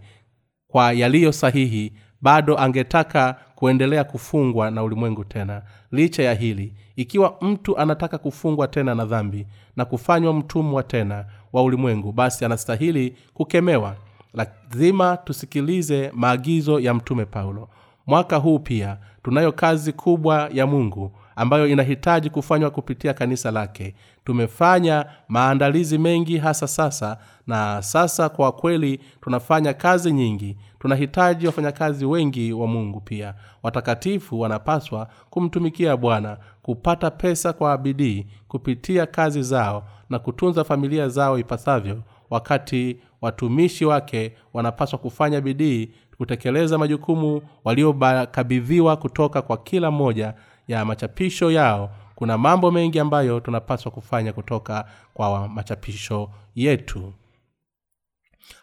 kwa 0.71 0.93
yaliyo 0.93 1.31
sahihi 1.31 1.93
bado 2.21 2.57
angetaka 2.59 3.35
kuendelea 3.55 4.03
kufungwa 4.03 4.71
na 4.71 4.83
ulimwengu 4.83 5.23
tena. 5.23 5.61
Licha 5.91 6.23
ya 6.23 6.33
hili 6.33 6.73
ikiwa 6.95 7.35
mtu 7.41 7.77
anataka 7.77 8.17
kufungwa 8.17 8.67
tena 8.67 8.95
na 8.95 9.05
dhambi 9.05 9.47
na 9.75 9.85
kufanywa 9.85 10.33
mtumwa 10.33 10.83
tena 10.83 11.25
wa 11.53 11.63
ulimwengu 11.63 12.11
basi 12.11 12.45
anastahili 12.45 13.15
kukemewa. 13.33 13.95
Lazima 14.33 15.17
tusikilize 15.17 16.11
maagizo 16.13 16.79
ya 16.79 16.93
mtume 16.93 17.25
paulo. 17.25 17.69
Mwaka 18.07 18.37
huu 18.37 18.59
pia 18.59 18.97
tunayo 19.23 19.51
kazi 19.51 19.93
kubwa 19.93 20.49
ya 20.53 20.67
mungu 20.67 21.11
ambayo 21.35 21.67
inahitaji 21.67 22.29
kufanywa 22.29 22.69
kupitia 22.69 23.13
kanisa 23.13 23.51
lake. 23.51 23.95
Tumefanya 24.25 25.05
maandalizi 25.27 25.97
mengi 25.97 26.37
hasa 26.37 26.67
sasa 26.67 27.17
na 27.47 27.81
sasa 27.81 28.29
kwa 28.29 28.51
kweli 28.51 28.99
tunafanya 29.21 29.73
kazi 29.73 30.11
nyingi. 30.11 30.57
Tunahitaji 30.79 31.45
wafanyakazi 31.47 32.05
wengi 32.05 32.53
wa 32.53 32.67
mungu 32.67 33.01
pia. 33.01 33.33
Watakatifu 33.63 34.39
wanapaswa 34.39 35.07
kumtumikia 35.29 35.97
bwana 35.97 36.37
kupata 36.61 37.11
pesa 37.11 37.53
kwa 37.53 37.77
bidii 37.77 38.25
kupitia 38.47 39.05
kazi 39.05 39.43
zao 39.43 39.83
na 40.09 40.19
kutunza 40.19 40.63
familia 40.63 41.09
zao 41.09 41.39
ipasavyo. 41.39 42.03
Wakati 42.29 42.97
watumishi 43.21 43.85
wake 43.85 44.33
wanapaswa 44.53 44.99
kufanya 44.99 45.41
bidii 45.41 45.89
kutekeleza 46.17 46.77
majukumu 46.77 47.41
waliokabidhiwa 47.63 48.97
kutoka 48.97 49.41
kwa 49.41 49.57
kila 49.57 49.91
mmoja 49.91 50.33
ya 50.67 50.85
machapisho 50.85 51.51
yao 51.51 51.89
kuna 52.15 52.37
mambo 52.37 52.71
mengi 52.71 52.99
ambayo 52.99 53.39
tunapaswa 53.39 53.91
kufanya 53.91 54.33
kutoka 54.33 54.85
kwa 55.13 55.47
machapisho 55.47 56.29
yetu. 56.55 57.13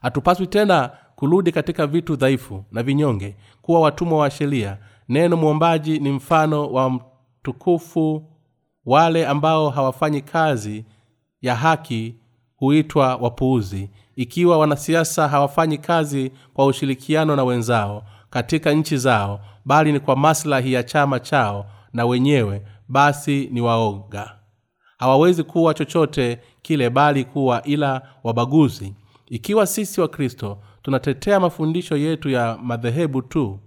Hatupaswi 0.02 0.46
tena 0.46 0.90
kurudi 1.16 1.52
katika 1.52 1.86
vitu 1.86 2.16
dhaifu 2.16 2.64
na 2.72 2.82
vinyonge 2.82 3.36
kuwa 3.62 3.80
watumwa 3.80 4.18
wa 4.18 4.30
sheria. 4.30 4.78
Neno 5.08 5.36
mwombaji 5.36 5.98
ni 5.98 6.10
mfano 6.10 6.66
wa 6.72 6.90
mtukufu. 6.90 8.24
Wale 8.86 9.26
ambao 9.26 9.70
hawafanyi 9.70 10.20
kazi 10.20 10.84
ya 11.42 11.56
haki 11.56 12.14
huitwa 12.56 13.16
wapuuzi. 13.16 13.90
Ikiwa 14.16 14.58
wanasiasa 14.58 15.28
hawafanyi 15.28 15.78
kazi 15.78 16.32
kwa 16.54 16.66
ushirikiano 16.66 17.36
na 17.36 17.44
wenzao 17.44 18.04
katika 18.30 18.72
nchi 18.72 18.96
zao 18.96 19.40
bali 19.64 19.92
ni 19.92 20.00
kwa 20.00 20.16
maslahi 20.16 20.72
ya 20.72 20.82
chama 20.82 21.20
chao 21.20 21.66
na 21.92 22.06
wenyewe 22.06 22.62
basi 22.88 23.48
ni 23.52 23.60
waoga 23.60 24.34
hawawezi 24.98 25.42
kuwa 25.42 25.74
chochote 25.74 26.38
kile 26.62 26.90
bali 26.90 27.24
kuwa 27.24 27.62
ila 27.62 28.02
wabaguzi. 28.24 28.94
Ikiwa 29.26 29.66
sisi 29.66 30.00
wa 30.00 30.08
kristo 30.08 30.58
tunatetea 30.82 31.40
mafundisho 31.40 31.96
yetu 31.96 32.30
ya 32.30 32.58
madhehebu 32.62 33.22
tu 33.22 33.58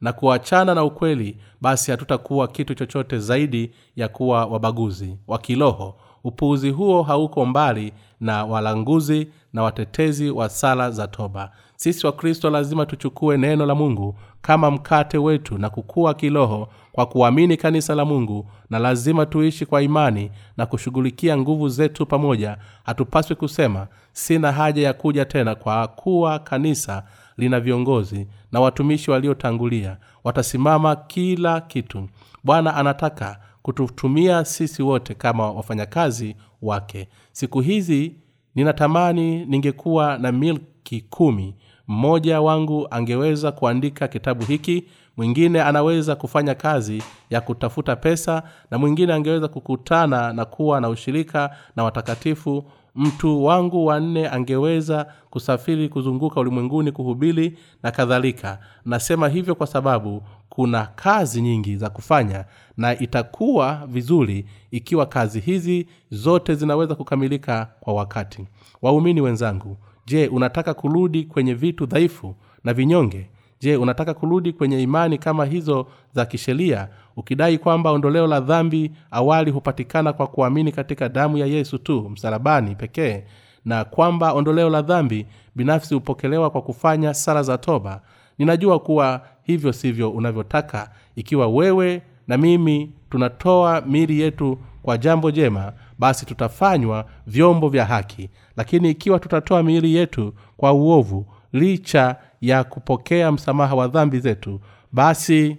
na 0.00 0.12
kuachana 0.12 0.74
na 0.74 0.84
ukweli 0.84 1.36
basi 1.60 1.90
hatutakuwa 1.90 2.48
kitu 2.48 2.74
chochote 2.74 3.18
zaidi 3.18 3.70
ya 3.96 4.08
kuwa 4.08 4.46
wabaguzi 4.46 5.18
wa 5.28 5.38
kiroho. 5.38 5.96
Upuuzi 6.24 6.70
huo 6.70 7.02
hauko 7.02 7.46
mbali 7.46 7.92
na 8.20 8.44
walanguzi 8.44 9.28
na 9.52 9.62
watetezi 9.62 10.30
wa 10.30 10.48
sala 10.48 10.90
za 10.90 11.06
toba. 11.08 11.52
Sisi 11.76 12.06
wakristo 12.06 12.50
lazima 12.50 12.86
tuchukue 12.86 13.36
neno 13.36 13.66
la 13.66 13.74
mungu 13.74 14.18
kama 14.42 14.70
mkate 14.70 15.18
wetu 15.18 15.58
na 15.58 15.70
kukua 15.70 16.14
kiroho 16.14 16.68
kwa 16.92 17.06
kuamini 17.06 17.56
kanisa 17.56 17.94
la 17.94 18.04
mungu 18.04 18.50
na 18.70 18.78
lazima 18.78 19.26
tuishi 19.26 19.66
kwa 19.66 19.82
imani 19.82 20.30
na 20.56 20.66
kushughulikia 20.66 21.36
nguvu 21.38 21.68
zetu 21.68 22.06
pamoja 22.06 22.56
hatupaswi 22.84 23.36
kusema 23.36 23.86
sina 24.12 24.52
haja 24.52 24.82
ya 24.82 24.92
kuja 24.92 25.24
tena 25.24 25.54
kwa 25.54 25.88
kuwa 25.88 26.38
kanisa 26.38 27.02
lina 27.36 27.60
viongozi 27.60 28.26
na 28.52 28.60
watumishi 28.60 29.10
waliotangulia 29.10 29.96
watasimama 30.24 30.96
kila 30.96 31.60
kitu. 31.60 32.08
Bwana 32.44 32.76
anataka 32.76 33.40
kututumia 33.62 34.44
sisi 34.44 34.82
wote 34.82 35.14
kama 35.14 35.50
wafanyakazi 35.50 36.36
wake. 36.62 37.08
Siku 37.32 37.60
hizi 37.60 38.14
ninatamani 38.54 39.46
ningekuwa 39.46 40.18
na 40.18 40.32
milki 40.32 41.00
kumi 41.00 41.54
mmoja 41.90 42.40
wangu 42.40 42.86
angeweza 42.90 43.52
kuandika 43.52 44.08
kitabu 44.08 44.44
hiki 44.44 44.84
mwingine 45.16 45.62
anaweza 45.62 46.16
kufanya 46.16 46.54
kazi 46.54 47.02
ya 47.30 47.40
kutafuta 47.40 47.96
pesa 47.96 48.42
na 48.70 48.78
mwingine 48.78 49.12
angeweza 49.12 49.48
kukutana 49.48 50.32
na 50.32 50.44
kuwa 50.44 50.80
na 50.80 50.88
ushirika 50.88 51.56
na 51.76 51.84
watakatifu. 51.84 52.64
Mtu 52.94 53.44
wangu 53.44 53.86
wanne 53.86 54.28
angeweza 54.28 55.06
kusafiri 55.30 55.88
kuzunguka 55.88 56.40
ulimwenguni 56.40 56.92
kuhubiri 56.92 57.58
na 57.82 57.90
kadhalika. 57.90 58.58
Nasema 58.84 59.28
hivyo 59.28 59.54
kwa 59.54 59.66
sababu 59.66 60.22
kuna 60.48 60.86
kazi 60.86 61.42
nyingi 61.42 61.76
za 61.76 61.90
kufanya 61.90 62.44
na 62.76 62.98
itakuwa 62.98 63.82
vizuri 63.88 64.46
ikiwa 64.70 65.06
kazi 65.06 65.40
hizi 65.40 65.86
zote 66.10 66.54
zinaweza 66.54 66.94
kukamilika 66.94 67.68
kwa 67.80 67.94
wakati. 67.94 68.46
Waumini 68.82 69.20
wenzangu 69.20 69.76
je 70.10 70.28
unataka 70.28 70.74
kurudi 70.74 71.24
kwenye 71.24 71.54
vitu 71.54 71.86
dhaifu 71.86 72.34
na 72.64 72.74
vinyonge? 72.74 73.26
Je 73.60 73.76
unataka 73.76 74.14
kurudi 74.14 74.52
kwenye 74.52 74.82
imani 74.82 75.18
kama 75.18 75.44
hizo 75.44 75.86
za 76.14 76.24
kisheria 76.26 76.88
ukidai 77.16 77.58
kwamba 77.58 77.90
ondoleo 77.90 78.26
la 78.26 78.40
dhambi 78.40 78.92
awali 79.10 79.50
hupatikana 79.50 80.12
kwa 80.12 80.26
kuamini 80.26 80.72
katika 80.72 81.08
damu 81.08 81.38
ya 81.38 81.46
yesu 81.46 81.78
tu 81.78 82.08
msalabani 82.10 82.74
pekee 82.74 83.24
na 83.64 83.84
kwamba 83.84 84.32
ondoleo 84.32 84.70
la 84.70 84.82
dhambi 84.82 85.26
binafsi 85.56 85.94
hupokelewa 85.94 86.50
kwa 86.50 86.62
kufanya 86.62 87.14
sala 87.14 87.42
za 87.42 87.58
toba? 87.58 88.00
Ninajua 88.38 88.78
kuwa 88.78 89.20
hivyo 89.42 89.72
sivyo 89.72 90.10
unavyotaka. 90.10 90.90
Ikiwa 91.16 91.48
wewe 91.48 92.02
na 92.28 92.36
mimi 92.36 92.92
tunatoa 93.10 93.80
mili 93.80 94.20
yetu 94.20 94.58
kwa 94.82 94.98
jambo 94.98 95.30
jema 95.30 95.72
basi 96.00 96.26
tutafanywa 96.26 97.10
vyombo 97.26 97.68
vya 97.68 97.84
haki. 97.84 98.30
Lakini 98.56 98.90
ikiwa 98.90 99.18
tutatoa 99.18 99.62
miili 99.62 99.94
yetu 99.94 100.34
kwa 100.56 100.72
uovu 100.72 101.26
licha 101.52 102.16
ya 102.40 102.64
kupokea 102.64 103.32
msamaha 103.32 103.74
wa 103.74 103.88
dhambi 103.88 104.20
zetu 104.20 104.60
basi 104.92 105.56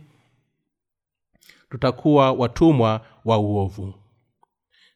tutakuwa 1.70 2.32
watumwa 2.32 3.02
wa 3.26 3.38
uovu. 3.38 3.94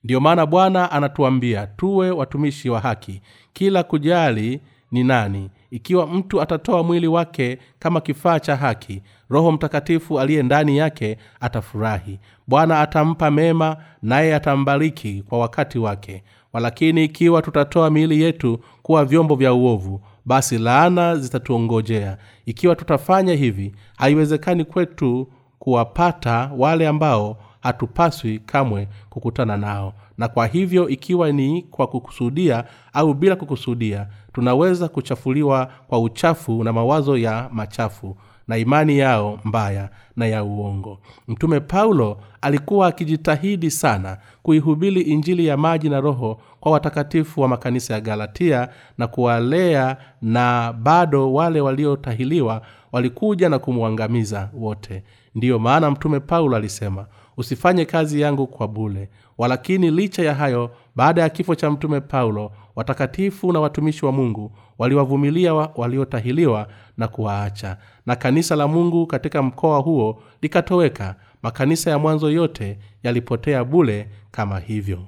Ndiyo 0.04 0.20
maana 0.20 0.46
bwana 0.46 0.92
anatuambia 0.92 1.68
tuwe 1.68 2.12
watumishi 2.12 2.70
wa 2.70 2.80
haki. 2.80 3.22
Kila 3.54 3.84
kujali 3.84 4.62
ni 4.92 5.04
nani 5.04 5.50
ikiwa 5.72 6.08
mtu 6.08 6.42
atatoa 6.42 6.84
mwili 6.84 7.08
wake 7.08 7.58
kama 7.80 8.02
kifaa 8.02 8.40
cha 8.40 8.56
haki 8.56 9.02
roho 9.30 9.52
mtakatifu 9.52 10.20
aliye 10.20 10.44
ndani 10.44 10.78
yake 10.78 11.18
atafurahi. 11.40 12.20
Bwana 12.48 12.80
atampa 12.82 13.32
mema 13.32 13.78
naye 14.02 14.36
atambariki 14.36 15.24
kwa 15.30 15.40
wakati 15.40 15.80
wake. 15.80 16.24
Walakini 16.54 17.04
ikiwa 17.04 17.42
tutatoa 17.42 17.90
miili 17.90 18.22
yetu 18.22 18.60
kuwa 18.82 19.06
vyombo 19.06 19.36
vya 19.36 19.54
uovu 19.54 20.02
basi 20.26 20.58
laana 20.58 21.16
zitatuongojea. 21.16 22.18
Ikiwa 22.46 22.76
tutafanya 22.76 23.34
hivi 23.34 23.76
haiwezekani 23.98 24.66
kwetu 24.66 25.28
kuwapata 25.60 26.52
wale 26.58 26.88
ambao 26.88 27.38
hatupaswi 27.62 28.40
kamwe 28.40 28.88
kukutana 29.10 29.58
nao 29.58 29.94
na 30.18 30.28
kwa 30.28 30.48
hivyo 30.48 30.90
ikiwa 30.90 31.32
ni 31.32 31.62
kwa 31.62 31.88
kukusudia 31.88 32.64
au 32.94 33.14
bila 33.14 33.36
kukusudia 33.36 34.08
tunaweza 34.34 34.88
kuchafuliwa 34.88 35.70
kwa 35.88 36.00
uchafu 36.00 36.64
na 36.64 36.74
mawazo 36.74 37.18
ya 37.18 37.50
machafu 37.54 38.18
na 38.48 38.58
imani 38.58 38.98
yao 38.98 39.40
mbaya 39.46 39.90
na 40.16 40.28
ya 40.28 40.44
uongo. 40.44 41.00
Mtume 41.28 41.60
paulo 41.60 42.18
alikuwa 42.42 42.88
akijitahidi 42.88 43.72
sana 43.72 44.18
kuihubili 44.44 45.02
injili 45.02 45.46
ya 45.48 45.58
maji 45.58 45.90
na 45.90 46.02
roho 46.02 46.40
kwa 46.60 46.72
watakatifu 46.72 47.42
wa 47.42 47.48
makanisa 47.48 47.94
ya 47.94 48.02
galatia 48.02 48.70
na 48.98 49.08
kuwalea 49.08 49.98
na 50.22 50.74
bado 50.74 51.34
wale 51.34 51.62
waliotahiliwa 51.62 52.62
walikuja 52.92 53.50
na 53.50 53.60
kumwangamiza 53.60 54.50
wote. 54.54 55.04
Ndiyo 55.36 55.60
maana 55.60 55.92
mtume 55.92 56.20
paulo 56.20 56.56
alisema 56.58 57.06
usifanye 57.38 57.86
kazi 57.86 58.22
yangu 58.22 58.48
kwa 58.48 58.68
bule 58.68 59.10
walakini 59.38 59.92
licha 59.92 60.24
ya 60.24 60.36
hayo 60.36 60.72
baada 60.96 61.22
ya 61.22 61.30
kifo 61.30 61.56
cha 61.56 61.72
mtume 61.72 62.02
paulo 62.02 62.52
watakatifu 62.76 63.54
na 63.54 63.60
watumishi 63.60 64.06
wa 64.06 64.12
mungu 64.12 64.52
waliwavumilia 64.78 65.54
waliotahiliwa 65.54 66.68
na 66.98 67.08
kuwaacha. 67.08 67.78
Na 68.06 68.16
kanisa 68.16 68.56
la 68.56 68.68
mungu 68.68 69.08
katika 69.08 69.42
mkoa 69.44 69.80
huo 69.80 70.22
likatoweka. 70.42 71.16
Makanisa 71.44 71.92
ya 71.92 72.00
mwanzo 72.00 72.32
yote 72.32 72.78
yalipotea 73.04 73.64
bule 73.64 74.10
kama 74.32 74.60
hivyo. 74.60 75.00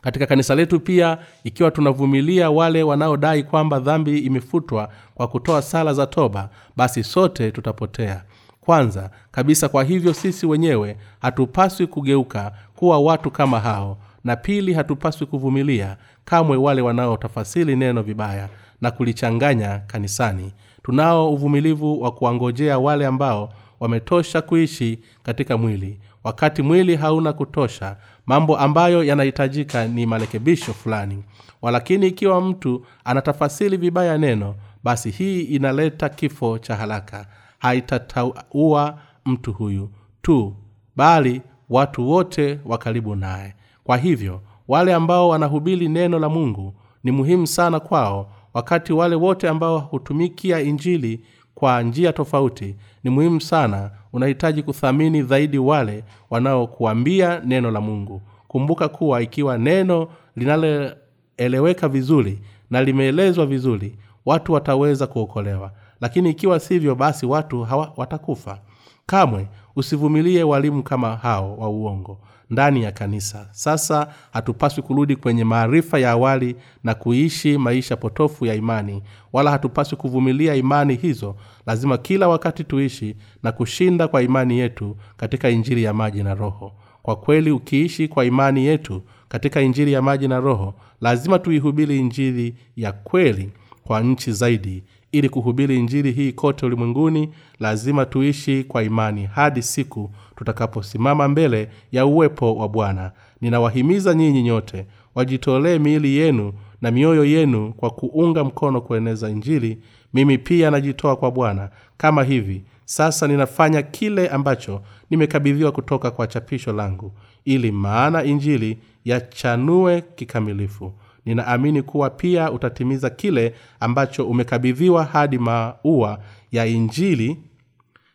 Katika 0.00 0.26
kanisa 0.26 0.54
letu 0.54 0.80
pia 0.80 1.18
ikiwa 1.44 1.70
tunavumilia 1.70 2.50
wale 2.50 2.82
wanaodai 2.82 3.42
kwamba 3.42 3.78
dhambi 3.80 4.18
imefutwa 4.18 4.88
kwa 5.14 5.28
kutoa 5.28 5.62
sala 5.62 5.94
za 5.94 6.06
toba 6.06 6.50
basi 6.76 7.04
sote 7.04 7.50
tutapotea 7.52 8.24
kwanza 8.68 9.10
kabisa. 9.30 9.68
Kwa 9.68 9.84
hivyo 9.84 10.12
sisi 10.14 10.46
wenyewe 10.46 10.96
hatupaswi 11.20 11.86
kugeuka 11.86 12.52
kuwa 12.76 12.98
watu 13.00 13.30
kama 13.30 13.60
hao 13.60 13.98
na 14.24 14.36
pili 14.36 14.72
hatupaswi 14.72 15.26
kuvumilia 15.26 15.96
kamwe 16.24 16.56
wale 16.56 16.82
wanaotafasili 16.82 17.76
neno 17.76 18.02
vibaya 18.02 18.48
na 18.80 18.90
kulichanganya 18.90 19.78
kanisani. 19.86 20.52
Tunao 20.82 21.32
uvumilivu 21.32 22.02
wa 22.02 22.10
kuwangojea 22.12 22.78
wale 22.78 23.06
ambao 23.06 23.52
wametosha 23.80 24.42
kuishi 24.42 24.98
katika 25.22 25.56
mwili. 25.56 26.00
Wakati 26.24 26.62
mwili 26.62 26.96
hauna 26.96 27.32
kutosha 27.32 27.96
mambo 28.26 28.58
ambayo 28.58 29.04
yanahitajika 29.04 29.86
ni 29.86 30.06
marekebisho 30.06 30.72
fulani. 30.72 31.24
Walakini 31.62 32.06
ikiwa 32.06 32.40
mtu 32.40 32.86
anatafasili 33.04 33.76
vibaya 33.76 34.18
neno 34.18 34.54
basi 34.84 35.10
hii 35.10 35.40
inaleta 35.42 36.08
kifo 36.08 36.58
cha 36.58 36.76
haraka 36.76 37.26
haitataua 37.58 38.98
mtu 39.24 39.52
huyu 39.52 39.90
tu 40.22 40.54
bali 40.96 41.42
watu 41.70 42.08
wote 42.10 42.58
wa 42.64 42.78
karibu 42.78 43.16
naye. 43.16 43.54
Kwa 43.84 43.96
hivyo 43.96 44.40
wale 44.68 44.94
ambao 44.94 45.28
wanahubiri 45.28 45.88
neno 45.88 46.18
la 46.18 46.28
mungu 46.28 46.74
ni 47.04 47.10
muhimu 47.10 47.46
sana 47.46 47.80
kwao 47.80 48.30
wakati 48.54 48.92
wale 48.92 49.14
wote 49.16 49.48
ambao 49.48 49.78
hutumikia 49.78 50.60
injili 50.60 51.20
kwa 51.54 51.82
njia 51.82 52.12
tofauti 52.12 52.76
ni 53.04 53.10
muhimu 53.10 53.40
sana 53.40 53.90
unahitaji 54.12 54.62
kuthamini 54.62 55.22
zaidi 55.22 55.58
wale 55.58 56.04
wanaokuambia 56.30 57.40
neno 57.44 57.70
la 57.70 57.80
mungu. 57.80 58.22
Kumbuka 58.48 58.88
kuwa 58.88 59.22
ikiwa 59.22 59.58
neno 59.58 60.08
linaloeleweka 60.36 61.88
vizuri 61.88 62.38
na 62.70 62.82
limeelezwa 62.82 63.46
vizuri 63.46 63.98
watu 64.26 64.52
wataweza 64.52 65.06
kuokolewa 65.06 65.72
lakini 66.00 66.30
ikiwa 66.30 66.60
sivyo 66.60 66.94
basi 66.94 67.26
watu 67.26 67.62
hawa 67.62 67.92
watakufa. 67.96 68.58
Kamwe 69.06 69.48
usivumilie 69.76 70.42
walimu 70.42 70.82
kama 70.82 71.16
hao 71.16 71.56
wa 71.56 71.68
uongo 71.68 72.18
ndani 72.50 72.82
ya 72.82 72.92
kanisa. 72.92 73.48
Sasa 73.50 74.08
hatupaswi 74.32 74.82
kurudi 74.82 75.16
kwenye 75.16 75.44
maarifa 75.44 75.98
ya 75.98 76.10
awali 76.10 76.56
na 76.84 76.94
kuishi 76.94 77.58
maisha 77.58 77.96
potofu 77.96 78.46
ya 78.46 78.54
imani. 78.54 79.02
Wala 79.32 79.50
hatupaswi 79.50 79.98
kuvumilia 79.98 80.54
imani 80.54 80.94
hizo. 80.94 81.36
Lazima 81.66 81.98
kila 81.98 82.28
wakati 82.28 82.64
tuishi 82.64 83.16
na 83.42 83.52
kushinda 83.52 84.08
kwa 84.08 84.22
imani 84.22 84.58
yetu 84.58 84.96
katika 85.16 85.50
injili 85.50 85.82
ya 85.82 85.94
maji 85.94 86.22
na 86.22 86.34
roho. 86.34 86.72
Kwa 87.02 87.16
kweli 87.16 87.50
ukiishi 87.50 88.08
kwa 88.08 88.24
imani 88.24 88.64
yetu 88.66 89.02
katika 89.28 89.60
injili 89.60 89.92
ya 89.92 90.02
maji 90.02 90.28
na 90.28 90.40
roho 90.40 90.74
lazima 91.00 91.38
tuihubiri 91.38 91.98
injili 91.98 92.54
ya 92.76 92.92
kweli 92.92 93.50
kwa 93.84 94.00
nchi 94.00 94.32
zaidi 94.32 94.84
ili 95.18 95.28
kuhubiri 95.28 95.76
injili 95.76 96.12
hii 96.12 96.32
kote 96.32 96.66
ulimwenguni 96.66 97.28
lazima 97.60 98.04
tuishi 98.06 98.64
kwa 98.64 98.82
imani 98.82 99.24
hadi 99.26 99.62
siku 99.62 100.10
tutakaposimama 100.36 101.28
mbele 101.28 101.68
ya 101.92 102.06
uwepo 102.06 102.56
wa 102.56 102.68
bwana. 102.68 103.12
Ninawahimiza 103.40 104.14
nyinyi 104.14 104.42
nyote 104.42 104.86
wajitolee 105.14 105.78
miili 105.78 106.16
yenu 106.16 106.52
na 106.82 106.90
mioyo 106.90 107.24
yenu 107.24 107.72
kwa 107.72 107.90
kuunga 107.90 108.44
mkono 108.44 108.80
kueneza 108.80 109.30
injili. 109.30 109.78
Mimi 110.14 110.38
pia 110.38 110.70
najitoa 110.70 111.16
kwa 111.16 111.30
bwana. 111.30 111.70
Kama 111.96 112.24
hivi 112.24 112.62
sasa 112.84 113.26
ninafanya 113.28 113.82
kile 113.82 114.28
ambacho 114.28 114.82
nimekabidhiwa 115.10 115.72
kutoka 115.72 116.10
kwa 116.10 116.26
chapisho 116.26 116.72
langu 116.72 117.12
ili 117.44 117.72
maana 117.72 118.24
injili 118.24 118.78
yachanue 119.04 120.00
kikamilifu 120.00 120.92
ninaamini 121.28 121.82
kuwa 121.82 122.10
pia 122.10 122.52
utatimiza 122.52 123.10
kile 123.10 123.54
ambacho 123.80 124.28
umekabidhiwa 124.28 125.04
hadi 125.04 125.38
maua 125.38 126.18
ya 126.52 126.66
injili 126.66 127.36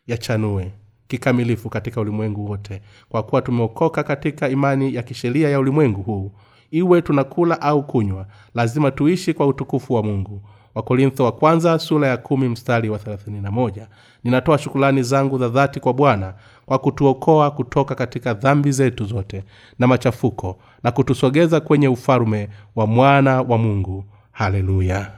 yachanue 0.07 0.72
kikamilifu 1.07 1.70
katika 1.70 2.01
ulimwengu 2.01 2.45
wote. 2.49 2.82
Kwa 3.09 3.24
kuwa 3.24 3.41
tumeokoka 3.41 4.03
katika 4.03 4.49
imani 4.49 4.95
ya 4.95 5.03
kisheria 5.03 5.49
ya 5.49 5.59
ulimwengu 5.59 6.01
huu 6.01 6.32
iwe 6.72 7.01
tunakula 7.01 7.61
au 7.61 7.84
kunywa 7.88 8.28
lazima 8.55 8.91
tuishi 8.91 9.34
kwa 9.34 9.47
utukufu 9.47 9.93
wa 9.93 10.03
mungu. 10.03 10.41
Wakorintho 10.76 11.24
wa 11.26 11.32
kwanza 11.32 11.80
sura 11.80 12.07
ya 12.07 12.18
kumi 12.18 12.49
mstari 12.49 12.89
wa 12.89 12.97
31 12.97 13.88
ninatoa 14.24 14.57
shukulani 14.57 15.03
zangu 15.03 15.38
za 15.38 15.49
dhati 15.49 15.80
kwa 15.80 15.93
bwana 15.93 16.34
kwa 16.66 16.80
kutuokoa 16.80 17.51
kutoka 17.51 17.95
katika 17.95 18.34
dhambi 18.34 18.72
zetu 18.72 19.05
zote 19.05 19.43
na 19.80 19.88
machafuko 19.88 20.57
na 20.84 20.91
kutusogeza 20.91 21.59
kwenye 21.59 21.88
ufalume 21.88 22.49
wa 22.76 22.88
mwana 22.88 23.41
wa 23.41 23.57
mungu. 23.57 24.03
Haleluya 24.32 25.11